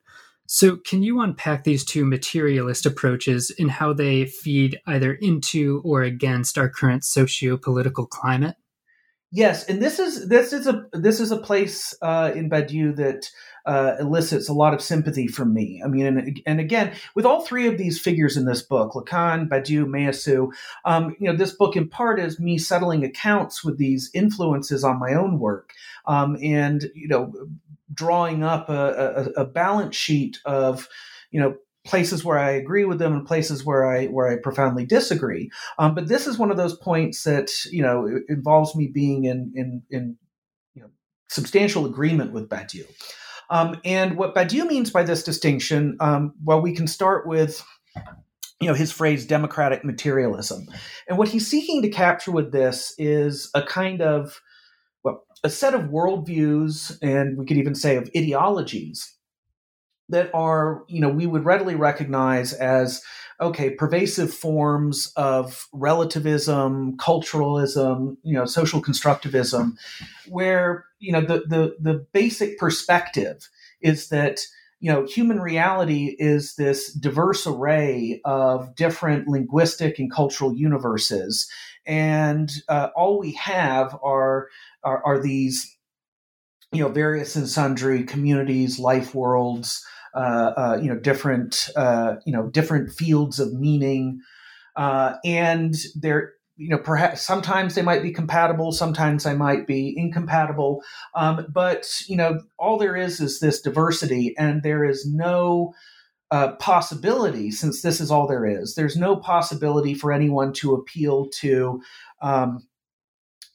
So, 0.49 0.77
can 0.77 1.03
you 1.03 1.21
unpack 1.21 1.65
these 1.65 1.85
two 1.85 2.05
materialist 2.05 2.87
approaches 2.87 3.53
and 3.59 3.71
how 3.71 3.93
they 3.93 4.27
feed 4.27 4.79
either 4.87 5.15
into 5.15 5.83
or 5.85 6.03
against 6.03 6.57
our 6.57 6.69
current 6.69 7.05
socio-political 7.05 8.07
climate? 8.07 8.55
Yes, 9.33 9.65
and 9.65 9.83
this 9.83 9.99
is 9.99 10.29
this 10.29 10.53
is 10.53 10.67
a 10.69 10.87
this 10.93 11.19
is 11.19 11.33
a 11.33 11.37
place 11.37 11.95
uh, 12.01 12.31
in 12.35 12.49
Badiou 12.49 12.95
that 12.97 13.29
uh, 13.67 13.97
elicits 13.99 14.49
a 14.49 14.53
lot 14.53 14.73
of 14.73 14.81
sympathy 14.81 15.27
from 15.27 15.53
me. 15.53 15.83
I 15.85 15.89
mean, 15.89 16.07
and, 16.07 16.41
and, 16.47 16.61
again, 16.61 16.95
with 17.17 17.27
all 17.27 17.43
three 17.43 17.67
of 17.67 17.77
these 17.77 18.01
figures 18.01 18.37
in 18.37 18.45
this 18.45 18.63
book, 18.63 18.93
Lacan, 18.93 19.49
Badiou, 19.49 19.87
Meillassoux, 19.87 20.51
um, 20.85 21.17
you 21.19 21.27
know, 21.27 21.37
this 21.37 21.53
book 21.53 21.75
in 21.75 21.89
part 21.89 22.21
is 22.21 22.39
me 22.39 22.59
settling 22.59 23.05
accounts 23.05 23.65
with 23.65 23.77
these 23.77 24.09
influences 24.15 24.85
on 24.85 25.01
my 25.01 25.15
own 25.15 25.41
work, 25.41 25.73
um, 26.07 26.37
and 26.41 26.89
you 26.95 27.09
know, 27.09 27.33
drawing 27.93 28.45
up 28.45 28.69
a, 28.69 29.33
a, 29.37 29.43
a 29.43 29.45
balance 29.45 29.97
sheet 29.97 30.39
of, 30.45 30.89
you 31.33 31.41
know, 31.41 31.57
places 31.87 32.25
where 32.25 32.39
I 32.39 32.51
agree 32.51 32.85
with 32.85 32.99
them 32.99 33.13
and 33.13 33.27
places 33.27 33.65
where 33.65 33.87
I 33.87 34.07
where 34.07 34.29
I 34.29 34.37
profoundly 34.37 34.85
disagree. 34.85 35.51
Um, 35.79 35.95
but 35.95 36.09
this 36.09 36.27
is 36.27 36.39
one 36.39 36.51
of 36.51 36.57
those 36.57 36.77
points 36.77 37.25
that 37.25 37.51
you 37.71 37.83
know 37.83 38.21
involves 38.29 38.75
me 38.75 38.89
being 38.89 39.25
in 39.25 39.53
in 39.55 39.83
in 39.91 40.17
you 40.75 40.83
know 40.83 40.91
substantial 41.29 41.87
agreement 41.87 42.33
with 42.33 42.49
Badiou. 42.49 42.87
Um, 43.49 43.81
and 43.85 44.17
what 44.17 44.35
Badiou 44.35 44.67
means 44.67 44.91
by 44.91 45.05
this 45.05 45.23
distinction, 45.23 45.97
um, 46.01 46.35
well, 46.45 46.61
we 46.61 46.75
can 46.75 46.89
start 46.89 47.27
with 47.27 47.65
you 48.61 48.69
know 48.69 48.75
his 48.75 48.93
phrase 48.93 49.27
democratic 49.27 49.85
materialism 49.85 50.67
and 51.09 51.19
what 51.19 51.29
he's 51.29 51.47
seeking 51.47 51.83
to 51.83 51.91
capture 51.91 52.31
with 52.31 52.53
this 52.53 52.95
is 52.99 53.51
a 53.55 53.63
kind 53.63 54.01
of 54.01 54.41
well 55.03 55.25
a 55.45 55.51
set 55.51 55.75
of 55.75 55.83
worldviews 55.83 56.97
and 57.03 57.37
we 57.37 57.45
could 57.45 57.59
even 57.59 57.75
say 57.75 57.97
of 57.97 58.09
ideologies 58.17 59.16
that 60.09 60.31
are 60.35 60.85
you 60.89 61.01
know 61.01 61.09
we 61.09 61.27
would 61.27 61.45
readily 61.45 61.75
recognize 61.75 62.53
as 62.53 63.03
okay 63.41 63.71
pervasive 63.71 64.33
forms 64.33 65.13
of 65.17 65.67
relativism 65.73 66.97
culturalism 66.97 68.17
you 68.23 68.35
know 68.35 68.45
social 68.45 68.83
constructivism 68.83 69.73
where 70.29 70.85
you 70.99 71.13
know 71.13 71.21
the 71.21 71.43
the, 71.49 71.77
the 71.81 72.07
basic 72.13 72.59
perspective 72.59 73.49
is 73.81 74.09
that 74.09 74.41
you 74.81 74.93
know, 74.93 75.07
human 75.07 75.41
reality 75.41 76.15
is 76.19 76.55
this 76.57 76.93
diverse 76.93 77.47
array 77.47 78.21
of 78.25 78.75
different 78.75 79.27
linguistic 79.27 79.99
and 79.99 80.13
cultural 80.13 80.55
universes, 80.55 81.51
and 81.87 82.51
uh, 82.69 82.89
all 82.95 83.19
we 83.19 83.33
have 83.33 83.99
are, 84.03 84.49
are, 84.85 85.03
are 85.05 85.19
these, 85.19 85.77
you 86.73 86.83
know, 86.83 86.89
various 86.89 87.37
and 87.37 87.49
sundry 87.49 88.05
communities, 88.05 88.79
life 88.79 89.15
worlds, 89.15 89.85
you 90.81 90.89
know, 90.89 90.99
different, 91.01 91.69
uh, 91.77 92.17
you 92.25 92.33
know, 92.33 92.49
different 92.49 92.91
fields 92.93 93.39
of 93.39 93.53
meaning, 93.53 94.21
uh, 94.77 95.15
and 95.25 95.75
there 95.95 96.33
you 96.57 96.71
know 96.71 96.79
perhaps 96.79 97.23
sometimes 97.23 97.75
they 97.75 97.83
might 97.83 98.03
be 98.03 98.13
compatible 98.13 98.73
sometimes 98.73 99.25
they 99.25 99.35
might 99.35 99.67
be 99.67 99.95
incompatible 99.97 100.83
um, 101.15 101.47
but 101.53 101.87
you 102.09 102.17
know 102.17 102.41
all 102.59 102.79
there 102.79 102.97
is 102.97 103.21
is 103.21 103.41
this 103.41 103.61
diversity 103.61 104.35
and 104.39 104.63
there 104.63 104.85
is 104.85 105.07
no 105.07 105.75
uh, 106.31 106.53
possibility 106.57 107.51
since 107.51 107.83
this 107.83 108.01
is 108.01 108.11
all 108.11 108.27
there 108.27 108.47
is 108.47 108.75
there's 108.75 108.97
no 108.97 109.17
possibility 109.17 109.95
for 109.95 110.13
anyone 110.13 110.53
to 110.53 110.75
appeal 110.75 111.27
to 111.27 111.81
um, 112.23 112.67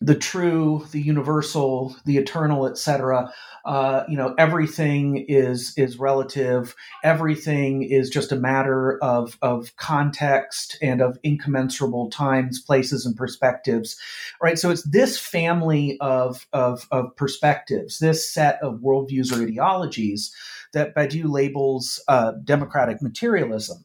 the 0.01 0.16
true, 0.16 0.86
the 0.91 1.01
universal, 1.01 1.95
the 2.05 2.18
eternal, 2.18 2.68
etc. 2.68 3.32
Uh, 3.66 4.03
you 4.07 4.18
know, 4.18 4.34
everything 4.38 5.26
is 5.28 5.74
is 5.78 5.99
relative. 5.99 6.76
Everything 7.03 7.84
is 7.84 8.09
just 8.09 8.32
a 8.32 8.36
matter 8.36 8.97
of 9.03 9.38
of 9.41 9.76
context 9.78 10.78
and 10.82 11.01
of 11.01 11.18
incommensurable 11.24 12.09
times, 12.09 12.62
places, 12.62 13.05
and 13.05 13.16
perspectives. 13.16 13.97
Right. 14.41 14.57
So 14.57 14.70
it's 14.70 14.84
this 14.84 15.18
family 15.20 15.97
of 16.01 16.47
of, 16.53 16.88
of 16.91 17.16
perspectives, 17.16 17.99
this 17.99 18.28
set 18.28 18.59
of 18.64 18.80
worldviews 18.80 19.32
or 19.32 19.43
ideologies 19.43 20.34
that 20.74 20.95
Badiou 20.95 21.30
labels 21.30 22.01
uh, 22.07 22.34
democratic 22.43 23.01
materialism. 23.01 23.84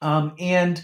Um, 0.00 0.34
and 0.40 0.82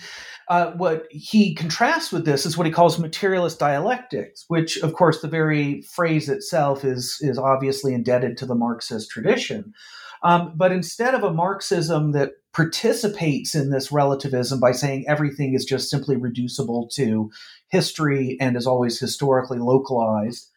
uh, 0.48 0.72
what 0.72 1.06
he 1.10 1.54
contrasts 1.54 2.10
with 2.10 2.24
this 2.24 2.46
is 2.46 2.56
what 2.56 2.66
he 2.66 2.72
calls 2.72 2.98
materialist 2.98 3.58
dialectics, 3.58 4.44
which, 4.48 4.78
of 4.78 4.94
course, 4.94 5.20
the 5.20 5.28
very 5.28 5.82
phrase 5.82 6.28
itself 6.28 6.84
is 6.84 7.18
is 7.20 7.38
obviously 7.38 7.92
indebted 7.92 8.36
to 8.38 8.46
the 8.46 8.54
Marxist 8.54 9.10
tradition. 9.10 9.74
Um, 10.22 10.54
but 10.56 10.72
instead 10.72 11.14
of 11.14 11.22
a 11.22 11.32
Marxism 11.32 12.12
that 12.12 12.32
participates 12.52 13.54
in 13.54 13.70
this 13.70 13.92
relativism 13.92 14.58
by 14.58 14.72
saying 14.72 15.04
everything 15.06 15.54
is 15.54 15.64
just 15.64 15.90
simply 15.90 16.16
reducible 16.16 16.88
to 16.94 17.30
history 17.68 18.36
and 18.40 18.56
is 18.56 18.66
always 18.66 18.98
historically 18.98 19.58
localized, 19.58 20.50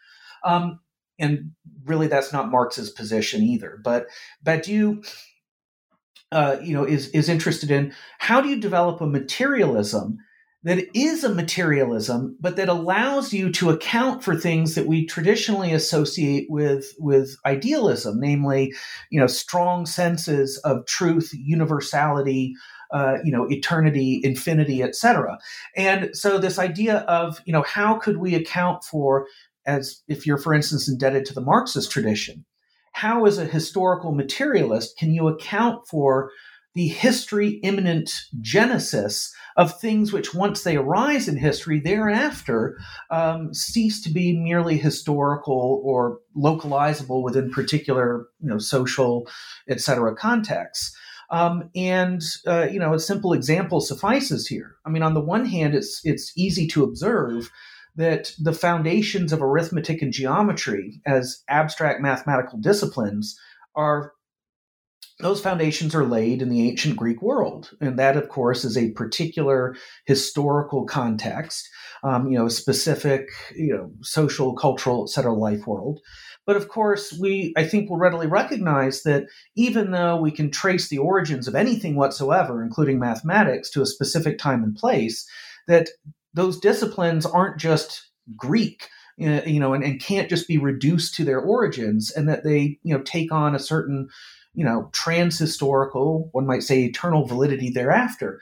um, 0.45 0.79
and 1.19 1.51
really 1.85 2.07
that's 2.07 2.31
not 2.31 2.49
Marx's 2.49 2.89
position 2.89 3.43
either. 3.43 3.77
But 3.83 4.07
Badiou 4.43 5.05
uh, 6.31 6.57
you 6.61 6.73
know, 6.73 6.83
is 6.83 7.09
is 7.09 7.29
interested 7.29 7.71
in 7.71 7.93
how 8.19 8.41
do 8.41 8.49
you 8.49 8.57
develop 8.57 9.01
a 9.01 9.07
materialism 9.07 10.17
that 10.63 10.85
is 10.93 11.23
a 11.23 11.33
materialism, 11.33 12.37
but 12.39 12.55
that 12.55 12.69
allows 12.69 13.33
you 13.33 13.51
to 13.51 13.71
account 13.71 14.23
for 14.23 14.35
things 14.35 14.75
that 14.75 14.85
we 14.85 15.05
traditionally 15.05 15.73
associate 15.73 16.45
with 16.49 16.93
with 16.99 17.35
idealism, 17.45 18.19
namely, 18.19 18.73
you 19.09 19.19
know, 19.19 19.27
strong 19.27 19.85
senses 19.85 20.57
of 20.59 20.85
truth, 20.85 21.31
universality, 21.33 22.53
uh, 22.91 23.17
you 23.23 23.31
know, 23.31 23.47
eternity, 23.49 24.21
infinity, 24.23 24.83
etc. 24.83 25.39
And 25.75 26.15
so, 26.15 26.37
this 26.37 26.59
idea 26.59 26.97
of 26.99 27.41
you 27.45 27.53
know, 27.53 27.63
how 27.63 27.95
could 27.97 28.17
we 28.17 28.35
account 28.35 28.83
for 28.83 29.25
as 29.65 30.01
if 30.07 30.25
you're, 30.27 30.37
for 30.37 30.53
instance, 30.53 30.87
indebted 30.87 31.25
to 31.25 31.33
the 31.33 31.41
Marxist 31.41 31.91
tradition, 31.91 32.45
how, 32.91 33.25
as 33.25 33.37
a 33.37 33.45
historical 33.45 34.11
materialist, 34.11 34.97
can 34.97 35.13
you 35.13 35.27
account 35.27 35.87
for 35.87 36.31
the 36.73 36.87
history 36.87 37.59
immanent 37.63 38.11
genesis 38.39 39.33
of 39.57 39.77
things 39.79 40.13
which, 40.13 40.33
once 40.33 40.63
they 40.63 40.77
arise 40.77 41.27
in 41.27 41.35
history, 41.35 41.79
thereafter 41.79 42.77
um, 43.09 43.53
cease 43.53 44.01
to 44.01 44.09
be 44.09 44.37
merely 44.37 44.77
historical 44.77 45.81
or 45.83 46.19
localizable 46.37 47.23
within 47.23 47.51
particular, 47.51 48.27
you 48.39 48.49
know, 48.49 48.57
social, 48.57 49.27
etc. 49.69 50.15
contexts? 50.15 50.95
Um, 51.29 51.69
and 51.75 52.21
uh, 52.45 52.67
you 52.69 52.79
know, 52.79 52.93
a 52.93 52.99
simple 52.99 53.33
example 53.33 53.79
suffices 53.79 54.47
here. 54.47 54.75
I 54.85 54.89
mean, 54.89 55.01
on 55.03 55.13
the 55.13 55.21
one 55.21 55.45
hand, 55.45 55.75
it's 55.75 56.01
it's 56.03 56.31
easy 56.37 56.67
to 56.67 56.83
observe 56.83 57.49
that 57.95 58.33
the 58.39 58.53
foundations 58.53 59.33
of 59.33 59.41
arithmetic 59.41 60.01
and 60.01 60.13
geometry 60.13 61.01
as 61.05 61.43
abstract 61.49 62.01
mathematical 62.01 62.59
disciplines 62.59 63.37
are 63.75 64.13
those 65.21 65.41
foundations 65.41 65.93
are 65.93 66.05
laid 66.05 66.41
in 66.41 66.49
the 66.49 66.67
ancient 66.67 66.97
Greek 66.97 67.21
world, 67.21 67.71
and 67.79 67.97
that, 67.99 68.17
of 68.17 68.27
course, 68.27 68.65
is 68.65 68.75
a 68.75 68.91
particular 68.91 69.75
historical 70.05 70.85
context, 70.85 71.69
um, 72.03 72.27
you 72.27 72.37
know, 72.37 72.47
a 72.47 72.51
specific, 72.51 73.29
you 73.55 73.73
know, 73.73 73.91
social, 74.01 74.55
cultural, 74.55 75.03
etc. 75.03 75.31
life 75.33 75.67
world. 75.67 75.99
But 76.45 76.55
of 76.55 76.69
course, 76.69 77.15
we, 77.21 77.53
I 77.55 77.65
think, 77.65 77.89
will 77.89 77.97
readily 77.97 78.27
recognize 78.27 79.03
that 79.03 79.25
even 79.55 79.91
though 79.91 80.19
we 80.19 80.31
can 80.31 80.49
trace 80.49 80.89
the 80.89 80.97
origins 80.97 81.47
of 81.47 81.55
anything 81.55 81.95
whatsoever, 81.95 82.63
including 82.63 82.99
mathematics, 82.99 83.69
to 83.71 83.81
a 83.81 83.85
specific 83.85 84.39
time 84.39 84.63
and 84.63 84.75
place, 84.75 85.27
that 85.67 85.89
those 86.33 86.59
disciplines 86.59 87.25
aren't 87.25 87.57
just 87.57 88.09
Greek, 88.35 88.89
uh, 89.21 89.41
you 89.45 89.59
know, 89.59 89.73
and, 89.73 89.83
and 89.83 90.01
can't 90.01 90.29
just 90.29 90.47
be 90.47 90.57
reduced 90.57 91.15
to 91.15 91.25
their 91.25 91.39
origins, 91.39 92.11
and 92.11 92.29
that 92.29 92.43
they, 92.43 92.79
you 92.83 92.95
know, 92.95 93.03
take 93.03 93.31
on 93.31 93.55
a 93.55 93.59
certain, 93.59 94.07
you 94.53 94.65
know, 94.65 94.89
trans-historical, 94.93 96.29
one 96.31 96.47
might 96.47 96.63
say, 96.63 96.83
eternal 96.83 97.25
validity 97.25 97.69
thereafter. 97.69 98.39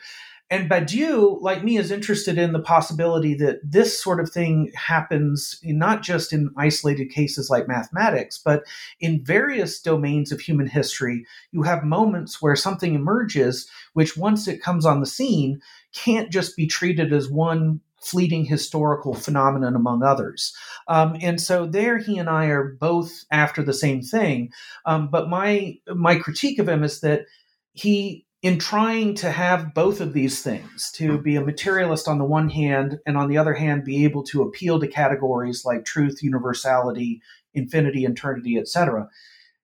And 0.51 0.69
Badiou, 0.69 1.39
like 1.41 1.63
me, 1.63 1.77
is 1.77 1.91
interested 1.91 2.39
in 2.39 2.53
the 2.53 2.59
possibility 2.59 3.35
that 3.35 3.59
this 3.63 4.01
sort 4.01 4.19
of 4.19 4.31
thing 4.31 4.71
happens 4.75 5.59
not 5.63 6.01
just 6.01 6.33
in 6.33 6.49
isolated 6.57 7.11
cases 7.11 7.49
like 7.51 7.67
mathematics, 7.67 8.39
but 8.39 8.63
in 8.99 9.23
various 9.23 9.79
domains 9.79 10.31
of 10.31 10.39
human 10.39 10.67
history. 10.67 11.25
You 11.51 11.61
have 11.63 11.83
moments 11.83 12.41
where 12.41 12.55
something 12.55 12.95
emerges, 12.95 13.69
which 13.93 14.17
once 14.17 14.47
it 14.47 14.63
comes 14.63 14.87
on 14.87 15.01
the 15.01 15.05
scene, 15.05 15.61
can't 15.93 16.31
just 16.31 16.55
be 16.55 16.65
treated 16.65 17.13
as 17.13 17.29
one 17.29 17.81
fleeting 18.01 18.45
historical 18.45 19.13
phenomenon 19.13 19.75
among 19.75 20.03
others. 20.03 20.55
Um, 20.87 21.17
and 21.21 21.39
so 21.39 21.67
there 21.67 21.97
he 21.97 22.17
and 22.17 22.29
I 22.29 22.45
are 22.45 22.75
both 22.79 23.25
after 23.29 23.61
the 23.61 23.73
same 23.73 24.01
thing. 24.01 24.51
Um, 24.85 25.09
but 25.09 25.29
my 25.29 25.77
my 25.87 26.15
critique 26.15 26.59
of 26.59 26.69
him 26.69 26.83
is 26.83 27.01
that 27.01 27.25
he 27.73 28.25
in 28.41 28.57
trying 28.57 29.13
to 29.15 29.31
have 29.31 29.73
both 29.73 29.99
of 29.99 30.13
these 30.13 30.41
things, 30.41 30.91
to 30.93 31.17
be 31.17 31.35
a 31.35 31.41
materialist 31.41 32.07
on 32.07 32.17
the 32.17 32.25
one 32.25 32.49
hand, 32.49 32.99
and 33.05 33.17
on 33.17 33.27
the 33.27 33.37
other 33.37 33.53
hand, 33.53 33.83
be 33.83 34.05
able 34.05 34.23
to 34.23 34.41
appeal 34.41 34.79
to 34.79 34.87
categories 34.87 35.65
like 35.65 35.83
truth, 35.83 36.23
universality, 36.23 37.21
infinity, 37.53 38.05
eternity, 38.05 38.57
etc., 38.57 39.09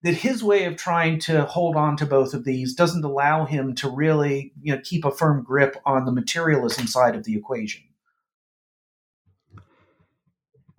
that 0.03 0.13
his 0.13 0.43
way 0.43 0.65
of 0.65 0.75
trying 0.75 1.17
to 1.17 1.45
hold 1.45 1.75
on 1.75 1.97
to 1.97 2.05
both 2.05 2.33
of 2.33 2.43
these 2.43 2.75
doesn't 2.75 3.05
allow 3.05 3.45
him 3.45 3.73
to 3.73 3.89
really 3.89 4.53
you 4.61 4.75
know, 4.75 4.81
keep 4.83 5.03
a 5.03 5.09
firm 5.09 5.41
grip 5.41 5.77
on 5.85 6.05
the 6.05 6.11
materialism 6.11 6.85
side 6.85 7.15
of 7.15 7.23
the 7.23 7.35
equation. 7.35 7.81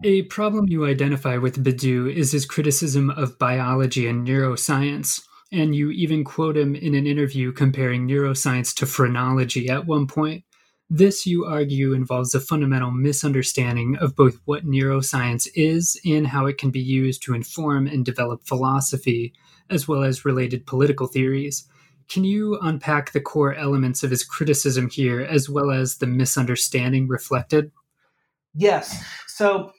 A 0.04 0.22
problem 0.22 0.68
you 0.68 0.86
identify 0.86 1.38
with 1.38 1.64
Badiou 1.64 2.14
is 2.14 2.30
his 2.30 2.44
criticism 2.44 3.08
of 3.08 3.38
biology 3.38 4.06
and 4.06 4.28
neuroscience, 4.28 5.22
and 5.52 5.74
you 5.74 5.90
even 5.90 6.24
quote 6.24 6.56
him 6.56 6.74
in 6.74 6.94
an 6.94 7.06
interview 7.06 7.52
comparing 7.52 8.06
neuroscience 8.06 8.74
to 8.76 8.86
phrenology 8.86 9.68
at 9.68 9.86
one 9.86 10.06
point. 10.06 10.44
This, 10.88 11.26
you 11.26 11.44
argue, 11.44 11.92
involves 11.92 12.34
a 12.34 12.40
fundamental 12.40 12.92
misunderstanding 12.92 13.96
of 13.96 14.14
both 14.14 14.38
what 14.44 14.64
neuroscience 14.64 15.48
is 15.54 16.00
and 16.04 16.28
how 16.28 16.46
it 16.46 16.58
can 16.58 16.70
be 16.70 16.80
used 16.80 17.22
to 17.24 17.34
inform 17.34 17.88
and 17.88 18.04
develop 18.04 18.46
philosophy, 18.46 19.32
as 19.68 19.88
well 19.88 20.04
as 20.04 20.24
related 20.24 20.66
political 20.66 21.08
theories. 21.08 21.66
Can 22.08 22.22
you 22.22 22.56
unpack 22.62 23.10
the 23.10 23.20
core 23.20 23.52
elements 23.54 24.04
of 24.04 24.10
his 24.10 24.22
criticism 24.22 24.88
here, 24.88 25.20
as 25.20 25.50
well 25.50 25.72
as 25.72 25.98
the 25.98 26.06
misunderstanding 26.06 27.08
reflected? 27.08 27.72
Yes. 28.54 29.04
So, 29.26 29.72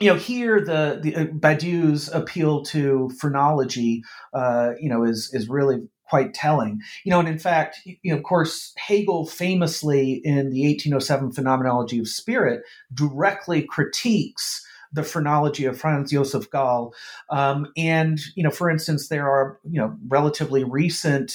you 0.00 0.10
know, 0.10 0.16
here 0.16 0.60
the 0.60 1.00
the 1.02 1.16
uh, 1.16 1.24
Badiou's 1.26 2.08
appeal 2.12 2.62
to 2.66 3.10
phrenology, 3.18 4.02
uh, 4.34 4.72
you 4.80 4.88
know, 4.88 5.04
is 5.04 5.30
is 5.32 5.48
really 5.48 5.88
quite 6.08 6.34
telling. 6.34 6.80
You 7.04 7.10
know, 7.10 7.20
and 7.20 7.28
in 7.28 7.38
fact, 7.38 7.78
you 7.84 8.12
know, 8.12 8.16
of 8.16 8.22
course, 8.22 8.72
Hegel 8.76 9.26
famously 9.26 10.20
in 10.24 10.50
the 10.50 10.66
1807 10.66 11.32
Phenomenology 11.32 11.98
of 11.98 12.08
Spirit 12.08 12.62
directly 12.92 13.62
critiques 13.62 14.64
the 14.92 15.02
phrenology 15.02 15.64
of 15.64 15.78
Franz 15.78 16.12
Josef 16.12 16.48
Gall. 16.50 16.94
Um, 17.30 17.66
and, 17.76 18.20
you 18.34 18.42
know, 18.42 18.50
for 18.50 18.70
instance, 18.70 19.08
there 19.08 19.28
are, 19.28 19.58
you 19.68 19.80
know, 19.80 19.96
relatively 20.08 20.64
recent 20.64 21.34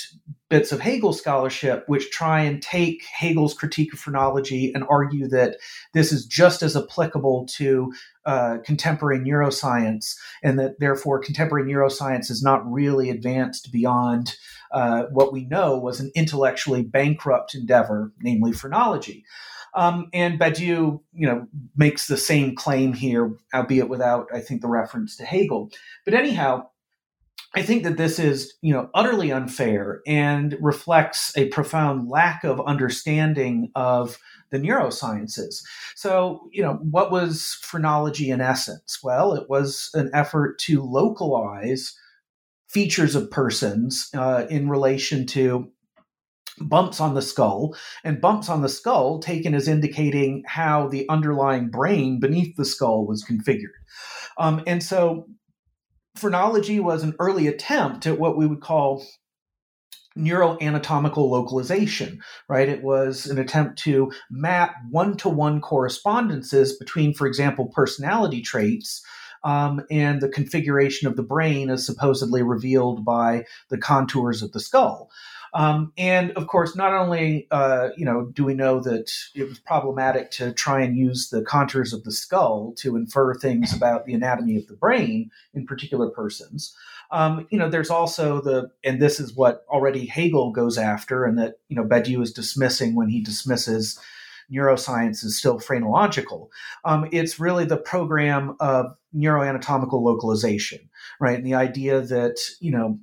bits 0.51 0.73
of 0.73 0.81
Hegel 0.81 1.13
scholarship 1.13 1.85
which 1.87 2.11
try 2.11 2.41
and 2.41 2.61
take 2.61 3.03
Hegel's 3.05 3.53
critique 3.53 3.93
of 3.93 3.99
phrenology 3.99 4.71
and 4.75 4.83
argue 4.89 5.27
that 5.29 5.55
this 5.93 6.11
is 6.11 6.25
just 6.25 6.61
as 6.61 6.75
applicable 6.75 7.47
to 7.53 7.91
uh, 8.25 8.57
contemporary 8.63 9.17
neuroscience, 9.19 10.15
and 10.43 10.59
that 10.59 10.79
therefore 10.79 11.19
contemporary 11.19 11.71
neuroscience 11.71 12.29
is 12.29 12.43
not 12.43 12.69
really 12.69 13.09
advanced 13.09 13.71
beyond 13.71 14.35
uh, 14.73 15.03
what 15.11 15.33
we 15.33 15.45
know 15.45 15.79
was 15.79 15.99
an 15.99 16.11
intellectually 16.15 16.83
bankrupt 16.83 17.55
endeavor, 17.55 18.11
namely 18.21 18.51
phrenology. 18.51 19.25
Um, 19.73 20.09
and 20.13 20.37
Badiou, 20.37 20.99
you 21.13 21.27
know, 21.27 21.47
makes 21.77 22.07
the 22.07 22.17
same 22.17 22.55
claim 22.55 22.91
here, 22.91 23.31
albeit 23.53 23.87
without, 23.87 24.27
I 24.33 24.41
think, 24.41 24.61
the 24.61 24.67
reference 24.67 25.15
to 25.15 25.25
Hegel. 25.25 25.71
But 26.03 26.13
anyhow, 26.13 26.67
I 27.53 27.61
think 27.61 27.83
that 27.83 27.97
this 27.97 28.17
is, 28.17 28.53
you 28.61 28.73
know, 28.73 28.89
utterly 28.93 29.31
unfair 29.31 30.01
and 30.07 30.57
reflects 30.61 31.35
a 31.37 31.49
profound 31.49 32.09
lack 32.09 32.45
of 32.45 32.61
understanding 32.61 33.71
of 33.75 34.17
the 34.51 34.57
neurosciences. 34.57 35.61
So, 35.95 36.49
you 36.51 36.61
know, 36.61 36.75
what 36.75 37.11
was 37.11 37.57
phrenology 37.61 38.29
in 38.29 38.39
essence? 38.39 38.99
Well, 39.03 39.33
it 39.33 39.49
was 39.49 39.89
an 39.93 40.09
effort 40.13 40.59
to 40.59 40.81
localize 40.81 41.93
features 42.69 43.15
of 43.15 43.29
persons 43.31 44.09
uh, 44.15 44.45
in 44.49 44.69
relation 44.69 45.25
to 45.27 45.71
bumps 46.59 46.99
on 46.99 47.15
the 47.15 47.21
skull, 47.21 47.75
and 48.03 48.21
bumps 48.21 48.49
on 48.49 48.61
the 48.61 48.69
skull 48.69 49.19
taken 49.19 49.53
as 49.53 49.67
indicating 49.67 50.43
how 50.45 50.87
the 50.87 51.07
underlying 51.09 51.69
brain 51.69 52.19
beneath 52.19 52.55
the 52.55 52.65
skull 52.65 53.05
was 53.05 53.25
configured. 53.25 53.75
Um, 54.37 54.61
and 54.67 54.83
so, 54.83 55.27
phrenology 56.15 56.79
was 56.79 57.03
an 57.03 57.15
early 57.19 57.47
attempt 57.47 58.05
at 58.05 58.19
what 58.19 58.37
we 58.37 58.47
would 58.47 58.61
call 58.61 59.03
neuroanatomical 60.17 61.29
localization, 61.29 62.21
right? 62.49 62.67
It 62.67 62.83
was 62.83 63.25
an 63.27 63.37
attempt 63.37 63.79
to 63.83 64.11
map 64.29 64.75
one 64.89 65.15
to 65.17 65.29
one 65.29 65.61
correspondences 65.61 66.77
between, 66.77 67.13
for 67.13 67.27
example, 67.27 67.67
personality 67.73 68.41
traits. 68.41 69.03
Um, 69.43 69.81
and 69.89 70.21
the 70.21 70.29
configuration 70.29 71.07
of 71.07 71.15
the 71.15 71.23
brain 71.23 71.71
as 71.71 71.83
supposedly 71.83 72.43
revealed 72.43 73.03
by 73.03 73.45
the 73.69 73.77
contours 73.79 74.43
of 74.43 74.51
the 74.51 74.59
skull. 74.59 75.09
Um, 75.53 75.91
and 75.97 76.31
of 76.31 76.47
course, 76.47 76.75
not 76.75 76.93
only 76.93 77.47
uh, 77.51 77.89
you 77.97 78.05
know 78.05 78.25
do 78.33 78.45
we 78.45 78.53
know 78.53 78.79
that 78.81 79.11
it 79.35 79.43
was 79.43 79.59
problematic 79.59 80.31
to 80.31 80.53
try 80.53 80.81
and 80.81 80.97
use 80.97 81.29
the 81.29 81.41
contours 81.41 81.93
of 81.93 82.03
the 82.03 82.11
skull 82.11 82.73
to 82.77 82.95
infer 82.95 83.33
things 83.33 83.73
about 83.75 84.05
the 84.05 84.13
anatomy 84.13 84.55
of 84.55 84.67
the 84.67 84.75
brain 84.75 85.29
in 85.53 85.65
particular 85.65 86.09
persons. 86.09 86.75
Um, 87.11 87.45
you 87.49 87.57
know, 87.57 87.69
there's 87.69 87.89
also 87.89 88.39
the, 88.39 88.71
and 88.85 89.01
this 89.01 89.19
is 89.19 89.33
what 89.33 89.65
already 89.67 90.05
Hegel 90.05 90.51
goes 90.51 90.77
after, 90.77 91.25
and 91.25 91.37
that 91.37 91.55
you 91.67 91.75
know 91.75 91.83
Badiou 91.83 92.21
is 92.21 92.31
dismissing 92.31 92.95
when 92.95 93.09
he 93.09 93.21
dismisses 93.21 93.99
neuroscience 94.51 95.23
is 95.23 95.37
still 95.37 95.59
phrenological. 95.59 96.51
Um, 96.83 97.07
it's 97.11 97.39
really 97.39 97.65
the 97.65 97.77
program 97.77 98.55
of 98.59 98.95
neuroanatomical 99.15 100.01
localization, 100.01 100.89
right? 101.19 101.37
And 101.37 101.45
the 101.45 101.55
idea 101.55 102.01
that, 102.01 102.37
you 102.59 102.71
know, 102.71 102.99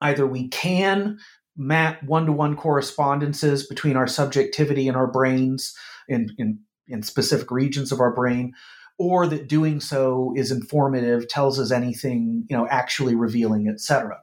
either 0.00 0.26
we 0.26 0.48
can 0.48 1.18
map 1.58 2.02
one-to-one 2.04 2.56
correspondences 2.56 3.66
between 3.66 3.96
our 3.96 4.06
subjectivity 4.06 4.88
and 4.88 4.96
our 4.96 5.08
brains 5.08 5.74
in, 6.08 6.30
in, 6.38 6.60
in 6.86 7.02
specific 7.02 7.50
regions 7.50 7.92
of 7.92 8.00
our 8.00 8.14
brain 8.14 8.54
or 8.98 9.26
that 9.26 9.48
doing 9.48 9.80
so 9.80 10.32
is 10.36 10.50
informative 10.50 11.28
tells 11.28 11.58
us 11.58 11.70
anything 11.70 12.44
you 12.48 12.56
know 12.56 12.66
actually 12.68 13.14
revealing 13.14 13.68
etc 13.68 14.16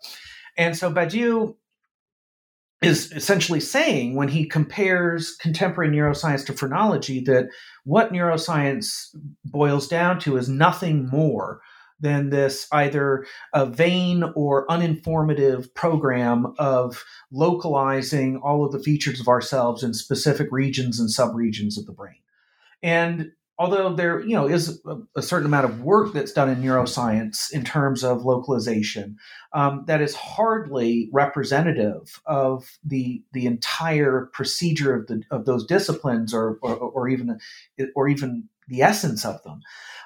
and 0.58 0.78
so 0.78 0.92
badiou 0.92 1.56
is 2.82 3.12
essentially 3.14 3.60
saying 3.60 4.16
when 4.16 4.28
he 4.28 4.46
compares 4.46 5.36
contemporary 5.38 5.90
neuroscience 5.90 6.46
to 6.46 6.54
phrenology 6.54 7.22
that 7.22 7.48
what 7.84 8.12
neuroscience 8.12 9.16
boils 9.46 9.88
down 9.88 10.20
to 10.20 10.38
is 10.38 10.50
nothing 10.50 11.08
more 11.08 11.62
than 12.00 12.30
this 12.30 12.68
either 12.72 13.26
a 13.54 13.66
vain 13.66 14.24
or 14.36 14.68
uninformative 14.68 15.74
program 15.74 16.54
of 16.60 17.04
localizing 17.32 18.38
all 18.38 18.66
of 18.66 18.72
the 18.72 18.84
features 18.84 19.20
of 19.20 19.28
ourselves 19.28 19.84
in 19.84 19.94
specific 19.94 20.48
regions 20.52 21.00
and 21.00 21.10
subregions 21.10 21.78
of 21.78 21.86
the 21.86 21.94
brain. 21.94 22.20
And 22.84 23.32
although 23.58 23.94
there 23.94 24.20
you 24.22 24.36
know 24.36 24.48
is 24.48 24.82
a, 25.16 25.22
certain 25.22 25.46
amount 25.46 25.66
of 25.66 25.82
work 25.82 26.14
that's 26.14 26.34
done 26.34 26.50
in 26.50 26.62
neuroscience 26.62 27.52
in 27.52 27.64
terms 27.64 28.04
of 28.04 28.26
localization 28.26 29.18
um, 29.54 29.84
that 29.88 30.02
is 30.02 30.14
hardly 30.14 31.10
representative 31.14 32.22
of 32.26 32.78
the 32.84 33.24
the 33.32 33.46
entire 33.46 34.30
procedure 34.34 34.94
of 34.94 35.08
the 35.08 35.24
of 35.32 35.46
those 35.46 35.66
disciplines 35.66 36.34
or 36.34 36.60
or, 36.62 36.76
or 36.76 37.08
even 37.08 37.40
or 37.96 38.08
even 38.08 38.50
the 38.68 38.82
essence 38.82 39.26
of 39.26 39.42
them. 39.44 39.62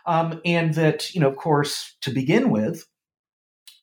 Um, 0.06 0.42
and 0.46 0.74
that 0.76 1.14
you 1.14 1.22
know, 1.22 1.30
of 1.30 1.36
course, 1.36 1.96
to 2.02 2.12
begin 2.12 2.50
with, 2.50 2.86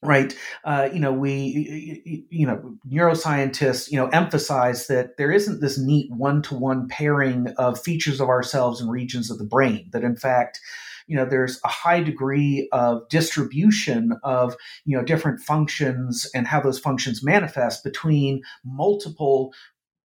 right 0.02 0.36
uh, 0.64 0.88
you 0.92 1.00
know 1.00 1.12
we 1.12 2.26
you 2.30 2.46
know 2.46 2.76
neuroscientists 2.88 3.90
you 3.90 3.96
know 3.96 4.08
emphasize 4.08 4.86
that 4.88 5.16
there 5.16 5.32
isn't 5.32 5.60
this 5.60 5.78
neat 5.78 6.10
one-to-one 6.12 6.86
pairing 6.88 7.48
of 7.56 7.80
features 7.80 8.20
of 8.20 8.28
ourselves 8.28 8.80
and 8.80 8.90
regions 8.90 9.30
of 9.30 9.38
the 9.38 9.44
brain 9.44 9.88
that 9.92 10.04
in 10.04 10.16
fact 10.16 10.60
you 11.06 11.16
know 11.16 11.24
there's 11.24 11.60
a 11.64 11.68
high 11.68 12.02
degree 12.02 12.68
of 12.72 13.08
distribution 13.08 14.12
of 14.22 14.56
you 14.84 14.96
know 14.96 15.04
different 15.04 15.40
functions 15.40 16.28
and 16.34 16.46
how 16.46 16.60
those 16.60 16.78
functions 16.78 17.24
manifest 17.24 17.84
between 17.84 18.42
multiple 18.64 19.52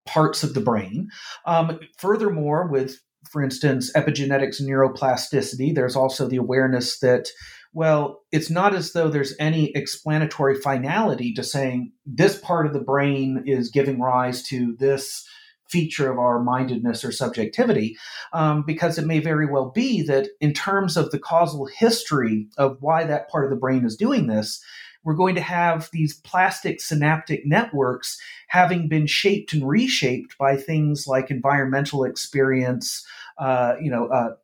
parts 0.05 0.43
of 0.43 0.53
the 0.53 0.61
brain. 0.61 1.09
Um, 1.45 1.79
furthermore 1.97 2.67
with 2.67 2.99
for 3.29 3.41
instance, 3.41 3.91
epigenetics 3.93 4.61
neuroplasticity, 4.61 5.73
there's 5.73 5.95
also 5.95 6.27
the 6.27 6.37
awareness 6.37 6.99
that, 6.99 7.27
well, 7.73 8.21
it's 8.31 8.49
not 8.49 8.73
as 8.73 8.93
though 8.93 9.09
there's 9.09 9.35
any 9.39 9.71
explanatory 9.75 10.55
finality 10.55 11.33
to 11.33 11.43
saying 11.43 11.91
this 12.05 12.37
part 12.39 12.65
of 12.65 12.73
the 12.73 12.79
brain 12.79 13.43
is 13.45 13.69
giving 13.69 13.99
rise 13.99 14.43
to 14.43 14.75
this 14.79 15.25
feature 15.69 16.11
of 16.11 16.19
our 16.19 16.43
mindedness 16.43 17.05
or 17.05 17.11
subjectivity, 17.13 17.95
um, 18.33 18.63
because 18.67 18.97
it 18.97 19.05
may 19.05 19.19
very 19.19 19.45
well 19.45 19.71
be 19.73 20.01
that 20.01 20.27
in 20.41 20.53
terms 20.53 20.97
of 20.97 21.11
the 21.11 21.19
causal 21.19 21.65
history 21.65 22.47
of 22.57 22.75
why 22.81 23.05
that 23.05 23.29
part 23.29 23.45
of 23.45 23.49
the 23.49 23.55
brain 23.55 23.85
is 23.85 23.95
doing 23.95 24.27
this, 24.27 24.61
we're 25.03 25.13
going 25.13 25.35
to 25.35 25.41
have 25.41 25.89
these 25.91 26.13
plastic 26.13 26.81
synaptic 26.81 27.45
networks 27.45 28.19
having 28.47 28.87
been 28.87 29.07
shaped 29.07 29.53
and 29.53 29.67
reshaped 29.67 30.37
by 30.37 30.55
things 30.55 31.07
like 31.07 31.31
environmental 31.31 32.03
experience, 32.03 33.05
uh, 33.37 33.75
you 33.81 33.89
know, 33.89 34.07
uh, 34.07 34.35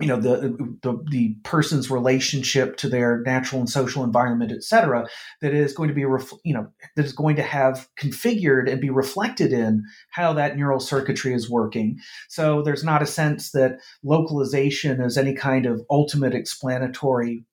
you 0.00 0.06
know 0.06 0.20
the, 0.20 0.56
the, 0.82 1.04
the 1.10 1.36
person's 1.42 1.90
relationship 1.90 2.76
to 2.76 2.88
their 2.88 3.20
natural 3.22 3.60
and 3.60 3.68
social 3.68 4.04
environment, 4.04 4.52
et 4.52 4.62
cetera, 4.62 5.08
that 5.40 5.52
is 5.52 5.72
going 5.72 5.88
to 5.88 5.94
be 5.94 6.04
ref, 6.04 6.32
you 6.44 6.54
know 6.54 6.68
that 6.94 7.04
is 7.04 7.12
going 7.12 7.34
to 7.36 7.42
have 7.42 7.88
configured 8.00 8.70
and 8.70 8.80
be 8.80 8.90
reflected 8.90 9.52
in 9.52 9.82
how 10.10 10.32
that 10.32 10.56
neural 10.56 10.78
circuitry 10.78 11.34
is 11.34 11.50
working. 11.50 11.98
So 12.28 12.62
there's 12.62 12.84
not 12.84 13.02
a 13.02 13.06
sense 13.06 13.50
that 13.50 13.80
localization 14.04 15.00
is 15.00 15.18
any 15.18 15.34
kind 15.34 15.66
of 15.66 15.82
ultimate 15.90 16.34
explanatory, 16.34 17.44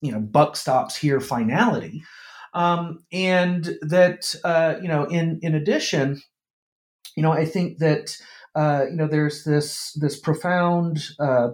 you 0.00 0.12
know, 0.12 0.20
buck 0.20 0.56
stops 0.56 0.96
here 0.96 1.20
finality, 1.20 2.02
um, 2.54 2.98
and 3.12 3.64
that 3.82 4.34
uh, 4.44 4.74
you 4.80 4.88
know 4.88 5.04
in 5.04 5.40
in 5.42 5.54
addition, 5.54 6.20
you 7.16 7.22
know 7.22 7.32
I 7.32 7.44
think 7.44 7.78
that 7.78 8.16
uh, 8.56 8.86
you 8.90 8.96
know, 8.96 9.06
there's 9.06 9.44
this 9.44 9.92
this 10.00 10.18
profound 10.18 11.02
uh, 11.20 11.48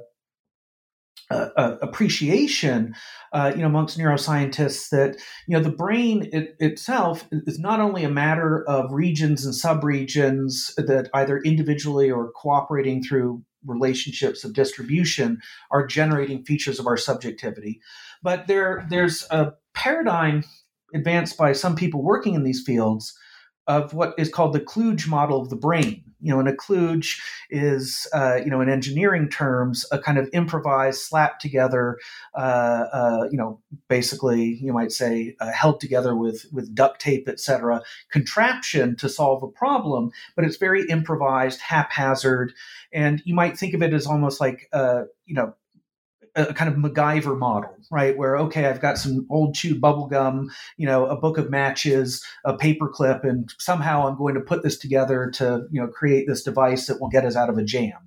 appreciation, 1.30 2.94
uh, 3.32 3.52
you 3.54 3.62
know, 3.62 3.66
amongst 3.66 3.98
neuroscientists 3.98 4.88
that 4.90 5.16
you 5.48 5.56
know 5.56 5.62
the 5.62 5.70
brain 5.70 6.28
it, 6.32 6.54
itself 6.60 7.26
is 7.32 7.58
not 7.58 7.80
only 7.80 8.04
a 8.04 8.10
matter 8.10 8.64
of 8.68 8.92
regions 8.92 9.44
and 9.44 9.52
subregions 9.52 10.72
that 10.76 11.10
either 11.12 11.38
individually 11.38 12.10
or 12.10 12.30
cooperating 12.36 13.02
through 13.02 13.42
relationships 13.66 14.44
of 14.44 14.54
distribution 14.54 15.40
are 15.70 15.86
generating 15.86 16.44
features 16.44 16.78
of 16.78 16.86
our 16.86 16.96
subjectivity, 16.96 17.80
but 18.22 18.46
there 18.46 18.86
there's 18.90 19.26
a 19.30 19.52
paradigm 19.74 20.44
advanced 20.94 21.36
by 21.38 21.52
some 21.52 21.74
people 21.74 22.02
working 22.02 22.34
in 22.34 22.44
these 22.44 22.62
fields 22.64 23.16
of 23.66 23.94
what 23.94 24.14
is 24.18 24.28
called 24.28 24.52
the 24.52 24.60
kludge 24.60 25.06
model 25.06 25.40
of 25.40 25.50
the 25.50 25.56
brain 25.56 26.04
you 26.22 26.32
know, 26.32 26.38
and 26.38 26.48
a 26.48 26.54
kludge 26.54 27.20
is, 27.50 28.06
uh, 28.14 28.36
you 28.36 28.46
know, 28.46 28.60
in 28.60 28.68
engineering 28.68 29.28
terms, 29.28 29.84
a 29.90 29.98
kind 29.98 30.18
of 30.18 30.30
improvised, 30.32 31.00
slapped 31.00 31.42
together, 31.42 31.98
uh, 32.34 32.84
uh, 32.92 33.28
you 33.30 33.36
know, 33.36 33.60
basically, 33.88 34.58
you 34.62 34.72
might 34.72 34.92
say, 34.92 35.34
uh, 35.40 35.50
held 35.50 35.80
together 35.80 36.14
with 36.16 36.46
with 36.52 36.74
duct 36.74 37.00
tape, 37.00 37.28
etc., 37.28 37.82
contraption 38.10 38.96
to 38.96 39.08
solve 39.08 39.42
a 39.42 39.48
problem. 39.48 40.12
But 40.36 40.44
it's 40.44 40.56
very 40.56 40.86
improvised, 40.88 41.60
haphazard, 41.60 42.52
and 42.92 43.20
you 43.24 43.34
might 43.34 43.58
think 43.58 43.74
of 43.74 43.82
it 43.82 43.92
as 43.92 44.06
almost 44.06 44.40
like, 44.40 44.68
uh, 44.72 45.02
you 45.26 45.34
know, 45.34 45.54
a 46.34 46.54
kind 46.54 46.70
of 46.70 46.76
MacGyver 46.76 47.38
model, 47.38 47.76
right? 47.90 48.16
Where 48.16 48.36
okay, 48.38 48.66
I've 48.66 48.80
got 48.80 48.98
some 48.98 49.26
old 49.30 49.54
chewed 49.54 49.80
bubble 49.80 50.06
gum, 50.06 50.50
you 50.76 50.86
know, 50.86 51.06
a 51.06 51.16
book 51.16 51.38
of 51.38 51.50
matches, 51.50 52.24
a 52.44 52.56
paperclip, 52.56 53.24
and 53.24 53.52
somehow 53.58 54.06
I'm 54.06 54.16
going 54.16 54.34
to 54.34 54.40
put 54.40 54.62
this 54.62 54.78
together 54.78 55.30
to 55.34 55.66
you 55.70 55.80
know 55.80 55.88
create 55.88 56.26
this 56.26 56.42
device 56.42 56.86
that 56.86 57.00
will 57.00 57.10
get 57.10 57.24
us 57.24 57.36
out 57.36 57.50
of 57.50 57.58
a 57.58 57.64
jam. 57.64 57.98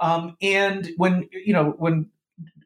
Um, 0.00 0.36
and 0.42 0.90
when 0.96 1.28
you 1.32 1.52
know 1.52 1.74
when 1.78 2.10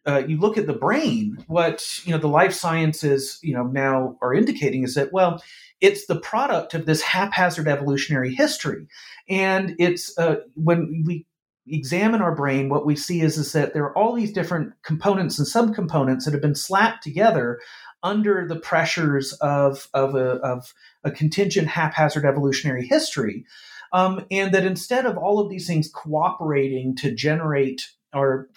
uh, 0.06 0.22
you 0.26 0.38
look 0.38 0.56
at 0.56 0.66
the 0.66 0.72
brain, 0.72 1.44
what 1.46 2.00
you 2.04 2.12
know 2.12 2.18
the 2.18 2.28
life 2.28 2.52
sciences 2.52 3.38
you 3.42 3.54
know 3.54 3.64
now 3.64 4.16
are 4.22 4.34
indicating 4.34 4.82
is 4.82 4.94
that 4.94 5.12
well, 5.12 5.42
it's 5.80 6.06
the 6.06 6.20
product 6.20 6.74
of 6.74 6.86
this 6.86 7.02
haphazard 7.02 7.68
evolutionary 7.68 8.34
history, 8.34 8.86
and 9.28 9.76
it's 9.78 10.16
uh, 10.18 10.36
when 10.54 11.04
we 11.06 11.26
examine 11.68 12.22
our 12.22 12.34
brain, 12.34 12.68
what 12.68 12.86
we 12.86 12.96
see 12.96 13.20
is, 13.20 13.38
is 13.38 13.52
that 13.52 13.74
there 13.74 13.84
are 13.84 13.96
all 13.96 14.14
these 14.14 14.32
different 14.32 14.72
components 14.82 15.38
and 15.38 15.46
subcomponents 15.46 16.24
that 16.24 16.32
have 16.32 16.42
been 16.42 16.54
slapped 16.54 17.02
together 17.02 17.60
under 18.02 18.46
the 18.46 18.56
pressures 18.56 19.32
of, 19.34 19.88
of, 19.94 20.14
a, 20.14 20.36
of 20.42 20.72
a 21.04 21.10
contingent 21.10 21.68
haphazard 21.68 22.24
evolutionary 22.24 22.86
history. 22.86 23.44
Um, 23.92 24.26
and 24.30 24.52
that 24.54 24.66
instead 24.66 25.06
of 25.06 25.16
all 25.16 25.38
of 25.38 25.50
these 25.50 25.66
things 25.66 25.90
cooperating 25.92 26.96
to 26.96 27.14
generate 27.14 27.88
our 28.12 28.48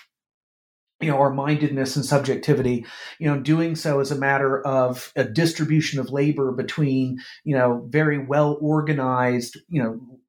you 1.01 1.09
know 1.09 1.17
our 1.17 1.31
mindedness 1.31 1.95
and 1.95 2.05
subjectivity 2.05 2.85
you 3.19 3.27
know 3.27 3.39
doing 3.39 3.75
so 3.75 3.99
as 4.01 4.11
a 4.11 4.17
matter 4.17 4.61
of 4.67 5.13
a 5.15 5.23
distribution 5.23 5.99
of 5.99 6.09
labor 6.09 6.51
between 6.51 7.19
you 7.45 7.55
know 7.55 7.85
very 7.87 8.17
well 8.17 8.57
organized 8.61 9.57
you 9.69 9.81
know 9.81 10.19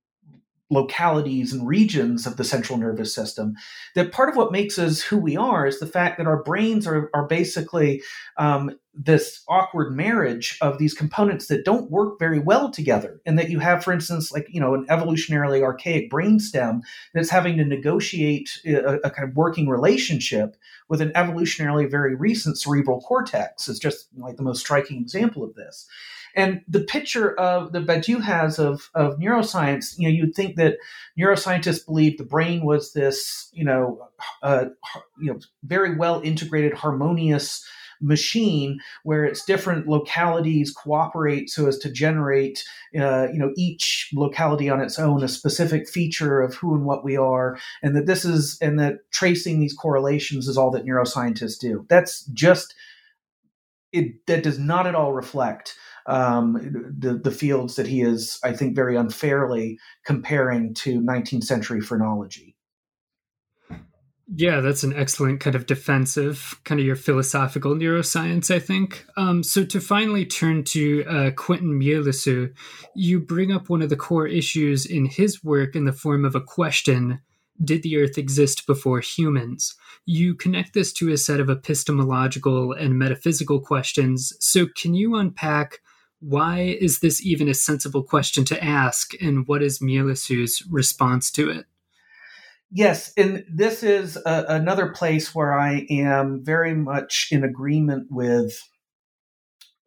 localities 0.71 1.53
and 1.53 1.67
regions 1.67 2.27
of 2.27 2.37
the 2.37 2.45
central 2.45 2.79
nervous 2.79 3.15
system 3.15 3.55
that 3.95 4.13
part 4.13 4.29
of 4.29 4.37
what 4.37 4.53
makes 4.53 4.79
us 4.79 5.03
who 5.03 5.19
we 5.19 5.37
are 5.37 5.67
is 5.67 5.81
the 5.81 5.87
fact 5.87 6.17
that 6.17 6.27
our 6.27 6.43
brains 6.43 6.87
are, 6.87 7.11
are 7.13 7.27
basically 7.27 8.03
um, 8.39 8.71
this 8.93 9.45
awkward 9.49 9.95
marriage 9.95 10.59
of 10.61 10.79
these 10.79 10.95
components 10.95 11.47
that 11.47 11.65
don't 11.65 11.91
work 11.91 12.19
very 12.19 12.41
well 12.41 12.71
together 12.71 13.21
and 13.25 13.39
that 13.39 13.49
you 13.49 13.61
have 13.61 13.85
for 13.85 13.93
instance 13.93 14.33
like 14.33 14.47
you 14.51 14.61
know 14.61 14.75
an 14.75 14.85
evolutionarily 14.87 15.63
archaic 15.63 16.11
brainstem 16.11 16.81
that's 17.15 17.31
having 17.31 17.57
to 17.57 17.65
negotiate 17.65 18.61
a, 18.67 18.97
a 19.05 19.11
kind 19.11 19.29
of 19.29 19.37
working 19.37 19.69
relationship 19.69 20.57
with 20.89 21.01
an 21.01 21.13
evolutionarily 21.13 21.89
very 21.89 22.15
recent 22.17 22.59
cerebral 22.59 23.01
cortex 23.01 23.69
is 23.69 23.79
just 23.79 24.09
like 24.19 24.37
the 24.37 24.43
most 24.43 24.61
striking 24.61 25.01
example 25.01 25.45
of 25.45 25.55
this. 25.55 25.87
And 26.35 26.63
the 26.69 26.81
picture 26.81 27.39
of 27.39 27.73
the 27.73 27.81
Badiou 27.81 28.23
has 28.23 28.59
of, 28.59 28.91
of 28.95 29.19
neuroscience, 29.19 29.99
you 29.99 30.09
know, 30.09 30.15
you'd 30.15 30.35
think 30.35 30.57
that 30.57 30.77
neuroscientists 31.19 31.85
believed 31.85 32.19
the 32.19 32.25
brain 32.25 32.65
was 32.65 32.93
this, 32.93 33.49
you 33.53 33.65
know, 33.65 34.09
uh, 34.43 34.67
you 35.19 35.33
know, 35.33 35.41
very 35.65 35.97
well 35.97 36.21
integrated, 36.23 36.75
harmonious 36.75 37.67
machine 38.01 38.79
where 39.03 39.25
its 39.25 39.45
different 39.45 39.87
localities 39.87 40.73
cooperate 40.73 41.51
so 41.51 41.67
as 41.67 41.79
to 41.79 41.91
generate 41.91 42.65
uh, 42.99 43.29
you 43.33 43.39
know 43.39 43.53
each 43.57 44.09
locality 44.13 44.69
on 44.71 44.81
its 44.81 44.99
own 44.99 45.23
a 45.23 45.29
specific 45.29 45.89
feature 45.89 46.41
of 46.41 46.55
who 46.55 46.75
and 46.75 46.85
what 46.85 47.05
we 47.05 47.17
are 47.17 47.59
and 47.83 47.97
that 47.97 48.07
this 48.07 48.25
is 48.25 48.59
and 48.61 48.79
that 48.79 48.95
tracing 49.11 49.61
these 49.61 49.75
correlations 49.75 50.49
is 50.49 50.57
all 50.57 50.71
that 50.71 50.87
neuroscientists 50.87 51.59
do 51.59 51.85
that's 51.89 52.25
just 52.27 52.75
it 53.93 54.27
that 54.27 54.43
does 54.43 54.59
not 54.59 54.87
at 54.87 54.95
all 54.95 55.13
reflect 55.13 55.75
um, 56.07 56.95
the 56.99 57.15
the 57.15 57.31
fields 57.31 57.77
that 57.77 57.87
he 57.87 58.03
is, 58.03 58.39
I 58.43 58.53
think, 58.53 58.75
very 58.75 58.97
unfairly 58.97 59.79
comparing 60.05 60.75
to 60.75 61.01
19th 61.01 61.45
century 61.45 61.81
phrenology. 61.81 62.57
Yeah, 64.33 64.61
that's 64.61 64.85
an 64.85 64.93
excellent 64.93 65.41
kind 65.41 65.57
of 65.57 65.67
defensive, 65.67 66.61
kind 66.65 66.81
of 66.81 66.87
your 66.87 66.95
philosophical 66.95 67.75
neuroscience, 67.75 68.55
I 68.55 68.61
think. 68.61 69.05
Um, 69.17 69.43
so 69.43 69.65
to 69.65 69.81
finally 69.81 70.25
turn 70.25 70.63
to 70.67 71.05
uh, 71.05 71.31
Quentin 71.33 71.81
Meillassoux, 71.81 72.53
you 72.95 73.19
bring 73.19 73.51
up 73.51 73.69
one 73.69 73.83
of 73.83 73.89
the 73.89 73.97
core 73.97 74.29
issues 74.29 74.87
in 74.87 75.07
his 75.07 75.43
work 75.43 75.75
in 75.75 75.85
the 75.85 75.93
form 75.93 76.25
of 76.25 76.37
a 76.37 76.41
question 76.41 77.21
Did 77.65 77.83
the 77.83 77.97
Earth 77.97 78.17
exist 78.19 78.69
before 78.69 79.01
humans? 79.01 79.75
You 80.07 80.37
connect 80.37 80.75
this 80.75 80.93
to 80.95 81.11
a 81.11 81.17
set 81.17 81.41
of 81.41 81.51
epistemological 81.51 82.73
and 82.73 82.97
metaphysical 82.97 83.59
questions. 83.59 84.33
So 84.39 84.67
can 84.77 84.95
you 84.95 85.17
unpack 85.17 85.81
why 86.21 86.77
is 86.81 87.01
this 87.01 87.25
even 87.27 87.49
a 87.49 87.55
sensible 87.55 88.05
question 88.05 88.45
to 88.45 88.63
ask, 88.63 89.13
and 89.21 89.49
what 89.49 89.63
is 89.63 89.81
Meillassoux's 89.81 90.63
response 90.71 91.33
to 91.33 91.51
it? 91.51 91.67
Yes, 92.73 93.13
and 93.17 93.45
this 93.53 93.83
is 93.83 94.17
a, 94.17 94.45
another 94.49 94.89
place 94.89 95.35
where 95.35 95.59
I 95.59 95.87
am 95.91 96.45
very 96.45 96.75
much 96.75 97.29
in 97.33 97.43
agreement 97.43 98.07
with 98.11 98.57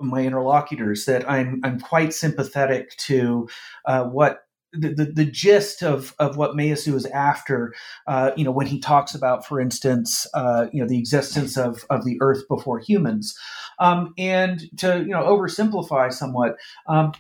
my 0.01 0.23
interlocutors 0.23 1.05
that 1.05 1.29
I'm 1.29 1.61
I'm 1.63 1.79
quite 1.79 2.13
sympathetic 2.13 2.95
to 3.07 3.47
uh, 3.86 4.03
what 4.03 4.41
the, 4.73 4.89
the, 4.89 5.05
the, 5.05 5.25
gist 5.25 5.84
of, 5.84 6.15
of 6.17 6.36
what 6.36 6.55
Meillassoux 6.55 6.95
is 6.95 7.05
after, 7.05 7.73
uh, 8.07 8.31
you 8.36 8.43
know, 8.43 8.51
when 8.51 8.65
he 8.65 8.79
talks 8.79 9.13
about, 9.13 9.45
for 9.45 9.61
instance, 9.61 10.25
uh, 10.34 10.65
you 10.73 10.81
know, 10.81 10.88
the 10.88 10.97
existence 10.97 11.57
of, 11.57 11.86
of 11.91 12.03
the 12.03 12.17
earth 12.21 12.47
before 12.49 12.79
humans. 12.79 13.38
Um, 13.79 14.15
and 14.17 14.63
to, 14.79 14.97
you 14.99 15.09
know, 15.09 15.21
oversimplify 15.21 16.11
somewhat, 16.11 16.55
um, 16.88 17.11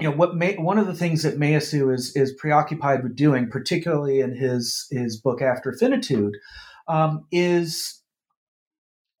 you 0.00 0.08
know, 0.08 0.16
what 0.16 0.34
may, 0.34 0.56
one 0.56 0.78
of 0.78 0.86
the 0.86 0.94
things 0.94 1.22
that 1.22 1.38
Meillassoux 1.38 1.94
is, 1.94 2.14
is 2.16 2.32
preoccupied 2.32 3.02
with 3.02 3.14
doing, 3.14 3.48
particularly 3.48 4.20
in 4.20 4.34
his, 4.34 4.86
his 4.90 5.16
book 5.16 5.40
After 5.40 5.72
Finitude, 5.72 6.36
um, 6.88 7.26
is 7.30 8.02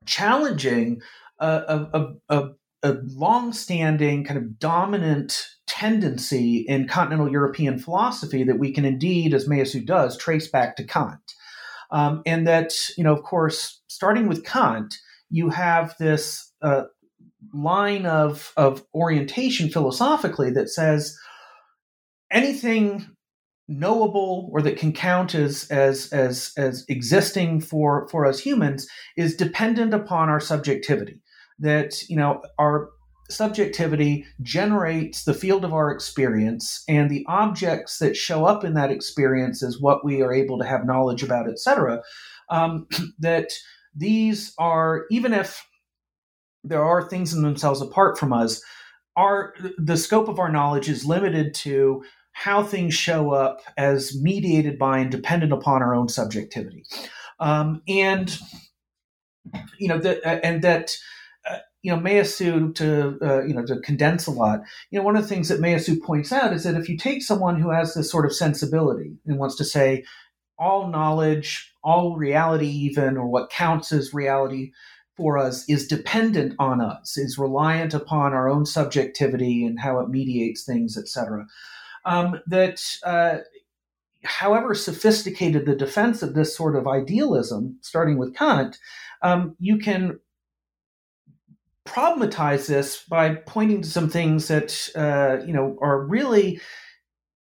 challenging 0.04 1.00
a, 1.38 1.86
a, 1.92 2.14
a, 2.28 2.48
a 2.82 2.98
long-standing 3.04 4.24
kind 4.24 4.38
of 4.38 4.58
dominant 4.58 5.46
tendency 5.66 6.58
in 6.68 6.88
continental 6.88 7.30
European 7.30 7.78
philosophy 7.78 8.44
that 8.44 8.58
we 8.58 8.72
can 8.72 8.84
indeed, 8.84 9.32
as 9.32 9.48
Meillassoux 9.48 9.84
does, 9.86 10.16
trace 10.16 10.48
back 10.48 10.76
to 10.76 10.84
Kant. 10.84 11.20
Um, 11.90 12.22
and 12.26 12.46
that, 12.46 12.74
you 12.98 13.04
know, 13.04 13.12
of 13.12 13.22
course, 13.22 13.80
starting 13.86 14.26
with 14.26 14.44
Kant, 14.44 14.96
you 15.30 15.50
have 15.50 15.96
this 15.98 16.52
uh, 16.62 16.84
line 17.52 18.06
of, 18.06 18.52
of 18.56 18.84
orientation 18.94 19.68
philosophically 19.68 20.50
that 20.50 20.68
says 20.68 21.16
anything 22.30 23.06
knowable 23.66 24.50
or 24.52 24.60
that 24.62 24.76
can 24.76 24.92
count 24.92 25.34
as 25.34 25.64
as 25.70 26.12
as 26.12 26.52
as 26.56 26.84
existing 26.88 27.60
for 27.60 28.06
for 28.10 28.26
us 28.26 28.38
humans 28.38 28.86
is 29.16 29.36
dependent 29.36 29.94
upon 29.94 30.28
our 30.28 30.40
subjectivity. 30.40 31.20
That 31.58 32.02
you 32.08 32.16
know 32.16 32.42
our 32.58 32.90
subjectivity 33.30 34.26
generates 34.42 35.24
the 35.24 35.32
field 35.32 35.64
of 35.64 35.72
our 35.72 35.90
experience 35.90 36.84
and 36.88 37.10
the 37.10 37.24
objects 37.26 37.98
that 37.98 38.16
show 38.16 38.44
up 38.44 38.64
in 38.64 38.74
that 38.74 38.90
experience 38.90 39.62
is 39.62 39.80
what 39.80 40.04
we 40.04 40.20
are 40.20 40.32
able 40.32 40.58
to 40.58 40.64
have 40.64 40.84
knowledge 40.84 41.22
about 41.22 41.48
etc 41.48 42.02
um, 42.50 42.86
that 43.18 43.50
these 43.96 44.52
are 44.58 45.06
even 45.10 45.32
if 45.32 45.66
there 46.64 46.84
are 46.84 47.08
things 47.08 47.32
in 47.32 47.42
themselves 47.42 47.80
apart 47.80 48.18
from 48.18 48.32
us 48.32 48.62
our 49.16 49.54
the 49.78 49.96
scope 49.96 50.28
of 50.28 50.38
our 50.38 50.50
knowledge 50.50 50.88
is 50.88 51.04
limited 51.04 51.54
to 51.54 52.02
how 52.32 52.62
things 52.62 52.94
show 52.94 53.30
up 53.30 53.60
as 53.76 54.20
mediated 54.20 54.78
by 54.78 54.98
and 54.98 55.10
dependent 55.10 55.52
upon 55.52 55.82
our 55.82 55.94
own 55.94 56.08
subjectivity 56.08 56.84
um, 57.40 57.82
and 57.86 58.38
you 59.78 59.88
know 59.88 59.98
that 59.98 60.44
and 60.44 60.62
that 60.62 60.96
you 61.84 61.94
know, 61.94 62.00
Meillassoux 62.00 62.74
to 62.76 63.18
uh, 63.20 63.44
you 63.44 63.54
know 63.54 63.64
to 63.66 63.78
condense 63.80 64.26
a 64.26 64.30
lot. 64.30 64.60
You 64.90 64.98
know, 64.98 65.04
one 65.04 65.16
of 65.16 65.22
the 65.22 65.28
things 65.28 65.50
that 65.50 65.60
Meillassoux 65.60 66.02
points 66.02 66.32
out 66.32 66.54
is 66.54 66.64
that 66.64 66.76
if 66.76 66.88
you 66.88 66.96
take 66.96 67.22
someone 67.22 67.60
who 67.60 67.70
has 67.70 67.92
this 67.92 68.10
sort 68.10 68.24
of 68.24 68.34
sensibility 68.34 69.18
and 69.26 69.38
wants 69.38 69.54
to 69.56 69.64
say 69.64 70.02
all 70.58 70.88
knowledge, 70.88 71.70
all 71.84 72.16
reality, 72.16 72.68
even 72.68 73.18
or 73.18 73.28
what 73.28 73.50
counts 73.50 73.92
as 73.92 74.14
reality 74.14 74.72
for 75.16 75.38
us 75.38 75.68
is 75.68 75.86
dependent 75.86 76.54
on 76.58 76.80
us, 76.80 77.16
is 77.16 77.38
reliant 77.38 77.94
upon 77.94 78.32
our 78.32 78.48
own 78.48 78.66
subjectivity 78.66 79.64
and 79.64 79.78
how 79.78 80.00
it 80.00 80.08
mediates 80.08 80.64
things, 80.64 80.98
etc. 80.98 81.46
Um, 82.04 82.40
that 82.46 82.82
uh, 83.04 83.38
however 84.24 84.74
sophisticated 84.74 85.66
the 85.66 85.76
defense 85.76 86.22
of 86.22 86.34
this 86.34 86.56
sort 86.56 86.76
of 86.76 86.88
idealism, 86.88 87.78
starting 87.80 88.18
with 88.18 88.34
Kant, 88.34 88.78
um, 89.22 89.54
you 89.58 89.78
can 89.78 90.18
problematize 91.86 92.66
this 92.66 93.04
by 93.08 93.34
pointing 93.34 93.82
to 93.82 93.88
some 93.88 94.08
things 94.08 94.48
that 94.48 94.88
uh, 94.96 95.44
you 95.46 95.52
know 95.52 95.76
are 95.80 96.04
really 96.04 96.60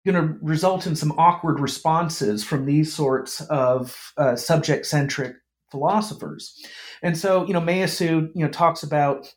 going 0.05 0.15
to 0.15 0.37
result 0.41 0.87
in 0.87 0.95
some 0.95 1.11
awkward 1.17 1.59
responses 1.59 2.43
from 2.43 2.65
these 2.65 2.93
sorts 2.93 3.41
of 3.41 4.13
uh, 4.17 4.37
subject-centric 4.37 5.35
philosophers. 5.71 6.53
And 7.01 7.17
so, 7.17 7.45
you 7.45 7.53
know, 7.53 7.61
Meillassoux, 7.61 8.29
you 8.33 8.45
know, 8.45 8.49
talks 8.49 8.83
about 8.83 9.33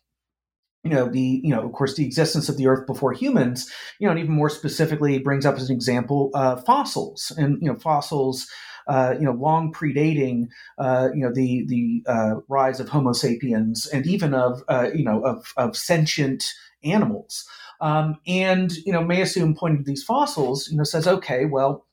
you 0.83 0.89
know 0.89 1.07
the 1.07 1.41
you 1.43 1.53
know 1.53 1.63
of 1.63 1.71
course 1.73 1.95
the 1.95 2.05
existence 2.05 2.49
of 2.49 2.57
the 2.57 2.65
earth 2.65 2.87
before 2.87 3.13
humans 3.13 3.71
you 3.99 4.07
know 4.07 4.11
and 4.11 4.19
even 4.19 4.33
more 4.33 4.49
specifically 4.49 5.19
brings 5.19 5.45
up 5.45 5.53
as 5.57 5.69
an 5.69 5.75
example 5.75 6.31
uh, 6.33 6.55
fossils 6.55 7.31
and 7.37 7.59
you 7.61 7.71
know 7.71 7.77
fossils 7.77 8.47
uh, 8.87 9.15
you 9.19 9.25
know, 9.25 9.31
long 9.31 9.71
predating, 9.71 10.47
uh, 10.77 11.09
you 11.13 11.21
know, 11.21 11.31
the 11.33 11.65
the 11.67 12.03
uh, 12.07 12.35
rise 12.47 12.79
of 12.79 12.89
Homo 12.89 13.13
sapiens 13.13 13.87
and 13.87 14.05
even 14.05 14.33
of, 14.33 14.63
uh, 14.67 14.89
you 14.93 15.03
know, 15.03 15.21
of, 15.23 15.53
of 15.57 15.77
sentient 15.77 16.51
animals. 16.83 17.45
Um, 17.79 18.17
and 18.27 18.71
you 18.85 18.91
know, 18.91 19.01
Meillassoux 19.01 19.55
pointing 19.55 19.83
to 19.83 19.87
these 19.87 20.03
fossils, 20.03 20.67
you 20.69 20.77
know, 20.77 20.83
says, 20.83 21.07
okay, 21.07 21.45
well, 21.45 21.85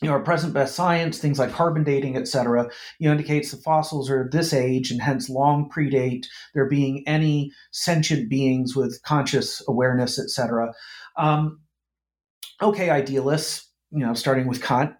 you 0.00 0.08
know, 0.08 0.14
our 0.14 0.22
present 0.22 0.54
best 0.54 0.74
science, 0.74 1.18
things 1.18 1.38
like 1.38 1.52
carbon 1.52 1.82
dating, 1.82 2.16
et 2.16 2.28
cetera, 2.28 2.70
you 2.98 3.08
know, 3.08 3.12
indicates 3.12 3.50
the 3.50 3.56
fossils 3.56 4.08
are 4.08 4.28
this 4.30 4.52
age 4.52 4.90
and 4.90 5.02
hence 5.02 5.28
long 5.28 5.68
predate 5.68 6.26
there 6.54 6.68
being 6.68 7.02
any 7.06 7.50
sentient 7.72 8.28
beings 8.28 8.76
with 8.76 9.00
conscious 9.02 9.62
awareness, 9.66 10.18
et 10.18 10.30
cetera. 10.30 10.72
Um, 11.16 11.60
okay, 12.62 12.90
idealists, 12.90 13.68
you 13.90 14.06
know, 14.06 14.14
starting 14.14 14.46
with 14.46 14.62
Kant, 14.62 14.94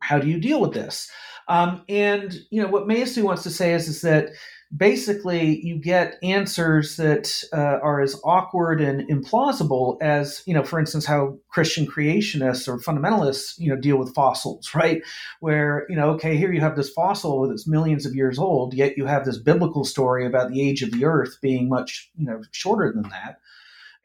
how 0.00 0.18
do 0.18 0.28
you 0.28 0.40
deal 0.40 0.60
with 0.60 0.72
this? 0.72 1.10
Um, 1.46 1.82
and 1.88 2.34
you 2.50 2.62
know 2.62 2.68
what 2.68 2.88
Meillassoux 2.88 3.22
wants 3.22 3.42
to 3.42 3.50
say 3.50 3.74
is, 3.74 3.86
is 3.86 4.00
that 4.00 4.30
basically 4.76 5.60
you 5.64 5.76
get 5.76 6.18
answers 6.22 6.96
that 6.96 7.42
uh, 7.52 7.78
are 7.82 8.00
as 8.00 8.20
awkward 8.24 8.80
and 8.80 9.08
implausible 9.08 9.96
as 10.00 10.42
you 10.46 10.54
know 10.54 10.64
for 10.64 10.80
instance 10.80 11.04
how 11.04 11.36
christian 11.48 11.86
creationists 11.86 12.66
or 12.66 12.78
fundamentalists 12.78 13.58
you 13.58 13.68
know 13.68 13.80
deal 13.80 13.96
with 13.98 14.14
fossils 14.14 14.70
right? 14.74 15.02
Where 15.40 15.86
you 15.88 15.96
know 15.96 16.10
okay 16.12 16.36
here 16.36 16.52
you 16.52 16.60
have 16.60 16.76
this 16.76 16.90
fossil 16.90 17.48
that's 17.48 17.68
millions 17.68 18.06
of 18.06 18.14
years 18.14 18.38
old 18.38 18.74
yet 18.74 18.96
you 18.96 19.06
have 19.06 19.24
this 19.24 19.38
biblical 19.38 19.84
story 19.84 20.26
about 20.26 20.50
the 20.50 20.66
age 20.66 20.82
of 20.82 20.90
the 20.90 21.04
earth 21.04 21.38
being 21.40 21.68
much 21.68 22.10
you 22.16 22.26
know 22.26 22.42
shorter 22.50 22.92
than 22.92 23.10
that. 23.10 23.38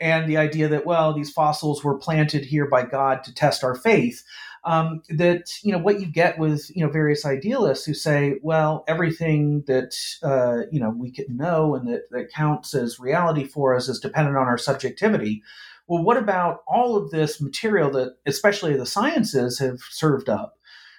And 0.01 0.29
the 0.29 0.37
idea 0.37 0.67
that 0.69 0.85
well 0.85 1.13
these 1.13 1.31
fossils 1.31 1.83
were 1.83 1.97
planted 1.97 2.45
here 2.45 2.67
by 2.67 2.83
god 2.83 3.23
to 3.23 3.33
test 3.33 3.63
our 3.63 3.75
faith 3.75 4.23
um, 4.69 5.01
that 5.09 5.51
you 5.63 5.71
know 5.71 5.79
what 5.79 5.99
you 5.99 6.05
get 6.05 6.37
with 6.37 6.69
you 6.75 6.85
know 6.85 6.91
various 6.91 7.25
idealists 7.25 7.85
who 7.85 7.95
say, 7.95 8.35
well, 8.43 8.83
everything 8.87 9.63
that 9.65 9.97
uh, 10.21 10.67
you 10.71 10.79
know 10.79 10.91
we 10.91 11.09
can 11.11 11.35
know 11.35 11.73
and 11.73 11.87
that, 11.87 12.03
that 12.11 12.31
counts 12.31 12.75
as 12.75 12.99
reality 12.99 13.45
for 13.45 13.75
us 13.75 13.89
is 13.89 13.99
dependent 13.99 14.37
on 14.37 14.45
our 14.45 14.59
subjectivity. 14.59 15.41
Well, 15.87 16.03
what 16.03 16.17
about 16.17 16.59
all 16.67 16.95
of 16.95 17.09
this 17.09 17.41
material 17.41 17.89
that, 17.93 18.17
especially 18.27 18.77
the 18.77 18.85
sciences, 18.85 19.57
have 19.57 19.79
served 19.89 20.29
up, 20.29 20.53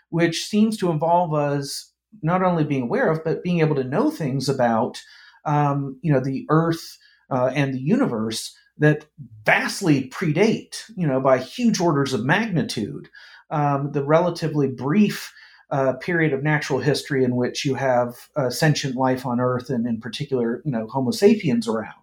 which 0.09 0.47
seems 0.47 0.77
to 0.79 0.91
involve 0.91 1.33
us 1.33 1.93
not 2.23 2.43
only 2.43 2.65
being 2.65 2.83
aware 2.83 3.09
of, 3.09 3.23
but 3.23 3.45
being 3.45 3.61
able 3.61 3.77
to 3.77 3.85
know 3.85 4.11
things 4.11 4.49
about, 4.49 5.01
um, 5.45 5.97
you 6.03 6.13
know, 6.13 6.19
the 6.19 6.45
Earth 6.51 6.99
uh, 7.31 7.53
and 7.55 7.73
the 7.73 7.81
universe 7.81 8.53
that 8.79 9.07
vastly 9.45 10.09
predate, 10.09 10.91
you 10.97 11.07
know, 11.07 11.21
by 11.21 11.39
huge 11.39 11.81
orders 11.81 12.13
of 12.13 12.25
magnitude 12.25 13.09
um, 13.51 13.93
the 13.93 14.05
relatively 14.05 14.69
brief 14.69 15.33
uh, 15.71 15.93
period 15.95 16.33
of 16.33 16.43
natural 16.43 16.81
history 16.81 17.25
in 17.25 17.37
which 17.37 17.65
you 17.65 17.75
have 17.75 18.29
uh, 18.37 18.51
sentient 18.51 18.97
life 18.97 19.25
on 19.25 19.41
Earth, 19.41 19.71
and 19.71 19.87
in 19.87 20.01
particular, 20.01 20.63
you 20.65 20.71
know, 20.71 20.87
Homo 20.89 21.11
sapiens 21.11 21.69
around. 21.69 21.95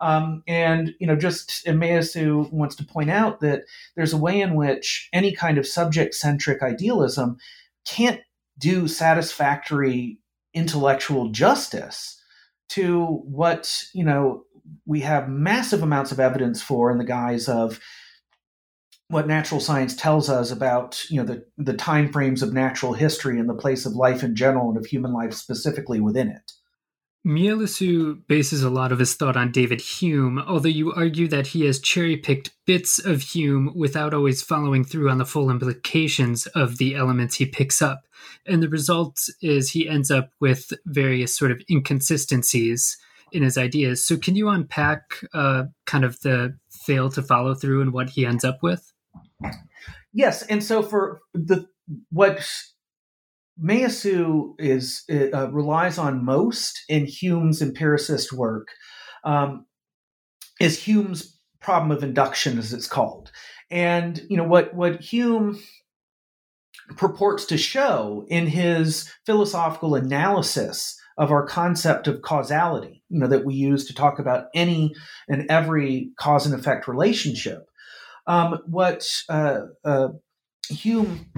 Um, 0.00 0.42
and 0.46 0.94
you 0.98 1.06
know, 1.06 1.16
just 1.16 1.66
Meillassoux 1.66 2.50
wants 2.52 2.74
to 2.76 2.84
point 2.84 3.10
out 3.10 3.40
that 3.40 3.62
there's 3.94 4.12
a 4.12 4.18
way 4.18 4.40
in 4.40 4.54
which 4.54 5.08
any 5.12 5.32
kind 5.32 5.58
of 5.58 5.66
subject-centric 5.66 6.62
idealism 6.62 7.38
can't 7.86 8.20
do 8.58 8.88
satisfactory 8.88 10.18
intellectual 10.52 11.28
justice 11.30 12.20
to 12.68 13.04
what 13.24 13.84
you 13.92 14.04
know 14.04 14.44
we 14.86 15.00
have 15.00 15.28
massive 15.28 15.82
amounts 15.82 16.12
of 16.12 16.20
evidence 16.20 16.62
for 16.62 16.90
in 16.90 16.98
the 16.98 17.04
guise 17.04 17.48
of 17.48 17.80
what 19.08 19.26
natural 19.26 19.60
science 19.60 19.94
tells 19.94 20.28
us 20.28 20.50
about 20.50 21.02
you 21.10 21.18
know 21.18 21.26
the, 21.26 21.44
the 21.58 21.74
time 21.74 22.10
frames 22.12 22.42
of 22.42 22.52
natural 22.52 22.92
history 22.92 23.38
and 23.38 23.48
the 23.48 23.54
place 23.54 23.86
of 23.86 23.94
life 23.94 24.22
in 24.22 24.34
general 24.34 24.68
and 24.68 24.78
of 24.78 24.86
human 24.86 25.12
life 25.12 25.34
specifically 25.34 26.00
within 26.00 26.28
it. 26.28 26.52
Meillassoux 27.26 28.20
bases 28.28 28.62
a 28.62 28.68
lot 28.68 28.92
of 28.92 28.98
his 28.98 29.14
thought 29.14 29.36
on 29.36 29.50
David 29.50 29.80
Hume, 29.80 30.38
although 30.40 30.68
you 30.68 30.92
argue 30.92 31.26
that 31.28 31.48
he 31.48 31.64
has 31.64 31.80
cherry 31.80 32.18
picked 32.18 32.50
bits 32.66 32.98
of 32.98 33.22
Hume 33.22 33.72
without 33.74 34.12
always 34.12 34.42
following 34.42 34.84
through 34.84 35.08
on 35.08 35.16
the 35.16 35.24
full 35.24 35.50
implications 35.50 36.46
of 36.48 36.76
the 36.76 36.94
elements 36.94 37.36
he 37.36 37.46
picks 37.46 37.80
up. 37.80 38.02
And 38.46 38.62
the 38.62 38.68
result 38.68 39.18
is 39.40 39.70
he 39.70 39.88
ends 39.88 40.10
up 40.10 40.30
with 40.38 40.70
various 40.84 41.34
sort 41.34 41.50
of 41.50 41.62
inconsistencies 41.70 42.98
in 43.32 43.42
his 43.42 43.56
ideas. 43.56 44.06
So, 44.06 44.18
can 44.18 44.36
you 44.36 44.50
unpack 44.50 45.24
uh, 45.32 45.64
kind 45.86 46.04
of 46.04 46.20
the 46.20 46.58
fail 46.70 47.08
to 47.10 47.22
follow 47.22 47.54
through 47.54 47.80
and 47.80 47.92
what 47.92 48.10
he 48.10 48.26
ends 48.26 48.44
up 48.44 48.62
with? 48.62 48.92
Yes, 50.12 50.42
and 50.42 50.62
so 50.62 50.82
for 50.82 51.20
the 51.32 51.66
what 52.10 52.48
Meillassoux 53.62 54.54
is 54.58 55.04
uh, 55.10 55.50
relies 55.50 55.98
on 55.98 56.24
most 56.24 56.82
in 56.88 57.06
Hume's 57.06 57.62
empiricist 57.62 58.32
work 58.32 58.68
um, 59.24 59.66
is 60.60 60.82
Hume's 60.82 61.38
problem 61.60 61.90
of 61.90 62.02
induction, 62.02 62.58
as 62.58 62.72
it's 62.72 62.86
called. 62.86 63.30
And 63.70 64.20
you 64.28 64.36
know 64.36 64.44
what 64.44 64.74
what 64.74 65.00
Hume 65.00 65.58
purports 66.96 67.46
to 67.46 67.56
show 67.56 68.26
in 68.28 68.46
his 68.46 69.10
philosophical 69.24 69.94
analysis 69.94 70.96
of 71.16 71.30
our 71.30 71.46
concept 71.46 72.08
of 72.08 72.22
causality, 72.22 73.02
you 73.08 73.20
know, 73.20 73.28
that 73.28 73.44
we 73.44 73.54
use 73.54 73.86
to 73.86 73.94
talk 73.94 74.18
about 74.18 74.46
any 74.54 74.92
and 75.28 75.46
every 75.48 76.10
cause 76.18 76.44
and 76.44 76.54
effect 76.54 76.88
relationship, 76.88 77.66
um, 78.26 78.60
what 78.66 79.08
uh, 79.28 79.60
uh, 79.84 80.08
Hume 80.68 81.30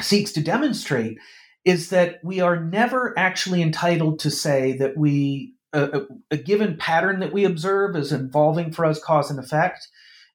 seeks 0.00 0.32
to 0.32 0.42
demonstrate 0.42 1.18
is 1.64 1.90
that 1.90 2.18
we 2.22 2.40
are 2.40 2.62
never 2.62 3.18
actually 3.18 3.62
entitled 3.62 4.18
to 4.20 4.30
say 4.30 4.76
that 4.78 4.96
we 4.96 5.54
a, 5.72 6.02
a, 6.32 6.36
given 6.36 6.76
pattern 6.76 7.20
that 7.20 7.32
we 7.32 7.44
observe 7.44 7.94
as 7.94 8.10
involving 8.10 8.72
for 8.72 8.84
us 8.84 9.00
cause 9.00 9.30
and 9.30 9.38
effect 9.38 9.86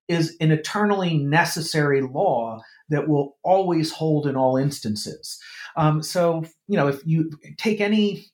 is 0.07 0.37
an 0.39 0.51
eternally 0.51 1.17
necessary 1.17 2.01
law 2.01 2.61
that 2.89 3.07
will 3.07 3.35
always 3.43 3.91
hold 3.91 4.27
in 4.27 4.35
all 4.35 4.55
instances. 4.55 5.37
Um, 5.75 6.01
so, 6.01 6.45
you 6.67 6.77
know, 6.77 6.87
if 6.87 7.05
you 7.05 7.31
take 7.57 7.81
any 7.81 8.27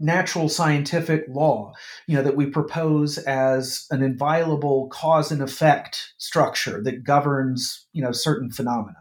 natural 0.00 0.48
scientific 0.48 1.24
law, 1.28 1.72
you 2.06 2.16
know, 2.16 2.22
that 2.22 2.36
we 2.36 2.46
propose 2.46 3.18
as 3.18 3.86
an 3.90 4.02
inviolable 4.02 4.88
cause 4.88 5.30
and 5.30 5.42
effect 5.42 6.14
structure 6.16 6.82
that 6.82 7.04
governs, 7.04 7.86
you 7.92 8.02
know, 8.02 8.10
certain 8.10 8.50
phenomena. 8.50 8.96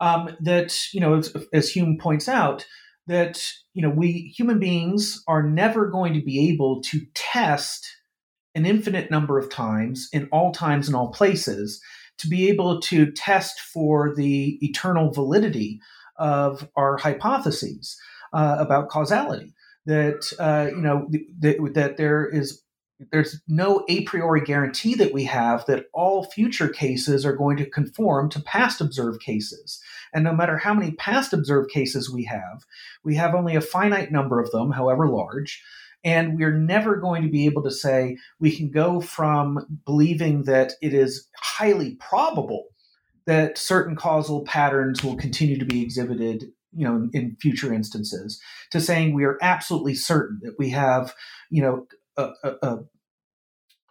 Um, 0.00 0.30
that, 0.40 0.76
you 0.92 1.00
know, 1.00 1.14
as, 1.14 1.36
as 1.52 1.70
Hume 1.70 1.98
points 1.98 2.28
out, 2.28 2.66
that, 3.06 3.52
you 3.74 3.82
know, 3.82 3.90
we 3.90 4.32
human 4.36 4.58
beings 4.58 5.22
are 5.28 5.42
never 5.42 5.86
going 5.86 6.14
to 6.14 6.22
be 6.22 6.50
able 6.50 6.80
to 6.82 7.00
test 7.14 7.96
an 8.54 8.64
infinite 8.64 9.10
number 9.10 9.38
of 9.38 9.50
times 9.50 10.08
in 10.12 10.28
all 10.32 10.52
times 10.52 10.88
and 10.88 10.96
all 10.96 11.10
places 11.10 11.80
to 12.18 12.28
be 12.28 12.48
able 12.48 12.80
to 12.80 13.10
test 13.12 13.60
for 13.60 14.14
the 14.14 14.58
eternal 14.64 15.10
validity 15.12 15.80
of 16.16 16.68
our 16.76 16.96
hypotheses 16.96 17.96
uh, 18.32 18.56
about 18.58 18.88
causality 18.88 19.54
that 19.86 20.32
uh, 20.38 20.70
you 20.70 20.82
know 20.82 21.08
that, 21.40 21.72
that 21.74 21.96
there 21.96 22.26
is 22.26 22.62
there's 23.12 23.40
no 23.46 23.84
a 23.88 24.02
priori 24.02 24.40
guarantee 24.40 24.94
that 24.94 25.12
we 25.12 25.24
have 25.24 25.64
that 25.66 25.86
all 25.94 26.24
future 26.24 26.68
cases 26.68 27.24
are 27.24 27.36
going 27.36 27.56
to 27.56 27.70
conform 27.70 28.28
to 28.30 28.42
past 28.42 28.80
observed 28.80 29.22
cases. 29.22 29.80
And 30.12 30.24
no 30.24 30.32
matter 30.32 30.58
how 30.58 30.74
many 30.74 30.92
past 30.92 31.32
observed 31.32 31.70
cases 31.70 32.10
we 32.10 32.24
have, 32.24 32.64
we 33.04 33.14
have 33.14 33.34
only 33.34 33.54
a 33.54 33.60
finite 33.60 34.10
number 34.10 34.40
of 34.40 34.50
them, 34.50 34.72
however 34.72 35.08
large. 35.08 35.62
And 36.04 36.36
we're 36.36 36.56
never 36.56 36.96
going 36.96 37.22
to 37.22 37.28
be 37.28 37.46
able 37.46 37.62
to 37.64 37.70
say 37.70 38.16
we 38.40 38.54
can 38.54 38.70
go 38.70 39.00
from 39.00 39.80
believing 39.84 40.44
that 40.44 40.72
it 40.80 40.94
is 40.94 41.28
highly 41.36 41.96
probable 41.96 42.66
that 43.26 43.58
certain 43.58 43.94
causal 43.94 44.42
patterns 44.44 45.04
will 45.04 45.16
continue 45.16 45.58
to 45.58 45.64
be 45.64 45.82
exhibited 45.82 46.46
you 46.74 46.86
know 46.86 46.96
in, 46.96 47.10
in, 47.12 47.36
future 47.40 47.72
instances 47.72 48.40
to 48.70 48.80
saying 48.80 49.14
we 49.14 49.24
are 49.24 49.38
absolutely 49.40 49.94
certain 49.94 50.40
that 50.42 50.54
we 50.58 50.70
have 50.70 51.14
you 51.50 51.62
know 51.62 51.86
a, 52.16 52.30
a, 52.62 52.78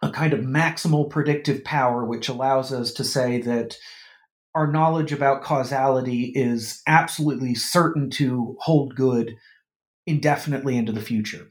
a 0.02 0.10
kind 0.10 0.32
of 0.32 0.40
maximal 0.40 1.08
predictive 1.08 1.64
power 1.64 2.04
which 2.04 2.28
allows 2.28 2.72
us 2.72 2.92
to 2.92 3.04
say 3.04 3.40
that 3.40 3.76
our 4.54 4.66
knowledge 4.66 5.12
about 5.12 5.42
causality 5.42 6.32
is 6.34 6.82
absolutely 6.86 7.54
certain 7.54 8.10
to 8.10 8.56
hold 8.60 8.94
good 8.94 9.36
indefinitely 10.06 10.76
into 10.76 10.90
the 10.90 11.00
future. 11.00 11.48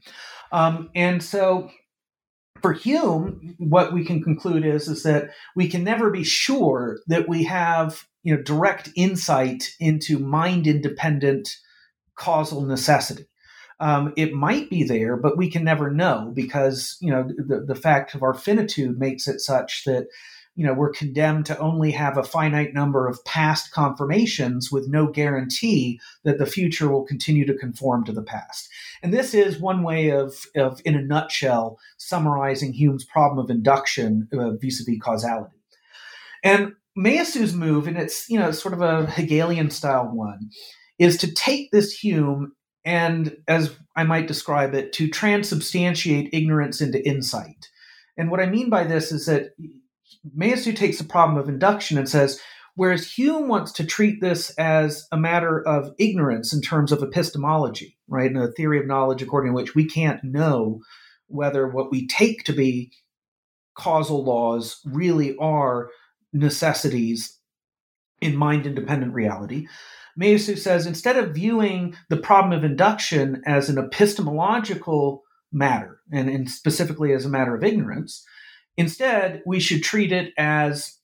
Um, 0.50 0.90
and 0.94 1.22
so 1.22 1.70
for 2.60 2.72
Hume, 2.72 3.54
what 3.58 3.92
we 3.92 4.04
can 4.04 4.22
conclude 4.22 4.66
is 4.66 4.88
is 4.88 5.04
that 5.04 5.30
we 5.54 5.68
can 5.68 5.84
never 5.84 6.10
be 6.10 6.24
sure 6.24 6.98
that 7.06 7.28
we 7.28 7.44
have 7.44 8.04
you 8.22 8.34
know 8.34 8.42
direct 8.42 8.90
insight 8.96 9.70
into 9.80 10.18
mind 10.18 10.66
independent 10.66 11.56
causal 12.14 12.62
necessity. 12.62 13.26
Um, 13.80 14.12
it 14.16 14.32
might 14.32 14.68
be 14.70 14.82
there, 14.82 15.16
but 15.16 15.36
we 15.36 15.48
can 15.48 15.62
never 15.62 15.90
know 15.90 16.32
because 16.34 16.96
you 17.00 17.10
know 17.10 17.22
the, 17.22 17.64
the 17.66 17.76
fact 17.76 18.14
of 18.14 18.22
our 18.22 18.34
finitude 18.34 18.98
makes 18.98 19.28
it 19.28 19.40
such 19.40 19.84
that 19.84 20.08
you 20.58 20.66
know 20.66 20.74
we're 20.74 20.90
condemned 20.90 21.46
to 21.46 21.58
only 21.58 21.92
have 21.92 22.18
a 22.18 22.24
finite 22.24 22.74
number 22.74 23.06
of 23.06 23.24
past 23.24 23.70
confirmations 23.70 24.72
with 24.72 24.88
no 24.88 25.06
guarantee 25.06 26.00
that 26.24 26.38
the 26.38 26.46
future 26.46 26.90
will 26.90 27.04
continue 27.04 27.46
to 27.46 27.56
conform 27.56 28.04
to 28.04 28.12
the 28.12 28.24
past 28.24 28.68
and 29.02 29.14
this 29.14 29.34
is 29.34 29.60
one 29.60 29.84
way 29.84 30.10
of, 30.10 30.34
of 30.56 30.82
in 30.84 30.96
a 30.96 31.00
nutshell 31.00 31.78
summarizing 31.96 32.72
hume's 32.72 33.04
problem 33.04 33.38
of 33.38 33.50
induction 33.50 34.28
uh, 34.32 34.50
vis-a-vis 34.56 34.98
causality 35.00 35.54
and 36.42 36.72
Meillassoux's 36.98 37.54
move, 37.54 37.86
and 37.86 37.96
it's 37.96 38.28
you 38.28 38.38
know 38.38 38.50
sort 38.50 38.74
of 38.74 38.80
a 38.80 39.06
Hegelian 39.06 39.70
style 39.70 40.10
one, 40.12 40.50
is 40.98 41.16
to 41.18 41.32
take 41.32 41.70
this 41.70 41.92
Hume 41.92 42.52
and, 42.84 43.36
as 43.46 43.76
I 43.96 44.04
might 44.04 44.26
describe 44.26 44.74
it, 44.74 44.92
to 44.94 45.08
transubstantiate 45.08 46.30
ignorance 46.32 46.80
into 46.80 47.06
insight. 47.06 47.68
And 48.16 48.30
what 48.30 48.40
I 48.40 48.46
mean 48.46 48.70
by 48.70 48.84
this 48.84 49.12
is 49.12 49.26
that 49.26 49.50
Meillassoux 50.36 50.74
takes 50.74 50.98
the 50.98 51.04
problem 51.04 51.38
of 51.38 51.48
induction 51.48 51.98
and 51.98 52.08
says, 52.08 52.40
whereas 52.74 53.12
Hume 53.12 53.48
wants 53.48 53.72
to 53.72 53.86
treat 53.86 54.20
this 54.20 54.50
as 54.58 55.06
a 55.12 55.16
matter 55.16 55.60
of 55.66 55.92
ignorance 55.98 56.52
in 56.52 56.62
terms 56.62 56.92
of 56.92 57.02
epistemology, 57.02 57.96
right, 58.08 58.30
and 58.30 58.42
a 58.42 58.52
theory 58.52 58.80
of 58.80 58.86
knowledge 58.86 59.22
according 59.22 59.52
to 59.52 59.56
which 59.56 59.74
we 59.74 59.86
can't 59.86 60.24
know 60.24 60.80
whether 61.26 61.68
what 61.68 61.90
we 61.90 62.06
take 62.06 62.44
to 62.44 62.52
be 62.52 62.90
causal 63.76 64.24
laws 64.24 64.80
really 64.84 65.36
are 65.36 65.90
necessities 66.32 67.38
in 68.20 68.36
mind 68.36 68.66
independent 68.66 69.14
reality. 69.14 69.66
Meillassoux 70.20 70.58
says 70.58 70.86
instead 70.86 71.16
of 71.16 71.34
viewing 71.34 71.94
the 72.08 72.16
problem 72.16 72.52
of 72.52 72.64
induction 72.64 73.42
as 73.46 73.68
an 73.68 73.78
epistemological 73.78 75.22
matter, 75.52 76.00
and, 76.12 76.28
and 76.28 76.50
specifically 76.50 77.12
as 77.12 77.24
a 77.24 77.28
matter 77.28 77.54
of 77.54 77.62
ignorance, 77.62 78.24
Instead, 78.78 79.42
we 79.44 79.58
should 79.58 79.82
treat 79.82 80.12
it 80.12 80.32
as, 80.38 80.98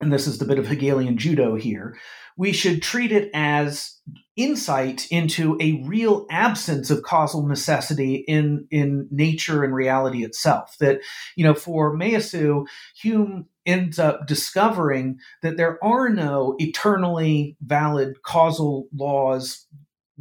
and 0.00 0.12
this 0.12 0.28
is 0.28 0.38
the 0.38 0.44
bit 0.44 0.60
of 0.60 0.68
Hegelian 0.68 1.18
judo 1.18 1.56
here, 1.56 1.98
we 2.36 2.52
should 2.52 2.82
treat 2.82 3.10
it 3.10 3.30
as 3.34 3.98
insight 4.36 5.08
into 5.10 5.58
a 5.60 5.82
real 5.84 6.24
absence 6.30 6.90
of 6.90 7.02
causal 7.02 7.46
necessity 7.48 8.24
in, 8.28 8.68
in 8.70 9.08
nature 9.10 9.64
and 9.64 9.74
reality 9.74 10.24
itself. 10.24 10.76
That, 10.78 11.00
you 11.34 11.44
know, 11.44 11.54
for 11.54 11.96
Meillassoux, 11.96 12.64
Hume 13.02 13.46
ends 13.66 13.98
up 13.98 14.26
discovering 14.26 15.18
that 15.42 15.56
there 15.56 15.82
are 15.82 16.08
no 16.08 16.54
eternally 16.58 17.56
valid 17.60 18.22
causal 18.22 18.88
laws 18.94 19.66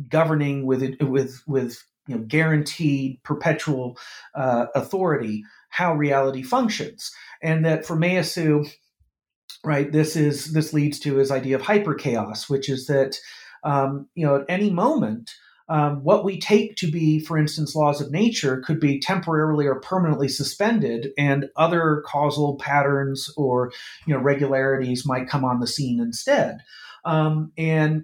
governing 0.10 0.66
with 0.66 1.02
with 1.02 1.42
with 1.48 1.84
you 2.08 2.16
know, 2.16 2.24
guaranteed 2.24 3.22
perpetual 3.24 3.98
uh, 4.36 4.68
authority 4.76 5.44
how 5.70 5.94
reality 5.94 6.44
functions. 6.44 7.12
And 7.42 7.66
that 7.66 7.86
for 7.86 7.96
Meillassoux, 7.96 8.72
right, 9.64 9.92
this 9.92 10.16
is 10.16 10.54
this 10.54 10.74
leads 10.74 11.00
to 11.00 11.16
his 11.16 11.32
idea 11.32 11.56
of 11.56 11.64
hyperchaos, 11.64 12.50
which 12.50 12.70
is 12.70 12.88
that 12.88 13.18
um, 13.64 14.08
you 14.16 14.26
know 14.26 14.36
at 14.38 14.46
any 14.50 14.70
moment 14.70 15.32
um, 15.70 16.04
what 16.04 16.26
we 16.26 16.40
take 16.40 16.76
to 16.78 16.92
be, 16.92 17.20
for 17.20 17.38
instance, 17.38 17.76
laws 17.76 18.02
of 18.02 18.12
nature 18.12 18.62
could 18.66 18.80
be 18.80 19.00
temporarily 19.00 19.66
or 19.66 19.80
permanently 19.80 20.28
suspended, 20.28 21.12
and 21.18 21.50
other 21.56 22.04
causal 22.06 22.58
patterns 22.58 23.34
or 23.38 23.72
you 24.06 24.14
know 24.14 24.20
regularities 24.20 25.06
might 25.06 25.30
come 25.30 25.46
on 25.46 25.60
the 25.60 25.68
scene 25.68 26.00
instead. 26.00 26.58
Um, 27.06 27.52
and 27.58 28.04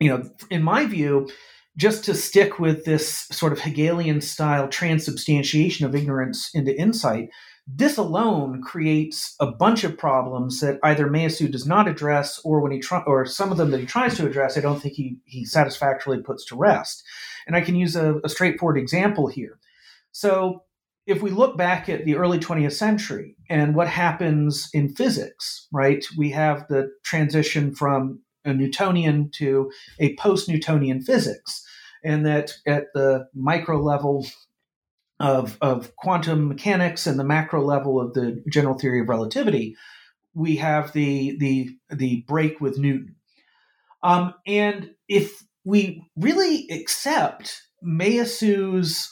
you 0.00 0.08
know, 0.08 0.28
in 0.50 0.62
my 0.62 0.86
view, 0.86 1.28
just 1.76 2.04
to 2.04 2.14
stick 2.14 2.58
with 2.58 2.84
this 2.84 3.26
sort 3.30 3.52
of 3.52 3.60
Hegelian 3.60 4.20
style 4.20 4.68
transubstantiation 4.68 5.86
of 5.86 5.94
ignorance 5.94 6.50
into 6.54 6.78
insight, 6.78 7.30
this 7.66 7.96
alone 7.96 8.62
creates 8.62 9.34
a 9.40 9.50
bunch 9.50 9.84
of 9.84 9.96
problems 9.96 10.60
that 10.60 10.78
either 10.82 11.08
Meillassoux 11.08 11.50
does 11.50 11.66
not 11.66 11.88
address, 11.88 12.38
or 12.44 12.60
when 12.60 12.72
he 12.72 12.78
try, 12.78 13.02
or 13.06 13.24
some 13.24 13.50
of 13.50 13.56
them 13.56 13.70
that 13.70 13.80
he 13.80 13.86
tries 13.86 14.16
to 14.16 14.26
address, 14.26 14.58
I 14.58 14.60
don't 14.60 14.80
think 14.80 14.94
he 14.94 15.16
he 15.24 15.44
satisfactorily 15.44 16.22
puts 16.22 16.44
to 16.46 16.56
rest. 16.56 17.02
And 17.46 17.56
I 17.56 17.62
can 17.62 17.74
use 17.74 17.96
a, 17.96 18.16
a 18.22 18.28
straightforward 18.28 18.78
example 18.78 19.28
here. 19.28 19.58
So, 20.12 20.64
if 21.06 21.22
we 21.22 21.30
look 21.30 21.56
back 21.56 21.88
at 21.88 22.04
the 22.04 22.16
early 22.16 22.38
20th 22.38 22.72
century 22.72 23.36
and 23.50 23.74
what 23.74 23.88
happens 23.88 24.70
in 24.72 24.94
physics, 24.94 25.68
right? 25.72 26.04
We 26.16 26.30
have 26.30 26.66
the 26.68 26.90
transition 27.02 27.74
from 27.74 28.20
a 28.44 28.52
Newtonian 28.54 29.30
to 29.36 29.70
a 29.98 30.14
post 30.16 30.48
Newtonian 30.48 31.02
physics. 31.02 31.62
And 32.04 32.26
that 32.26 32.52
at 32.66 32.86
the 32.92 33.26
micro 33.34 33.80
level 33.80 34.26
of, 35.24 35.56
of 35.62 35.96
quantum 35.96 36.48
mechanics 36.48 37.06
and 37.06 37.18
the 37.18 37.24
macro 37.24 37.64
level 37.64 37.98
of 37.98 38.12
the 38.12 38.44
general 38.50 38.78
theory 38.78 39.00
of 39.00 39.08
relativity, 39.08 39.74
we 40.34 40.56
have 40.56 40.92
the, 40.92 41.34
the, 41.38 41.70
the 41.88 42.22
break 42.28 42.60
with 42.60 42.76
Newton. 42.76 43.16
Um, 44.02 44.34
and 44.46 44.90
if 45.08 45.42
we 45.64 46.06
really 46.14 46.68
accept 46.70 47.62
Meillassoux's 47.82 49.10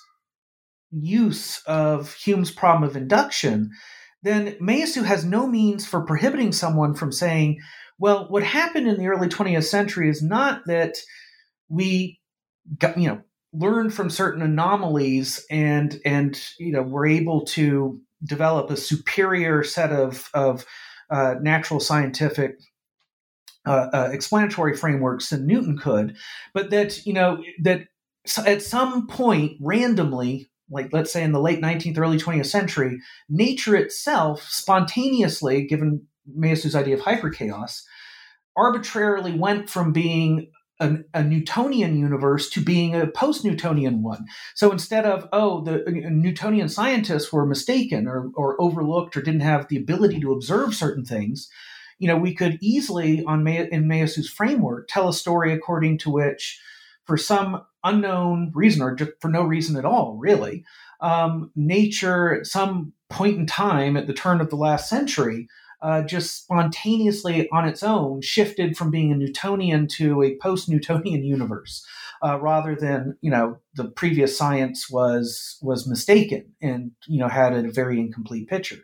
use 0.90 1.62
of 1.62 2.12
Hume's 2.12 2.50
problem 2.50 2.86
of 2.86 2.94
induction, 2.94 3.70
then 4.22 4.52
Meillassoux 4.60 5.06
has 5.06 5.24
no 5.24 5.46
means 5.46 5.86
for 5.86 6.04
prohibiting 6.04 6.52
someone 6.52 6.92
from 6.92 7.10
saying, 7.10 7.58
well, 7.98 8.26
what 8.28 8.42
happened 8.42 8.86
in 8.86 8.98
the 8.98 9.06
early 9.06 9.28
20th 9.28 9.64
century 9.64 10.10
is 10.10 10.22
not 10.22 10.60
that 10.66 10.98
we 11.70 12.20
got, 12.78 12.98
you 12.98 13.08
know, 13.08 13.22
learned 13.52 13.92
from 13.92 14.10
certain 14.10 14.42
anomalies 14.42 15.44
and 15.50 16.00
and 16.04 16.40
you 16.58 16.72
know 16.72 16.82
were 16.82 17.06
able 17.06 17.44
to 17.44 18.00
develop 18.24 18.70
a 18.70 18.76
superior 18.76 19.62
set 19.62 19.92
of 19.92 20.30
of 20.34 20.64
uh, 21.10 21.34
natural 21.40 21.80
scientific 21.80 22.58
uh, 23.66 23.88
uh, 23.92 24.08
explanatory 24.12 24.76
frameworks 24.76 25.30
than 25.30 25.46
Newton 25.46 25.78
could, 25.78 26.16
but 26.54 26.70
that 26.70 27.06
you 27.06 27.12
know 27.12 27.42
that 27.62 27.82
at 28.46 28.62
some 28.62 29.06
point 29.06 29.56
randomly 29.60 30.48
like 30.70 30.88
let's 30.92 31.12
say 31.12 31.22
in 31.22 31.32
the 31.32 31.40
late 31.40 31.60
19th 31.60 31.98
early 31.98 32.16
20th 32.16 32.46
century 32.46 32.98
nature 33.28 33.74
itself 33.74 34.42
spontaneously 34.48 35.66
given 35.66 36.06
Meillassoux's 36.38 36.76
idea 36.76 36.94
of 36.94 37.00
hyperchaos 37.00 37.82
arbitrarily 38.56 39.32
went 39.32 39.68
from 39.68 39.92
being 39.92 40.50
a, 40.80 40.98
a, 41.14 41.22
Newtonian 41.22 41.96
universe 41.96 42.50
to 42.50 42.60
being 42.60 42.94
a 42.94 43.06
post 43.06 43.44
Newtonian 43.44 44.02
one. 44.02 44.26
So 44.54 44.72
instead 44.72 45.04
of, 45.06 45.28
oh, 45.32 45.62
the 45.62 45.86
uh, 45.86 46.10
Newtonian 46.10 46.68
scientists 46.68 47.32
were 47.32 47.46
mistaken 47.46 48.06
or, 48.06 48.30
or 48.34 48.60
overlooked 48.60 49.16
or 49.16 49.22
didn't 49.22 49.40
have 49.40 49.68
the 49.68 49.76
ability 49.76 50.20
to 50.20 50.32
observe 50.32 50.74
certain 50.74 51.04
things, 51.04 51.48
you 51.98 52.08
know, 52.08 52.16
we 52.16 52.34
could 52.34 52.58
easily, 52.60 53.24
on 53.24 53.44
May, 53.44 53.68
in 53.70 53.84
Meillassoux's 53.84 54.28
framework, 54.28 54.88
tell 54.88 55.08
a 55.08 55.14
story 55.14 55.52
according 55.52 55.98
to 55.98 56.10
which, 56.10 56.60
for 57.04 57.16
some 57.16 57.62
unknown 57.84 58.50
reason 58.54 58.82
or 58.82 58.94
just 58.94 59.12
for 59.20 59.28
no 59.28 59.42
reason 59.42 59.76
at 59.76 59.84
all, 59.84 60.16
really, 60.16 60.64
um, 61.00 61.50
nature 61.54 62.34
at 62.34 62.46
some 62.46 62.92
point 63.10 63.38
in 63.38 63.46
time 63.46 63.96
at 63.96 64.06
the 64.06 64.14
turn 64.14 64.40
of 64.40 64.50
the 64.50 64.56
last 64.56 64.88
century 64.88 65.48
uh, 65.82 66.02
just 66.02 66.44
spontaneously 66.44 67.48
on 67.50 67.66
its 67.66 67.82
own 67.82 68.20
shifted 68.20 68.76
from 68.76 68.90
being 68.90 69.12
a 69.12 69.16
Newtonian 69.16 69.88
to 69.88 70.22
a 70.22 70.36
post-Newtonian 70.36 71.24
universe, 71.24 71.84
uh, 72.22 72.38
rather 72.40 72.76
than 72.76 73.18
you 73.20 73.30
know 73.30 73.58
the 73.74 73.84
previous 73.84 74.38
science 74.38 74.88
was 74.88 75.58
was 75.60 75.88
mistaken 75.88 76.44
and 76.62 76.92
you 77.08 77.18
know 77.18 77.28
had 77.28 77.52
a 77.52 77.70
very 77.70 77.98
incomplete 77.98 78.48
picture. 78.48 78.78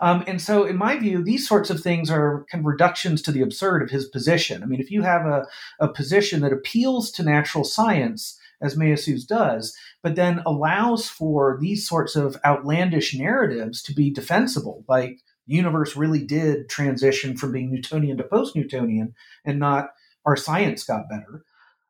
Um, 0.00 0.24
and 0.26 0.42
so, 0.42 0.64
in 0.64 0.76
my 0.76 0.98
view, 0.98 1.22
these 1.22 1.46
sorts 1.46 1.70
of 1.70 1.80
things 1.80 2.10
are 2.10 2.44
kind 2.50 2.62
of 2.62 2.66
reductions 2.66 3.22
to 3.22 3.32
the 3.32 3.42
absurd 3.42 3.82
of 3.82 3.90
his 3.90 4.06
position. 4.06 4.62
I 4.62 4.66
mean, 4.66 4.80
if 4.80 4.90
you 4.90 5.02
have 5.02 5.26
a, 5.26 5.46
a 5.78 5.88
position 5.88 6.40
that 6.40 6.52
appeals 6.52 7.12
to 7.12 7.22
natural 7.22 7.64
science 7.64 8.38
as 8.60 8.76
Meillassoux's 8.76 9.24
does, 9.24 9.74
but 10.02 10.16
then 10.16 10.42
allows 10.44 11.08
for 11.08 11.56
these 11.60 11.88
sorts 11.88 12.16
of 12.16 12.36
outlandish 12.44 13.14
narratives 13.14 13.82
to 13.84 13.94
be 13.94 14.10
defensible, 14.10 14.84
like 14.88 15.20
universe 15.50 15.96
really 15.96 16.24
did 16.24 16.68
transition 16.68 17.36
from 17.36 17.52
being 17.52 17.72
Newtonian 17.72 18.16
to 18.18 18.24
post 18.24 18.54
Newtonian 18.54 19.14
and 19.44 19.58
not 19.58 19.90
our 20.24 20.36
science 20.36 20.84
got 20.84 21.08
better. 21.08 21.44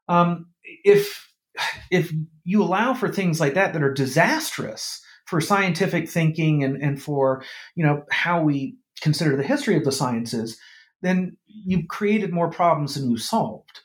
Um, 0.08 0.46
if 0.84 1.28
if 1.90 2.12
you 2.44 2.62
allow 2.62 2.94
for 2.94 3.08
things 3.08 3.40
like 3.40 3.54
that 3.54 3.72
that 3.72 3.82
are 3.82 3.92
disastrous 3.92 5.02
for 5.26 5.40
scientific 5.40 6.08
thinking 6.08 6.64
and, 6.64 6.76
and 6.82 7.02
for 7.02 7.42
you 7.74 7.84
know 7.84 8.04
how 8.10 8.42
we 8.42 8.76
consider 9.00 9.36
the 9.36 9.42
history 9.42 9.76
of 9.76 9.84
the 9.84 9.92
sciences, 9.92 10.58
then 11.02 11.36
you've 11.46 11.88
created 11.88 12.32
more 12.32 12.50
problems 12.50 12.94
than 12.94 13.10
you've 13.10 13.22
solved. 13.22 13.80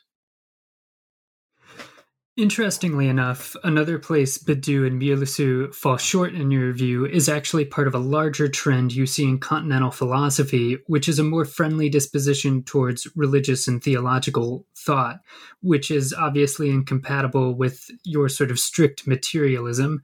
Interestingly 2.36 3.08
enough, 3.08 3.56
another 3.64 3.98
place 3.98 4.36
Badiou 4.36 4.86
and 4.86 5.00
Meillassoux 5.00 5.74
fall 5.74 5.96
short 5.96 6.34
in 6.34 6.50
your 6.50 6.74
view 6.74 7.06
is 7.06 7.30
actually 7.30 7.64
part 7.64 7.86
of 7.86 7.94
a 7.94 7.98
larger 7.98 8.46
trend 8.46 8.92
you 8.92 9.06
see 9.06 9.24
in 9.24 9.38
continental 9.38 9.90
philosophy, 9.90 10.76
which 10.86 11.08
is 11.08 11.18
a 11.18 11.24
more 11.24 11.46
friendly 11.46 11.88
disposition 11.88 12.62
towards 12.62 13.08
religious 13.16 13.66
and 13.66 13.82
theological 13.82 14.66
thought, 14.76 15.20
which 15.62 15.90
is 15.90 16.12
obviously 16.12 16.68
incompatible 16.68 17.54
with 17.54 17.86
your 18.04 18.28
sort 18.28 18.50
of 18.50 18.58
strict 18.58 19.06
materialism. 19.06 20.02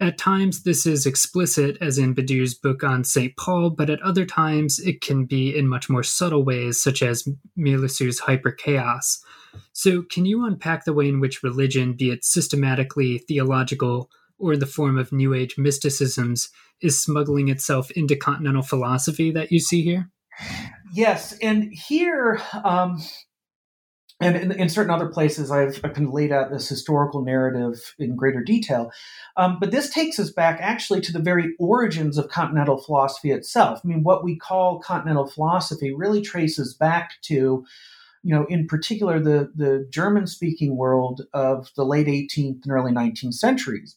At 0.00 0.18
times, 0.18 0.64
this 0.64 0.84
is 0.84 1.06
explicit, 1.06 1.78
as 1.80 1.96
in 1.96 2.14
Badiou's 2.14 2.52
book 2.52 2.84
on 2.84 3.04
St. 3.04 3.34
Paul, 3.38 3.70
but 3.70 3.88
at 3.88 4.02
other 4.02 4.26
times, 4.26 4.78
it 4.80 5.00
can 5.00 5.24
be 5.24 5.56
in 5.56 5.66
much 5.66 5.88
more 5.88 6.02
subtle 6.02 6.44
ways, 6.44 6.82
such 6.82 7.02
as 7.02 7.26
Meillassoux's 7.58 8.20
hyper 8.20 8.52
chaos. 8.52 9.24
So, 9.72 10.02
can 10.02 10.24
you 10.24 10.44
unpack 10.44 10.84
the 10.84 10.92
way 10.92 11.08
in 11.08 11.20
which 11.20 11.42
religion, 11.42 11.94
be 11.94 12.10
it 12.10 12.24
systematically 12.24 13.18
theological 13.18 14.10
or 14.38 14.54
in 14.54 14.60
the 14.60 14.66
form 14.66 14.98
of 14.98 15.12
New 15.12 15.34
Age 15.34 15.56
mysticisms, 15.58 16.50
is 16.80 17.00
smuggling 17.00 17.48
itself 17.48 17.90
into 17.92 18.16
continental 18.16 18.62
philosophy 18.62 19.30
that 19.30 19.52
you 19.52 19.60
see 19.60 19.82
here? 19.82 20.10
Yes, 20.92 21.36
and 21.42 21.72
here, 21.72 22.40
um, 22.64 23.02
and 24.20 24.36
in, 24.36 24.52
in, 24.52 24.68
certain 24.68 24.92
other 24.92 25.08
places, 25.08 25.50
I've, 25.50 25.80
I've 25.84 25.98
laid 25.98 26.32
out 26.32 26.50
this 26.50 26.68
historical 26.68 27.22
narrative 27.22 27.94
in 27.98 28.16
greater 28.16 28.42
detail. 28.42 28.90
Um, 29.36 29.58
but 29.60 29.70
this 29.70 29.90
takes 29.90 30.18
us 30.18 30.30
back 30.30 30.58
actually 30.60 31.00
to 31.02 31.12
the 31.12 31.20
very 31.20 31.54
origins 31.58 32.18
of 32.18 32.28
continental 32.28 32.78
philosophy 32.78 33.30
itself. 33.30 33.80
I 33.84 33.88
mean, 33.88 34.02
what 34.02 34.24
we 34.24 34.36
call 34.36 34.80
continental 34.80 35.26
philosophy 35.26 35.94
really 35.94 36.22
traces 36.22 36.74
back 36.74 37.12
to 37.22 37.64
you 38.22 38.34
know, 38.34 38.44
in 38.46 38.66
particular, 38.66 39.18
the, 39.20 39.50
the 39.54 39.86
German 39.90 40.26
speaking 40.26 40.76
world 40.76 41.22
of 41.32 41.70
the 41.76 41.84
late 41.84 42.06
18th 42.06 42.60
and 42.64 42.72
early 42.72 42.92
19th 42.92 43.34
centuries. 43.34 43.96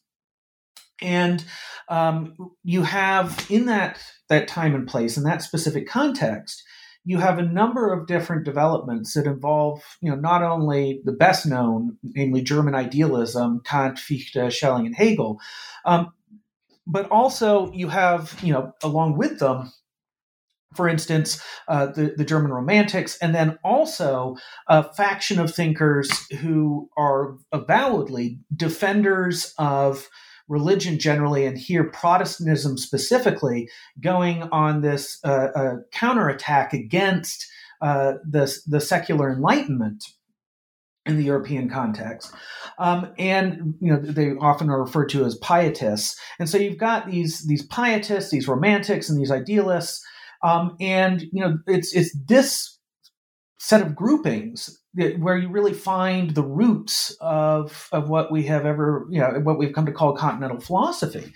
And 1.02 1.44
um, 1.90 2.36
you 2.64 2.84
have 2.84 3.46
in 3.50 3.66
that, 3.66 4.00
that 4.30 4.48
time 4.48 4.74
and 4.76 4.88
place, 4.88 5.18
in 5.18 5.24
that 5.24 5.42
specific 5.42 5.88
context, 5.88 6.64
you 7.06 7.18
have 7.18 7.38
a 7.38 7.44
number 7.44 7.92
of 7.92 8.08
different 8.08 8.46
developments 8.46 9.14
that 9.14 9.26
involve, 9.26 9.82
you 10.02 10.10
know, 10.10 10.16
not 10.16 10.42
only 10.42 11.02
the 11.04 11.12
best 11.12 11.46
known, 11.46 11.98
namely 12.02 12.42
German 12.42 12.76
idealism, 12.76 13.62
Kant, 13.66 14.00
Fichte, 14.00 14.50
Schelling, 14.52 14.86
and 14.86 14.96
Hegel, 14.96 15.40
um, 15.84 16.14
but 16.88 17.10
also 17.10 17.72
you 17.74 17.90
have, 17.90 18.38
you 18.42 18.54
know, 18.54 18.74
along 18.84 19.18
with 19.18 19.40
them, 19.40 19.72
for 20.76 20.88
instance, 20.88 21.42
uh, 21.68 21.88
the, 21.88 22.14
the 22.18 22.26
German 22.26 22.52
Romantics, 22.52 23.18
and 23.18 23.34
then 23.34 23.58
also 23.64 24.36
a 24.68 24.84
faction 24.94 25.40
of 25.40 25.54
thinkers 25.54 26.10
who 26.40 26.90
are 26.98 27.38
avowedly 27.52 28.40
defenders 28.56 29.54
of 29.58 30.10
religion 30.48 31.00
generally, 31.00 31.46
and 31.46 31.58
here 31.58 31.86
Protestantism 31.86 32.78
specifically, 32.78 33.70
going 34.02 34.44
on 34.44 34.82
this 34.82 35.20
uh, 35.24 35.48
uh, 35.56 35.76
counterattack 35.92 36.74
against 36.74 37.48
uh, 37.82 38.14
the, 38.30 38.54
the 38.68 38.80
secular 38.80 39.32
Enlightenment 39.32 40.04
in 41.06 41.18
the 41.18 41.24
European 41.24 41.70
context. 41.70 42.32
Um, 42.80 43.14
and 43.20 43.76
you 43.80 43.92
know 43.92 44.00
they 44.00 44.32
often 44.32 44.70
are 44.70 44.82
referred 44.82 45.10
to 45.10 45.26
as 45.26 45.36
pietists. 45.36 46.20
And 46.40 46.50
so 46.50 46.58
you've 46.58 46.78
got 46.78 47.08
these 47.08 47.46
these 47.46 47.66
pietists, 47.66 48.32
these 48.32 48.48
romantics, 48.48 49.10
and 49.10 49.20
these 49.20 49.32
idealists 49.32 50.04
um, 50.44 50.76
and 50.80 51.22
you 51.22 51.42
know, 51.42 51.58
it's 51.68 51.96
it's 51.96 52.16
this 52.28 52.78
set 53.58 53.82
of 53.82 53.96
groupings 53.96 54.82
that, 54.96 55.18
where 55.20 55.38
you 55.38 55.48
really 55.48 55.74
find 55.74 56.32
the 56.32 56.44
roots 56.44 57.16
of 57.22 57.88
of 57.92 58.10
what 58.10 58.32
we 58.32 58.44
have 58.44 58.66
ever 58.66 59.08
you 59.10 59.20
know 59.20 59.40
what 59.40 59.58
we've 59.58 59.74
come 59.74 59.86
to 59.86 59.92
call 59.92 60.16
continental 60.16 60.60
philosophy. 60.60 61.34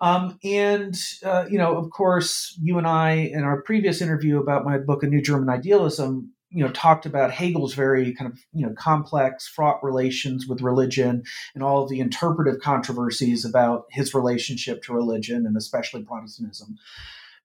Um, 0.00 0.38
and 0.44 0.94
uh, 1.24 1.46
you 1.50 1.58
know, 1.58 1.76
of 1.76 1.90
course, 1.90 2.58
you 2.62 2.78
and 2.78 2.86
I 2.86 3.12
in 3.12 3.44
our 3.44 3.62
previous 3.62 4.00
interview 4.00 4.40
about 4.40 4.64
my 4.64 4.78
book, 4.78 5.02
A 5.02 5.06
New 5.06 5.22
German 5.22 5.48
Idealism, 5.48 6.32
you 6.50 6.64
know, 6.64 6.70
talked 6.70 7.06
about 7.06 7.32
Hegel's 7.32 7.74
very 7.74 8.14
kind 8.14 8.30
of 8.30 8.38
you 8.52 8.66
know 8.66 8.74
complex, 8.74 9.46
fraught 9.46 9.82
relations 9.84 10.46
with 10.46 10.62
religion 10.62 11.24
and 11.54 11.62
all 11.62 11.82
of 11.82 11.90
the 11.90 12.00
interpretive 12.00 12.60
controversies 12.60 13.44
about 13.44 13.84
his 13.90 14.14
relationship 14.14 14.82
to 14.84 14.94
religion 14.94 15.46
and 15.46 15.56
especially 15.56 16.02
Protestantism. 16.02 16.76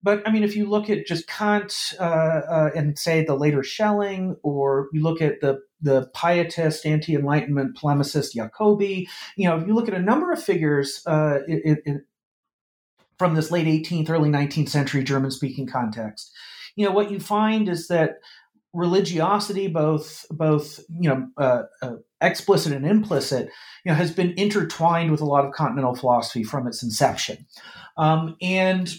But 0.04 0.28
I 0.28 0.32
mean, 0.32 0.44
if 0.44 0.56
you 0.56 0.68
look 0.68 0.90
at 0.90 1.06
just 1.06 1.28
Kant 1.28 1.94
uh, 2.00 2.04
uh, 2.04 2.70
and 2.76 2.98
say 2.98 3.24
the 3.24 3.36
later 3.36 3.64
Schelling, 3.64 4.36
or 4.44 4.90
you 4.94 5.02
look 5.02 5.22
at 5.22 5.42
the 5.42 5.62
the 5.82 6.10
pietist, 6.16 6.86
anti-enlightenment 6.86 7.76
polemicist 7.76 8.36
Jacobi, 8.36 9.08
you 9.36 9.48
know, 9.48 9.58
if 9.58 9.68
you 9.68 9.74
look 9.74 9.88
at 9.88 9.96
a 9.96 10.02
number 10.02 10.32
of 10.32 10.42
figures 10.42 11.02
uh, 11.08 11.40
in, 11.48 11.82
in, 11.86 12.06
from 13.18 13.34
this 13.34 13.50
late 13.50 13.66
18th, 13.66 14.10
early 14.10 14.30
19th 14.30 14.70
century 14.70 15.04
German-speaking 15.04 15.66
context, 15.68 16.32
you 16.76 16.86
know, 16.86 16.92
what 16.92 17.10
you 17.10 17.20
find 17.20 17.68
is 17.68 17.88
that 17.88 18.20
religiosity, 18.74 19.68
both 19.68 20.26
both 20.32 20.80
you 21.00 21.10
know 21.10 21.28
uh, 21.38 21.64
uh, 21.82 21.96
explicit 22.22 22.74
and 22.74 22.86
implicit, 22.86 23.50
you 23.86 23.92
know, 23.92 23.96
has 23.96 24.12
been 24.12 24.34
intertwined 24.38 25.12
with 25.12 25.22
a 25.22 25.26
lot 25.26 25.46
of 25.46 25.54
continental 25.54 25.96
philosophy 25.96 26.44
from 26.44 26.68
its 26.68 26.82
inception, 26.82 27.46
um, 27.98 28.36
and 28.42 28.96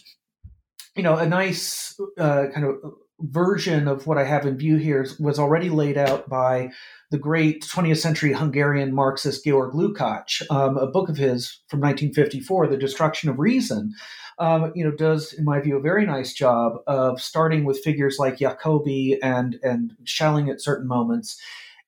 you 0.97 1.03
know, 1.03 1.17
a 1.17 1.27
nice 1.27 1.99
uh, 2.19 2.47
kind 2.53 2.67
of 2.67 2.77
version 3.21 3.87
of 3.87 4.07
what 4.07 4.19
I 4.19 4.25
have 4.25 4.47
in 4.47 4.59
view 4.59 4.77
here 4.77 5.07
was 5.21 5.39
already 5.39 5.71
laid 5.71 5.97
out 5.97 6.29
by 6.29 6.71
the 7.11 7.19
great 7.19 7.63
20th 7.63 7.99
century 7.99 8.33
Hungarian 8.33 8.95
Marxist 8.95 9.45
Georg 9.45 9.73
Lukács. 9.75 10.43
Um, 10.51 10.77
a 10.77 10.87
book 10.87 11.09
of 11.09 11.17
his 11.17 11.61
from 11.69 11.81
1954, 11.81 12.67
The 12.67 12.77
Destruction 12.77 13.31
of 13.31 13.39
Reason, 13.39 13.95
um, 14.39 14.73
you 14.75 14.85
know, 14.85 14.91
does, 14.91 15.33
in 15.33 15.45
my 15.45 15.61
view, 15.61 15.77
a 15.77 15.81
very 15.81 16.05
nice 16.05 16.33
job 16.33 16.79
of 16.87 17.21
starting 17.21 17.65
with 17.65 17.83
figures 17.83 18.17
like 18.19 18.39
Jacobi 18.39 19.19
and 19.23 19.59
and 19.63 19.95
Schelling 20.05 20.51
at 20.51 20.61
certain 20.61 20.89
moments, 20.89 21.41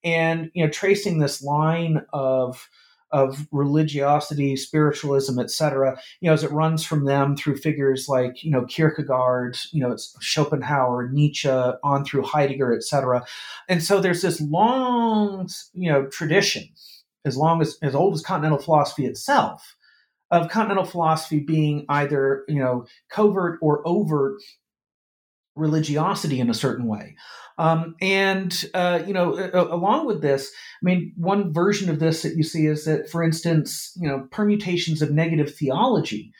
and 0.05 0.51
you 0.55 0.65
know, 0.65 0.71
tracing 0.71 1.19
this 1.19 1.43
line 1.43 2.03
of 2.13 2.69
of 3.15 3.47
religiosity, 3.53 4.57
spiritualism, 4.57 5.39
etc. 5.39 5.97
You 6.21 6.29
know, 6.29 6.35
as 6.35 6.43
it 6.43 6.51
runs 6.51 6.85
from 6.85 7.05
them 7.05 7.37
through 7.37 7.59
figures 7.59 8.09
like 8.09 8.43
you 8.43 8.51
know 8.51 8.65
Kierkegaard, 8.67 9.57
you 9.71 9.81
know, 9.81 9.93
it's 9.93 10.17
Schopenhauer, 10.21 11.09
Nietzsche, 11.11 11.49
on 11.49 12.05
through 12.05 12.25
Heidegger, 12.25 12.75
etc. 12.75 13.25
And 13.69 13.83
so 13.83 14.01
there's 14.01 14.21
this 14.21 14.41
long, 14.41 15.49
you 15.73 15.91
know, 15.93 16.07
tradition, 16.07 16.65
as 17.25 17.37
long 17.37 17.63
as 17.63 17.79
as 17.83 17.95
old 17.95 18.15
as 18.15 18.21
continental 18.21 18.59
philosophy 18.59 19.07
itself, 19.07 19.77
of 20.33 20.51
continental 20.51 20.85
philosophy 20.85 21.39
being 21.39 21.87
either 21.89 22.45
you 22.49 22.59
know 22.59 22.85
covert 23.11 23.61
or 23.63 23.87
overt 23.87 24.43
religiosity 25.55 26.41
in 26.41 26.51
a 26.51 26.55
certain 26.55 26.87
way. 26.87 27.17
Um, 27.57 27.95
and 28.01 28.65
uh, 28.75 29.03
you 29.07 29.13
know, 29.13 29.35
along 29.55 30.07
with 30.07 30.23
this, 30.23 30.51
I 30.83 30.85
mean, 30.85 31.13
one 31.17 31.53
version 31.53 31.89
of 31.89 32.01
this 32.01 32.23
that 32.23 32.37
you 32.37 32.43
see 32.43 32.67
is 32.67 32.85
that, 32.85 33.09
for 33.09 33.23
instance, 33.23 33.97
you 34.01 34.09
know, 34.09 34.27
permutations 34.31 35.03
of 35.03 35.13
negative 35.13 35.55
theology 35.55 36.33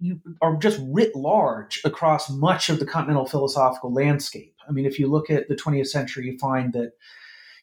you 0.00 0.20
are 0.42 0.56
just 0.56 0.80
writ 0.82 1.14
large 1.14 1.80
across 1.84 2.30
much 2.30 2.68
of 2.68 2.78
the 2.78 2.86
continental 2.86 3.26
philosophical 3.26 3.92
landscape. 3.92 4.54
I 4.68 4.72
mean, 4.72 4.86
if 4.86 4.98
you 4.98 5.06
look 5.08 5.30
at 5.30 5.48
the 5.48 5.54
20th 5.54 5.86
century, 5.86 6.26
you 6.26 6.38
find 6.38 6.72
that 6.72 6.92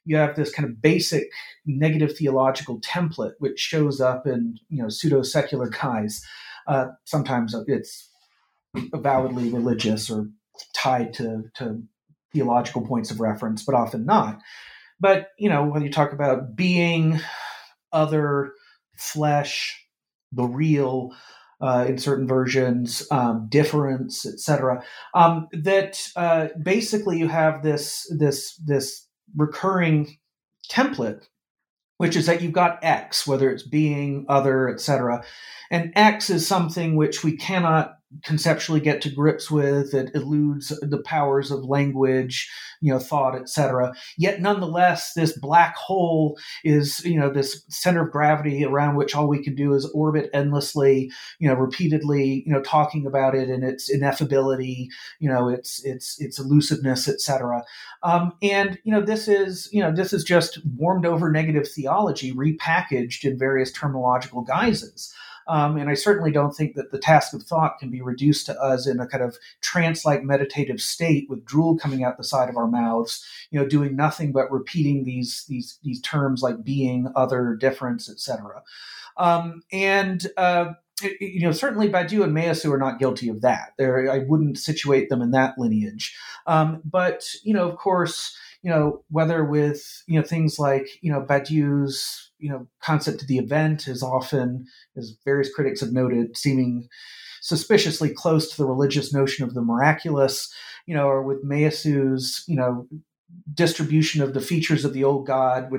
you 0.05 0.17
have 0.17 0.35
this 0.35 0.51
kind 0.51 0.67
of 0.69 0.81
basic 0.81 1.29
negative 1.65 2.15
theological 2.15 2.79
template 2.79 3.33
which 3.39 3.59
shows 3.59 3.99
up 3.99 4.27
in 4.27 4.57
you 4.69 4.81
know 4.81 4.89
pseudo 4.89 5.23
secular 5.23 5.67
guys. 5.69 6.23
Uh, 6.67 6.87
sometimes 7.05 7.55
it's 7.67 8.09
avowedly 8.93 9.49
religious 9.49 10.09
or 10.09 10.29
tied 10.73 11.13
to 11.15 11.43
to 11.55 11.83
theological 12.33 12.85
points 12.85 13.11
of 13.11 13.19
reference, 13.19 13.63
but 13.63 13.75
often 13.75 14.05
not. 14.05 14.39
But 14.99 15.29
you 15.37 15.49
know, 15.49 15.63
when 15.65 15.83
you 15.83 15.91
talk 15.91 16.13
about 16.13 16.55
being, 16.55 17.19
other, 17.91 18.53
flesh, 18.97 19.81
the 20.31 20.43
real, 20.43 21.11
uh, 21.61 21.85
in 21.87 21.97
certain 21.97 22.27
versions, 22.27 23.07
um, 23.11 23.47
difference, 23.49 24.25
etc. 24.25 24.83
Um, 25.13 25.47
that 25.53 26.07
uh, 26.15 26.49
basically 26.61 27.17
you 27.17 27.27
have 27.27 27.63
this 27.63 28.11
this 28.15 28.55
this 28.57 29.07
recurring 29.35 30.17
template, 30.69 31.27
which 31.97 32.15
is 32.15 32.25
that 32.25 32.41
you've 32.41 32.51
got 32.51 32.83
X, 32.83 33.25
whether 33.25 33.49
it's 33.49 33.67
being, 33.67 34.25
other, 34.27 34.69
etc. 34.69 35.23
And 35.71 35.93
X 35.95 36.29
is 36.29 36.45
something 36.45 36.95
which 36.95 37.23
we 37.23 37.37
cannot 37.37 37.95
conceptually 38.23 38.79
get 38.79 39.01
to 39.01 39.09
grips 39.09 39.49
with 39.49 39.93
it 39.93 40.11
eludes 40.13 40.69
the 40.81 41.01
powers 41.01 41.51
of 41.51 41.65
language 41.65 42.49
you 42.81 42.91
know 42.91 42.99
thought 42.99 43.35
etc 43.35 43.93
yet 44.17 44.41
nonetheless 44.41 45.13
this 45.13 45.37
black 45.37 45.75
hole 45.75 46.37
is 46.63 47.03
you 47.05 47.19
know 47.19 47.29
this 47.29 47.63
center 47.69 48.05
of 48.05 48.11
gravity 48.11 48.63
around 48.63 48.95
which 48.95 49.15
all 49.15 49.27
we 49.27 49.43
can 49.43 49.55
do 49.55 49.73
is 49.73 49.89
orbit 49.93 50.29
endlessly 50.33 51.11
you 51.39 51.47
know 51.47 51.55
repeatedly 51.55 52.43
you 52.45 52.53
know 52.53 52.61
talking 52.61 53.05
about 53.05 53.35
it 53.35 53.49
and 53.49 53.63
its 53.63 53.93
ineffability 53.93 54.87
you 55.19 55.29
know 55.29 55.49
its 55.49 55.83
its 55.83 56.19
its 56.21 56.39
elusiveness 56.39 57.07
etc 57.07 57.63
um, 58.03 58.33
and 58.41 58.77
you 58.83 58.91
know 58.91 59.01
this 59.01 59.27
is 59.27 59.69
you 59.71 59.81
know 59.81 59.93
this 59.93 60.13
is 60.13 60.23
just 60.23 60.59
warmed 60.75 61.05
over 61.05 61.31
negative 61.31 61.67
theology 61.67 62.33
repackaged 62.33 63.23
in 63.23 63.37
various 63.37 63.71
terminological 63.71 64.45
guises 64.45 65.13
um, 65.47 65.77
and 65.77 65.89
I 65.89 65.93
certainly 65.93 66.31
don't 66.31 66.55
think 66.55 66.75
that 66.75 66.91
the 66.91 66.99
task 66.99 67.33
of 67.33 67.43
thought 67.43 67.79
can 67.79 67.89
be 67.89 68.01
reduced 68.01 68.45
to 68.47 68.59
us 68.59 68.87
in 68.87 68.99
a 68.99 69.07
kind 69.07 69.23
of 69.23 69.37
trance-like 69.61 70.23
meditative 70.23 70.81
state 70.81 71.29
with 71.29 71.45
drool 71.45 71.77
coming 71.77 72.03
out 72.03 72.17
the 72.17 72.23
side 72.23 72.49
of 72.49 72.57
our 72.57 72.67
mouths, 72.67 73.25
you 73.51 73.59
know, 73.59 73.67
doing 73.67 73.95
nothing 73.95 74.31
but 74.31 74.51
repeating 74.51 75.03
these 75.03 75.45
these 75.47 75.79
these 75.83 76.01
terms 76.01 76.41
like 76.41 76.63
being, 76.63 77.11
other, 77.15 77.55
difference, 77.55 78.09
etc. 78.09 78.63
Um, 79.17 79.61
and 79.71 80.25
uh, 80.37 80.73
you 81.19 81.41
know, 81.41 81.51
certainly 81.51 81.89
Badiou 81.89 82.23
and 82.23 82.35
Meillassoux 82.35 82.71
are 82.71 82.77
not 82.77 82.99
guilty 82.99 83.29
of 83.29 83.41
that. 83.41 83.73
There, 83.77 84.11
I 84.11 84.19
wouldn't 84.19 84.57
situate 84.57 85.09
them 85.09 85.21
in 85.21 85.31
that 85.31 85.57
lineage. 85.57 86.15
Um, 86.47 86.81
but 86.85 87.25
you 87.43 87.53
know, 87.53 87.67
of 87.69 87.77
course, 87.77 88.35
you 88.65 88.71
know, 88.71 89.03
whether 89.11 89.45
with 89.45 90.03
you 90.07 90.19
know 90.19 90.25
things 90.25 90.57
like 90.57 90.87
you 91.01 91.11
know 91.11 91.21
Badiou's 91.21 92.31
you 92.39 92.49
know 92.49 92.65
concept 92.81 93.21
of 93.21 93.27
the 93.27 93.37
event 93.37 93.87
is 93.87 94.01
often, 94.01 94.65
as 94.97 95.15
various 95.23 95.53
critics 95.53 95.81
have 95.81 95.91
noted, 95.91 96.35
seeming 96.35 96.87
suspiciously 97.43 98.09
close 98.09 98.49
to 98.49 98.57
the 98.57 98.65
religious 98.65 99.13
notion 99.13 99.45
of 99.45 99.53
the 99.53 99.61
miraculous. 99.61 100.51
You 100.87 100.95
know, 100.95 101.07
or 101.07 101.21
with 101.21 101.45
Meillassoux', 101.45 102.41
you 102.47 102.55
know 102.55 102.87
distribution 103.53 104.23
of 104.23 104.33
the 104.33 104.41
features 104.41 104.83
of 104.83 104.93
the 104.93 105.03
old 105.03 105.27
god, 105.27 105.69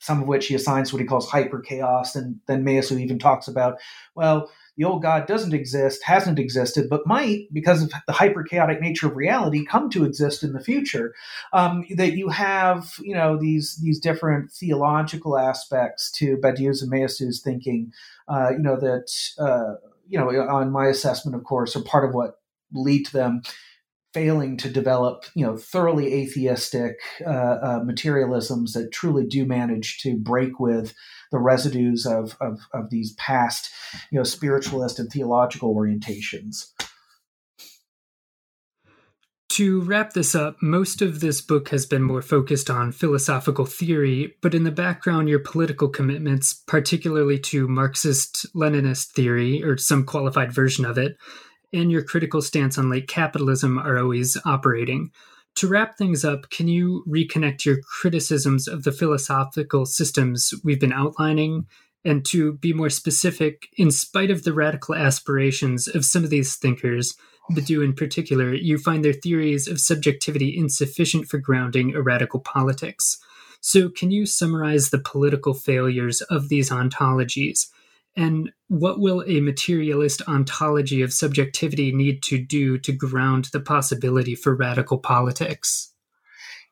some 0.00 0.20
of 0.20 0.28
which 0.28 0.46
he 0.48 0.54
assigns 0.54 0.92
what 0.92 1.00
he 1.00 1.08
calls 1.08 1.30
hyper 1.30 1.60
chaos, 1.60 2.14
and 2.14 2.36
then 2.48 2.62
Meillassoux 2.62 3.00
even 3.00 3.18
talks 3.18 3.48
about, 3.48 3.78
well, 4.14 4.50
the 4.76 4.84
old 4.84 5.02
God 5.02 5.26
doesn't 5.26 5.54
exist, 5.54 6.02
hasn't 6.04 6.38
existed, 6.38 6.88
but 6.90 7.06
might, 7.06 7.52
because 7.52 7.82
of 7.82 7.92
the 8.06 8.12
hyper 8.12 8.42
chaotic 8.42 8.80
nature 8.80 9.06
of 9.06 9.16
reality, 9.16 9.64
come 9.64 9.88
to 9.90 10.04
exist 10.04 10.42
in 10.42 10.52
the 10.52 10.60
future. 10.60 11.14
Um, 11.52 11.84
that 11.96 12.12
you 12.12 12.28
have, 12.28 12.94
you 13.00 13.14
know, 13.14 13.36
these 13.36 13.76
these 13.76 13.98
different 13.98 14.52
theological 14.52 15.38
aspects 15.38 16.10
to 16.12 16.36
Badiou's 16.36 16.82
and 16.82 16.92
Meillassoux' 16.92 17.40
thinking. 17.42 17.92
Uh, 18.28 18.50
you 18.50 18.58
know 18.58 18.78
that, 18.78 19.12
uh, 19.38 19.74
you 20.08 20.18
know, 20.18 20.28
on 20.28 20.70
my 20.70 20.86
assessment, 20.86 21.36
of 21.36 21.44
course, 21.44 21.74
are 21.76 21.82
part 21.82 22.08
of 22.08 22.14
what 22.14 22.40
lead 22.72 23.06
to 23.06 23.12
them 23.12 23.42
failing 24.16 24.56
to 24.56 24.70
develop, 24.70 25.26
you 25.34 25.44
know, 25.44 25.58
thoroughly 25.58 26.14
atheistic 26.14 26.96
uh, 27.26 27.30
uh, 27.30 27.80
materialisms 27.84 28.72
that 28.72 28.90
truly 28.90 29.26
do 29.26 29.44
manage 29.44 29.98
to 29.98 30.16
break 30.16 30.58
with 30.58 30.94
the 31.30 31.38
residues 31.38 32.06
of, 32.06 32.34
of, 32.40 32.58
of 32.72 32.88
these 32.88 33.12
past, 33.16 33.70
you 34.10 34.18
know, 34.18 34.24
spiritualist 34.24 34.98
and 34.98 35.12
theological 35.12 35.74
orientations. 35.74 36.72
To 39.50 39.82
wrap 39.82 40.14
this 40.14 40.34
up, 40.34 40.56
most 40.62 41.02
of 41.02 41.20
this 41.20 41.42
book 41.42 41.68
has 41.68 41.84
been 41.84 42.02
more 42.02 42.22
focused 42.22 42.70
on 42.70 42.92
philosophical 42.92 43.66
theory, 43.66 44.34
but 44.40 44.54
in 44.54 44.64
the 44.64 44.70
background, 44.70 45.28
your 45.28 45.40
political 45.40 45.90
commitments, 45.90 46.54
particularly 46.54 47.38
to 47.40 47.68
Marxist 47.68 48.46
Leninist 48.54 49.08
theory, 49.08 49.62
or 49.62 49.76
some 49.76 50.04
qualified 50.04 50.52
version 50.52 50.86
of 50.86 50.96
it, 50.96 51.18
and 51.72 51.90
your 51.90 52.02
critical 52.02 52.42
stance 52.42 52.78
on 52.78 52.90
late 52.90 53.08
capitalism 53.08 53.78
are 53.78 53.98
always 53.98 54.36
operating. 54.44 55.10
To 55.56 55.68
wrap 55.68 55.96
things 55.96 56.24
up, 56.24 56.50
can 56.50 56.68
you 56.68 57.04
reconnect 57.08 57.64
your 57.64 57.78
criticisms 57.80 58.68
of 58.68 58.84
the 58.84 58.92
philosophical 58.92 59.86
systems 59.86 60.52
we've 60.62 60.80
been 60.80 60.92
outlining? 60.92 61.66
And 62.04 62.24
to 62.26 62.52
be 62.52 62.72
more 62.72 62.90
specific, 62.90 63.68
in 63.76 63.90
spite 63.90 64.30
of 64.30 64.44
the 64.44 64.52
radical 64.52 64.94
aspirations 64.94 65.88
of 65.88 66.04
some 66.04 66.24
of 66.24 66.30
these 66.30 66.56
thinkers, 66.56 67.16
Badiou 67.50 67.84
in 67.84 67.94
particular, 67.94 68.54
you 68.54 68.76
find 68.76 69.04
their 69.04 69.12
theories 69.12 69.66
of 69.66 69.80
subjectivity 69.80 70.56
insufficient 70.56 71.26
for 71.26 71.38
grounding 71.38 71.94
a 71.94 72.02
radical 72.02 72.40
politics. 72.40 73.18
So, 73.60 73.88
can 73.88 74.10
you 74.10 74.26
summarize 74.26 74.90
the 74.90 74.98
political 74.98 75.54
failures 75.54 76.20
of 76.22 76.48
these 76.48 76.70
ontologies 76.70 77.66
and 78.16 78.50
what 78.68 78.98
will 78.98 79.22
a 79.26 79.40
materialist 79.40 80.22
ontology 80.26 81.02
of 81.02 81.12
subjectivity 81.12 81.92
need 81.92 82.22
to 82.24 82.38
do 82.38 82.78
to 82.78 82.92
ground 82.92 83.48
the 83.52 83.60
possibility 83.60 84.34
for 84.34 84.54
radical 84.54 84.98
politics? 84.98 85.92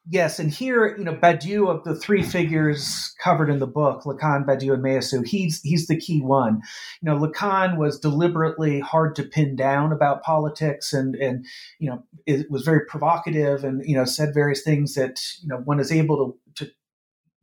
Yes, 0.06 0.38
and 0.38 0.50
here, 0.50 0.96
you 0.98 1.04
know, 1.04 1.14
Badiou 1.14 1.68
of 1.68 1.84
the 1.84 1.94
three 1.94 2.22
figures 2.22 3.14
covered 3.22 3.48
in 3.48 3.58
the 3.58 3.66
book, 3.66 4.02
Lacan, 4.02 4.44
Badiou, 4.44 4.74
and 4.74 4.84
Meillassoux, 4.84 5.26
he's 5.26 5.62
he's 5.62 5.86
the 5.86 5.98
key 5.98 6.20
one. 6.20 6.60
You 7.00 7.10
know, 7.10 7.18
Lacan 7.18 7.78
was 7.78 7.98
deliberately 7.98 8.80
hard 8.80 9.16
to 9.16 9.22
pin 9.22 9.56
down 9.56 9.92
about 9.92 10.22
politics, 10.22 10.92
and 10.92 11.14
and 11.14 11.46
you 11.78 11.88
know, 11.88 12.02
it 12.26 12.50
was 12.50 12.64
very 12.64 12.84
provocative, 12.84 13.64
and 13.64 13.82
you 13.86 13.96
know, 13.96 14.04
said 14.04 14.34
various 14.34 14.62
things 14.62 14.94
that 14.94 15.22
you 15.40 15.48
know 15.48 15.62
one 15.64 15.80
is 15.80 15.90
able 15.90 16.36
to 16.54 16.66
to 16.66 16.72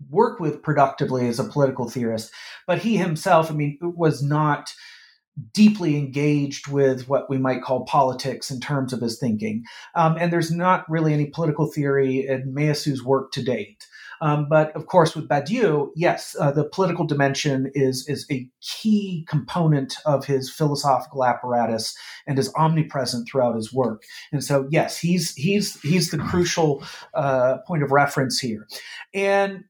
work 0.09 0.39
with 0.39 0.63
productively 0.63 1.27
as 1.27 1.39
a 1.39 1.43
political 1.43 1.89
theorist. 1.89 2.31
But 2.67 2.79
he 2.79 2.97
himself, 2.97 3.51
I 3.51 3.53
mean, 3.53 3.77
was 3.81 4.21
not 4.21 4.73
deeply 5.53 5.97
engaged 5.97 6.67
with 6.67 7.07
what 7.07 7.29
we 7.29 7.37
might 7.37 7.63
call 7.63 7.85
politics 7.85 8.51
in 8.51 8.59
terms 8.59 8.93
of 8.93 9.01
his 9.01 9.17
thinking. 9.17 9.63
Um, 9.95 10.17
and 10.19 10.31
there's 10.31 10.51
not 10.51 10.89
really 10.89 11.13
any 11.13 11.27
political 11.27 11.67
theory 11.71 12.27
in 12.27 12.53
Meillassoux' 12.53 13.01
work 13.01 13.31
to 13.31 13.43
date. 13.43 13.87
Um, 14.21 14.47
but 14.47 14.75
of 14.75 14.85
course, 14.85 15.15
with 15.15 15.27
Badiou, 15.27 15.89
yes, 15.95 16.35
uh, 16.39 16.51
the 16.51 16.63
political 16.63 17.05
dimension 17.05 17.71
is 17.73 18.07
is 18.07 18.27
a 18.29 18.47
key 18.61 19.25
component 19.27 19.95
of 20.05 20.25
his 20.25 20.53
philosophical 20.53 21.25
apparatus 21.25 21.97
and 22.27 22.37
is 22.37 22.53
omnipresent 22.55 23.27
throughout 23.27 23.55
his 23.55 23.73
work. 23.73 24.03
And 24.31 24.43
so, 24.43 24.67
yes, 24.69 24.99
he's 24.99 25.33
he's 25.33 25.81
he's 25.81 26.11
the 26.11 26.19
crucial 26.19 26.83
uh, 27.15 27.57
point 27.65 27.81
of 27.81 27.91
reference 27.91 28.37
here. 28.37 28.67
And 29.11 29.63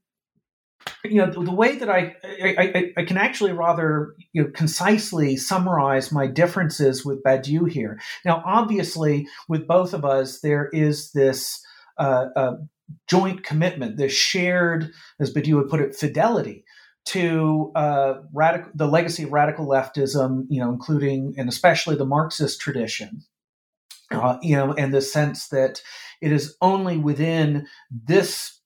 you 1.03 1.17
know 1.17 1.29
the, 1.29 1.51
way 1.51 1.77
that 1.77 1.89
I, 1.89 2.15
I, 2.23 2.93
I 2.97 3.03
can 3.05 3.17
actually 3.17 3.51
rather 3.53 4.15
you 4.33 4.43
know 4.43 4.51
concisely 4.51 5.35
summarize 5.35 6.11
my 6.11 6.27
differences 6.27 7.05
with 7.05 7.23
Badiou 7.23 7.69
here. 7.69 7.99
Now, 8.25 8.41
obviously, 8.45 9.27
with 9.47 9.67
both 9.67 9.93
of 9.93 10.05
us, 10.05 10.41
there 10.41 10.69
is 10.71 11.11
this 11.11 11.63
uh, 11.97 12.27
uh, 12.35 12.53
joint 13.07 13.43
commitment, 13.43 13.97
this 13.97 14.13
shared, 14.13 14.91
as 15.19 15.33
Badiou 15.33 15.55
would 15.55 15.69
put 15.69 15.81
it, 15.81 15.95
fidelity 15.95 16.65
to 17.03 17.71
uh, 17.75 18.15
radical, 18.33 18.71
the 18.75 18.87
legacy 18.87 19.23
of 19.23 19.31
radical 19.31 19.65
leftism, 19.65 20.45
you 20.49 20.59
know, 20.59 20.69
including 20.69 21.33
and 21.37 21.49
especially 21.49 21.95
the 21.95 22.05
Marxist 22.05 22.59
tradition. 22.61 23.23
Uh, 24.11 24.37
you 24.41 24.57
know, 24.57 24.73
and 24.73 24.93
the 24.93 25.01
sense 25.01 25.47
that 25.47 25.81
it 26.21 26.33
is 26.33 26.57
only 26.61 26.97
within 26.97 27.65
this 27.89 28.60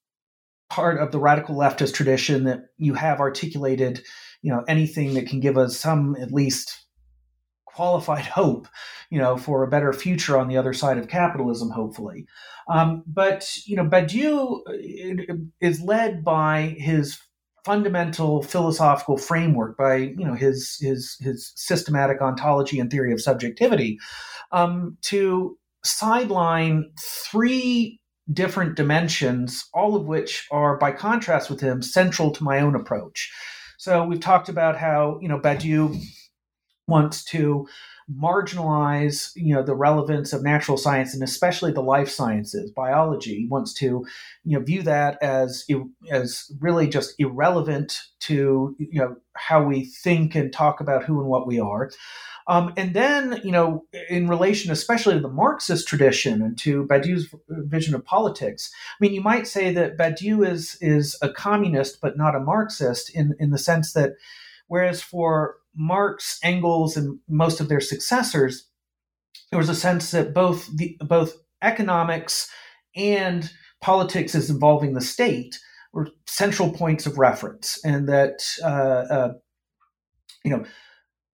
part 0.76 0.99
of 0.99 1.14
the 1.14 1.19
radical 1.19 1.56
leftist 1.56 1.93
tradition 1.93 2.43
that 2.43 2.65
you 2.77 2.93
have 2.95 3.22
articulated, 3.22 4.03
you 4.41 4.52
know, 4.52 4.61
anything 4.68 5.14
that 5.14 5.26
can 5.26 5.39
give 5.39 5.57
us 5.57 5.77
some 5.80 6.18
at 6.19 6.34
least 6.34 6.85
qualified 7.64 8.26
hope, 8.26 8.68
you 9.10 9.18
know, 9.18 9.38
for 9.38 9.64
a 9.64 9.69
better 9.69 9.93
future 9.93 10.38
on 10.38 10.49
the 10.49 10.57
other 10.57 10.73
side 10.73 10.97
of 10.97 11.07
capitalism, 11.07 11.69
hopefully. 11.69 12.26
Um, 12.69 13.03
but 13.07 13.49
you 13.65 13.77
know, 13.77 13.85
Badiou 13.85 14.60
uh, 14.68 15.35
is 15.61 15.81
led 15.81 16.26
by 16.26 16.76
his 16.77 17.18
fundamental 17.64 18.43
philosophical 18.43 19.18
framework, 19.18 19.77
by 19.77 19.95
you 19.95 20.26
know 20.26 20.34
his 20.34 20.77
his 20.81 21.15
his 21.22 21.53
systematic 21.56 22.22
ontology 22.22 22.80
and 22.80 22.91
theory 22.91 23.14
of 23.14 23.22
subjectivity, 23.22 23.97
um, 24.52 24.97
to 25.03 25.57
sideline 25.85 26.91
three 26.99 28.02
different 28.31 28.76
dimensions, 28.76 29.65
all 29.73 29.95
of 29.95 30.06
which 30.06 30.47
are, 30.52 30.77
by 30.77 30.91
contrast 30.91 31.49
with 31.49 31.61
him, 31.61 31.81
central 31.81 32.31
to 32.31 32.43
my 32.43 32.60
own 32.60 32.76
approach. 32.76 33.31
So 33.77 34.03
we've 34.06 34.19
talked 34.19 34.49
about 34.49 34.77
how 34.77 35.19
you 35.22 35.27
know 35.27 35.39
Badiou 35.39 36.02
wants 36.88 37.23
to 37.26 37.68
marginalize 38.14 39.32
you 39.36 39.53
know 39.53 39.64
the 39.64 39.76
relevance 39.76 40.32
of 40.32 40.44
natural 40.44 40.77
science 40.77 41.14
and 41.14 41.23
especially 41.23 41.72
the 41.72 41.82
life 41.82 42.10
sciences. 42.10 42.72
Badiou 42.72 43.49
wants 43.49 43.73
to 43.73 44.06
you 44.44 44.60
know 44.60 44.64
view 44.64 44.84
that 44.84 45.22
as 45.23 45.65
as 46.11 46.52
really 46.60 46.88
just 46.88 47.15
irrelevant 47.19 48.02
to 48.22 48.76
you 48.77 48.99
know 48.99 49.15
how 49.36 49.64
we 49.64 49.86
think 49.86 50.36
and 50.36 50.53
talk 50.53 50.80
about 50.80 51.03
who 51.03 51.19
and 51.19 51.30
what 51.30 51.48
we 51.48 51.60
are. 51.60 51.90
Um, 52.48 52.73
and 52.77 52.94
then, 52.94 53.41
you 53.44 53.52
know, 53.52 53.86
in 54.07 54.27
relation 54.27 54.72
especially 54.72 55.15
to 55.15 55.19
the 55.19 55.27
Marxist 55.27 55.88
tradition 55.88 56.44
and 56.44 56.56
to 56.60 56.86
Badiou's 56.86 57.34
vision 57.49 57.95
of 57.95 58.06
politics, 58.06 58.72
I 58.91 58.98
mean, 58.99 59.14
you 59.14 59.22
might 59.22 59.48
say 59.48 59.73
that 59.73 59.98
Badiou 59.98 60.48
is 60.48 60.77
is 60.80 61.18
a 61.23 61.30
communist 61.30 62.02
but 62.02 62.18
not 62.18 62.36
a 62.36 62.40
Marxist 62.40 63.10
in 63.15 63.36
in 63.40 63.49
the 63.49 63.57
sense 63.57 63.94
that, 63.94 64.11
whereas 64.68 65.02
for 65.02 65.56
Marx, 65.76 66.39
Engels, 66.43 66.97
and 66.97 67.19
most 67.27 67.60
of 67.60 67.69
their 67.69 67.81
successors, 67.81 68.69
there 69.52 69.60
was 69.60 69.69
a 69.69 69.76
sense 69.76 70.11
that 70.11 70.34
both 70.34 70.69
the 70.76 70.97
both 71.02 71.34
economics 71.61 72.49
and 72.95 73.52
politics 73.81 74.35
as 74.35 74.49
involving 74.49 74.93
the 74.93 75.02
state 75.02 75.60
were 75.93 76.10
central 76.27 76.72
points 76.72 77.06
of 77.06 77.18
reference, 77.18 77.80
and 77.84 78.07
that 78.10 78.43
uh, 78.64 78.68
uh, 78.68 79.34
you 80.43 80.52
know 80.52 80.65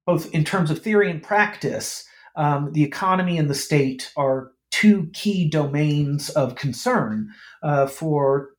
both 0.05 0.33
in 0.33 0.43
terms 0.43 0.71
of 0.71 0.81
theory 0.81 1.09
and 1.09 1.23
practice, 1.23 2.03
um, 2.35 2.71
the 2.73 2.83
economy 2.83 3.37
and 3.37 3.49
the 3.49 3.55
state 3.55 4.11
are 4.17 4.51
two 4.71 5.09
key 5.13 5.49
domains 5.49 6.29
of 6.31 6.55
concern 6.55 7.29
uh, 7.61 7.85
for 7.85 8.49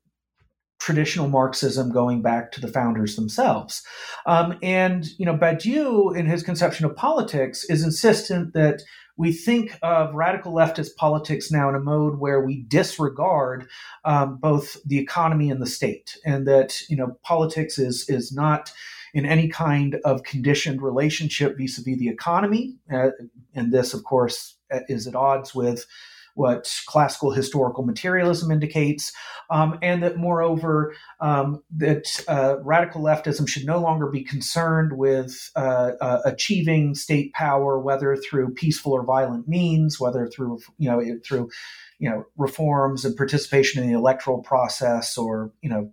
traditional 0.82 1.28
Marxism 1.28 1.92
going 1.92 2.22
back 2.22 2.50
to 2.52 2.60
the 2.60 2.72
founders 2.72 3.14
themselves. 3.14 3.82
Um, 4.26 4.58
and, 4.62 5.06
you 5.16 5.24
know, 5.24 5.36
Badiou, 5.36 6.16
in 6.16 6.26
his 6.26 6.42
conception 6.42 6.86
of 6.86 6.96
politics, 6.96 7.64
is 7.64 7.84
insistent 7.84 8.52
that 8.54 8.82
we 9.16 9.32
think 9.32 9.78
of 9.82 10.14
radical 10.14 10.52
leftist 10.52 10.96
politics 10.96 11.52
now 11.52 11.68
in 11.68 11.76
a 11.76 11.80
mode 11.80 12.18
where 12.18 12.44
we 12.44 12.62
disregard 12.62 13.68
um, 14.04 14.38
both 14.40 14.76
the 14.84 14.98
economy 14.98 15.50
and 15.50 15.62
the 15.62 15.66
state, 15.66 16.16
and 16.24 16.48
that, 16.48 16.80
you 16.88 16.96
know, 16.96 17.16
politics 17.22 17.78
is, 17.78 18.08
is 18.08 18.32
not 18.32 18.72
in 19.14 19.26
any 19.26 19.48
kind 19.48 20.00
of 20.04 20.22
conditioned 20.22 20.82
relationship 20.82 21.56
vis-a-vis 21.58 21.98
the 21.98 22.08
economy. 22.08 22.74
Uh, 22.92 23.10
and 23.54 23.72
this, 23.72 23.94
of 23.94 24.02
course, 24.02 24.56
is 24.88 25.06
at 25.06 25.14
odds 25.14 25.54
with 25.54 25.86
what 26.34 26.72
classical 26.86 27.30
historical 27.30 27.84
materialism 27.84 28.50
indicates, 28.50 29.12
um, 29.50 29.78
and 29.82 30.02
that 30.02 30.16
moreover 30.16 30.94
um, 31.20 31.62
that 31.76 32.24
uh, 32.28 32.56
radical 32.62 33.02
leftism 33.02 33.48
should 33.48 33.64
no 33.64 33.78
longer 33.78 34.06
be 34.06 34.22
concerned 34.22 34.96
with 34.96 35.50
uh, 35.56 35.92
uh, 36.00 36.20
achieving 36.24 36.94
state 36.94 37.32
power, 37.32 37.78
whether 37.78 38.16
through 38.16 38.54
peaceful 38.54 38.92
or 38.92 39.04
violent 39.04 39.46
means, 39.48 40.00
whether 40.00 40.26
through 40.26 40.58
you 40.78 40.90
know 40.90 41.02
through 41.24 41.50
you 41.98 42.08
know 42.08 42.24
reforms 42.36 43.04
and 43.04 43.16
participation 43.16 43.82
in 43.82 43.90
the 43.90 43.98
electoral 43.98 44.42
process, 44.42 45.18
or 45.18 45.52
you 45.62 45.68
know 45.68 45.90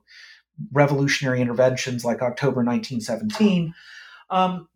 revolutionary 0.72 1.42
interventions 1.42 2.04
like 2.04 2.22
October 2.22 2.64
1917. 2.64 3.74
Um, 4.30 4.68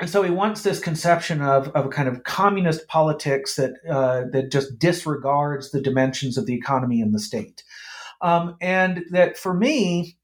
and 0.00 0.08
so 0.08 0.22
he 0.22 0.30
wants 0.30 0.62
this 0.62 0.80
conception 0.80 1.42
of, 1.42 1.68
of 1.68 1.86
a 1.86 1.90
kind 1.90 2.08
of 2.08 2.24
communist 2.24 2.88
politics 2.88 3.56
that 3.56 3.74
uh, 3.88 4.24
that 4.32 4.50
just 4.50 4.78
disregards 4.78 5.70
the 5.70 5.80
dimensions 5.80 6.38
of 6.38 6.46
the 6.46 6.54
economy 6.54 7.00
and 7.00 7.14
the 7.14 7.20
state, 7.20 7.62
um, 8.22 8.56
and 8.60 9.04
that 9.10 9.36
for 9.36 9.52
me, 9.54 10.16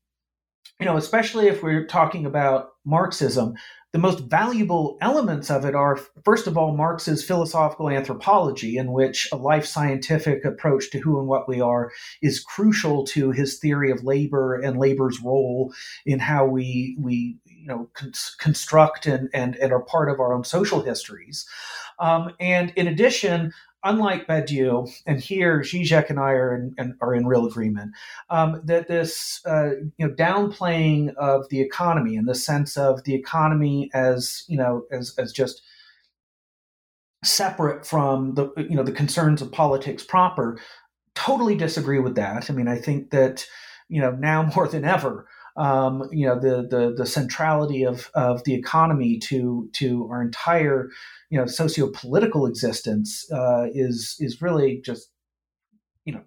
you 0.80 0.86
know, 0.86 0.96
especially 0.96 1.48
if 1.48 1.62
we're 1.62 1.86
talking 1.86 2.26
about 2.26 2.70
Marxism, 2.84 3.54
the 3.96 4.02
most 4.02 4.20
valuable 4.20 4.98
elements 5.00 5.50
of 5.50 5.64
it 5.64 5.74
are, 5.74 5.96
first 6.22 6.46
of 6.46 6.58
all, 6.58 6.76
Marx's 6.76 7.24
philosophical 7.24 7.88
anthropology, 7.88 8.76
in 8.76 8.92
which 8.92 9.26
a 9.32 9.36
life 9.36 9.64
scientific 9.64 10.44
approach 10.44 10.90
to 10.90 10.98
who 10.98 11.18
and 11.18 11.26
what 11.26 11.48
we 11.48 11.62
are 11.62 11.90
is 12.20 12.44
crucial 12.44 13.06
to 13.06 13.30
his 13.30 13.58
theory 13.58 13.90
of 13.90 14.04
labor 14.04 14.54
and 14.54 14.78
labor's 14.78 15.18
role 15.22 15.72
in 16.04 16.18
how 16.18 16.44
we 16.44 16.94
we 17.00 17.38
you 17.66 17.72
know 17.72 17.88
con- 17.94 18.12
construct 18.38 19.06
and, 19.06 19.28
and 19.34 19.56
and 19.56 19.72
are 19.72 19.80
part 19.80 20.08
of 20.08 20.20
our 20.20 20.32
own 20.32 20.44
social 20.44 20.82
histories. 20.82 21.46
Um, 21.98 22.32
and 22.38 22.72
in 22.76 22.86
addition, 22.86 23.52
unlike 23.82 24.26
Badiou, 24.26 24.88
and 25.06 25.20
here 25.20 25.60
Zizek 25.60 26.10
and 26.10 26.20
I 26.20 26.32
are 26.32 26.54
in, 26.54 26.74
and 26.78 26.94
are 27.00 27.14
in 27.14 27.26
real 27.26 27.46
agreement, 27.46 27.92
um, 28.30 28.60
that 28.64 28.86
this 28.86 29.40
uh, 29.46 29.70
you 29.98 30.06
know 30.06 30.14
downplaying 30.14 31.14
of 31.16 31.48
the 31.48 31.60
economy 31.60 32.14
in 32.14 32.26
the 32.26 32.34
sense 32.34 32.76
of 32.76 33.02
the 33.02 33.14
economy 33.14 33.90
as 33.92 34.44
you 34.46 34.56
know 34.56 34.84
as 34.92 35.14
as 35.18 35.32
just 35.32 35.62
separate 37.24 37.84
from 37.84 38.34
the 38.34 38.52
you 38.56 38.76
know 38.76 38.84
the 38.84 38.92
concerns 38.92 39.42
of 39.42 39.50
politics 39.50 40.04
proper, 40.04 40.56
totally 41.16 41.56
disagree 41.56 41.98
with 41.98 42.14
that. 42.14 42.48
I 42.48 42.52
mean, 42.52 42.68
I 42.68 42.78
think 42.78 43.10
that 43.10 43.44
you 43.88 44.00
know 44.00 44.12
now 44.12 44.42
more 44.54 44.68
than 44.68 44.84
ever 44.84 45.26
um, 45.56 46.08
you 46.12 46.26
know 46.26 46.38
the, 46.38 46.66
the 46.68 46.94
the 46.96 47.06
centrality 47.06 47.84
of 47.84 48.10
of 48.14 48.44
the 48.44 48.54
economy 48.54 49.18
to 49.18 49.68
to 49.74 50.08
our 50.10 50.22
entire 50.22 50.88
you 51.30 51.38
know 51.38 51.46
socio-political 51.46 52.46
existence 52.46 53.30
uh, 53.32 53.66
is 53.72 54.16
is 54.18 54.42
really 54.42 54.80
just 54.84 55.10
you 56.04 56.12
know 56.12 56.22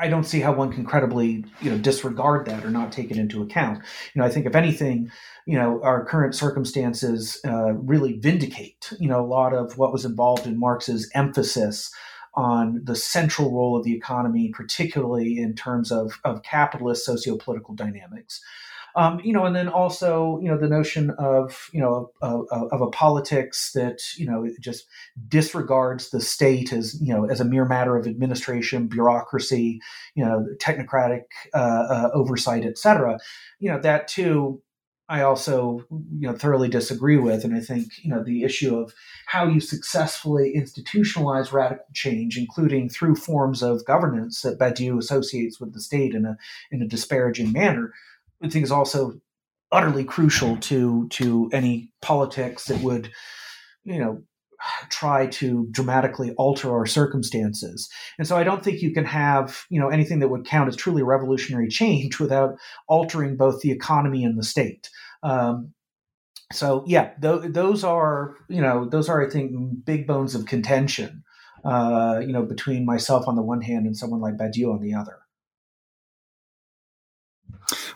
I 0.00 0.08
don't 0.08 0.24
see 0.24 0.40
how 0.40 0.54
one 0.54 0.72
can 0.72 0.86
credibly, 0.86 1.44
you 1.60 1.70
know, 1.70 1.76
disregard 1.76 2.46
that 2.46 2.64
or 2.64 2.70
not 2.70 2.90
take 2.90 3.10
it 3.10 3.18
into 3.18 3.42
account. 3.42 3.84
You 4.14 4.20
know, 4.20 4.26
I 4.26 4.30
think 4.30 4.46
if 4.46 4.56
anything, 4.56 5.10
you 5.46 5.58
know, 5.58 5.78
our 5.82 6.06
current 6.06 6.34
circumstances 6.34 7.38
uh, 7.46 7.72
really 7.74 8.14
vindicate, 8.14 8.94
you 8.98 9.10
know, 9.10 9.20
a 9.20 9.26
lot 9.26 9.52
of 9.52 9.76
what 9.76 9.92
was 9.92 10.06
involved 10.06 10.46
in 10.46 10.58
Marx's 10.58 11.10
emphasis 11.14 11.92
on 12.40 12.80
the 12.84 12.96
central 12.96 13.52
role 13.52 13.76
of 13.76 13.84
the 13.84 13.94
economy, 13.94 14.48
particularly 14.48 15.38
in 15.38 15.54
terms 15.54 15.92
of, 15.92 16.18
of 16.24 16.42
capitalist 16.42 17.04
socio-political 17.04 17.74
dynamics. 17.74 18.40
Um, 18.96 19.20
you 19.22 19.32
know, 19.32 19.44
and 19.44 19.54
then 19.54 19.68
also, 19.68 20.40
you 20.42 20.48
know, 20.48 20.58
the 20.58 20.66
notion 20.78 21.10
of, 21.10 21.68
you 21.72 21.80
know, 21.80 22.10
of, 22.22 22.46
of, 22.50 22.80
a 22.80 22.90
politics 22.90 23.70
that, 23.72 23.98
you 24.16 24.26
know, 24.26 24.48
just 24.58 24.86
disregards 25.28 26.10
the 26.10 26.20
state 26.20 26.72
as, 26.72 27.00
you 27.00 27.14
know, 27.14 27.24
as 27.26 27.40
a 27.40 27.44
mere 27.44 27.66
matter 27.66 27.96
of 27.96 28.06
administration, 28.06 28.88
bureaucracy, 28.88 29.80
you 30.16 30.24
know, 30.24 30.44
technocratic 30.58 31.22
uh, 31.54 31.84
uh, 31.96 32.10
oversight, 32.14 32.64
et 32.64 32.78
cetera. 32.78 33.18
You 33.60 33.70
know, 33.70 33.80
that 33.80 34.08
too 34.08 34.60
I 35.10 35.22
also 35.22 35.84
you 35.90 36.28
know 36.28 36.34
thoroughly 36.34 36.68
disagree 36.68 37.16
with, 37.16 37.44
and 37.44 37.52
I 37.52 37.60
think 37.60 37.88
you 38.02 38.10
know 38.10 38.22
the 38.22 38.44
issue 38.44 38.78
of 38.78 38.94
how 39.26 39.48
you 39.48 39.60
successfully 39.60 40.54
institutionalize 40.56 41.52
radical 41.52 41.84
change, 41.92 42.38
including 42.38 42.88
through 42.88 43.16
forms 43.16 43.60
of 43.60 43.84
governance 43.84 44.42
that 44.42 44.58
Badiou 44.58 44.98
associates 44.98 45.60
with 45.60 45.74
the 45.74 45.80
state 45.80 46.14
in 46.14 46.24
a 46.24 46.36
in 46.70 46.80
a 46.80 46.86
disparaging 46.86 47.50
manner, 47.50 47.92
I 48.40 48.48
think 48.48 48.62
is 48.62 48.70
also 48.70 49.20
utterly 49.72 50.04
crucial 50.04 50.56
to 50.58 51.08
to 51.08 51.50
any 51.52 51.92
politics 52.00 52.66
that 52.66 52.80
would 52.80 53.10
you 53.82 53.98
know 53.98 54.22
try 54.88 55.26
to 55.26 55.66
dramatically 55.70 56.32
alter 56.32 56.70
our 56.70 56.86
circumstances. 56.86 57.88
And 58.18 58.26
so 58.26 58.36
I 58.36 58.44
don't 58.44 58.62
think 58.62 58.82
you 58.82 58.92
can 58.92 59.04
have, 59.04 59.64
you 59.70 59.80
know, 59.80 59.88
anything 59.88 60.18
that 60.20 60.28
would 60.28 60.44
count 60.46 60.68
as 60.68 60.76
truly 60.76 61.02
revolutionary 61.02 61.68
change 61.80 62.18
without 62.18 62.56
altering 62.88 63.36
both 63.36 63.60
the 63.60 63.70
economy 63.70 64.24
and 64.24 64.38
the 64.38 64.42
state. 64.42 64.90
Um, 65.22 65.72
so 66.52 66.84
yeah, 66.86 67.10
th- 67.20 67.52
those 67.52 67.84
are, 67.84 68.36
you 68.48 68.60
know, 68.60 68.88
those 68.88 69.08
are, 69.08 69.24
I 69.24 69.30
think, 69.30 69.52
big 69.84 70.06
bones 70.06 70.34
of 70.34 70.46
contention, 70.46 71.22
uh, 71.64 72.20
you 72.20 72.32
know, 72.32 72.42
between 72.42 72.84
myself 72.84 73.28
on 73.28 73.36
the 73.36 73.42
one 73.42 73.60
hand 73.60 73.86
and 73.86 73.96
someone 73.96 74.20
like 74.20 74.36
Badiou 74.36 74.72
on 74.72 74.80
the 74.80 74.94
other. 74.94 75.19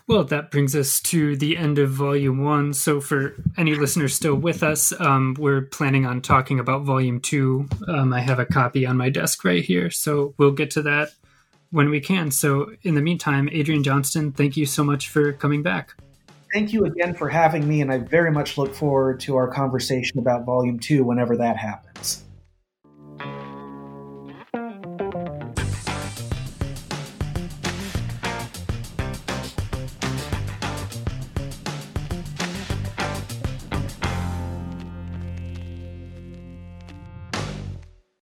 Well, 0.07 0.25
that 0.25 0.51
brings 0.51 0.77
us 0.77 1.01
to 1.01 1.35
the 1.35 1.57
end 1.57 1.79
of 1.79 1.91
volume 1.91 2.45
one. 2.45 2.75
So, 2.75 3.01
for 3.01 3.35
any 3.57 3.75
listeners 3.75 4.15
still 4.15 4.35
with 4.35 4.63
us, 4.63 4.93
um, 5.01 5.35
we're 5.39 5.63
planning 5.63 6.05
on 6.05 6.21
talking 6.21 6.61
about 6.61 6.83
volume 6.83 7.21
two. 7.21 7.67
Um, 7.89 8.13
I 8.13 8.21
have 8.21 8.39
a 8.39 8.45
copy 8.45 8.85
on 8.85 8.99
my 8.99 9.09
desk 9.09 9.47
right 9.47 9.65
here. 9.65 9.91
So, 9.91 10.35
we'll 10.37 10.51
get 10.51 10.71
to 10.73 10.83
that 10.83 11.13
when 11.71 11.89
we 11.89 12.01
can. 12.01 12.31
So, 12.31 12.73
in 12.83 12.97
the 12.97 13.01
meantime, 13.01 13.49
Adrian 13.51 13.83
Johnston, 13.83 14.31
thank 14.31 14.59
you 14.59 14.67
so 14.67 14.85
much 14.85 15.09
for 15.09 15.33
coming 15.33 15.63
back. 15.63 15.95
Thank 16.53 16.75
you 16.75 16.85
again 16.85 17.15
for 17.15 17.31
having 17.31 17.67
me. 17.67 17.81
And 17.81 17.91
I 17.91 17.97
very 17.97 18.31
much 18.31 18.59
look 18.59 18.75
forward 18.75 19.21
to 19.21 19.37
our 19.37 19.49
conversation 19.49 20.19
about 20.19 20.45
volume 20.45 20.79
two 20.79 21.03
whenever 21.03 21.35
that 21.39 21.57
happens. 21.57 22.25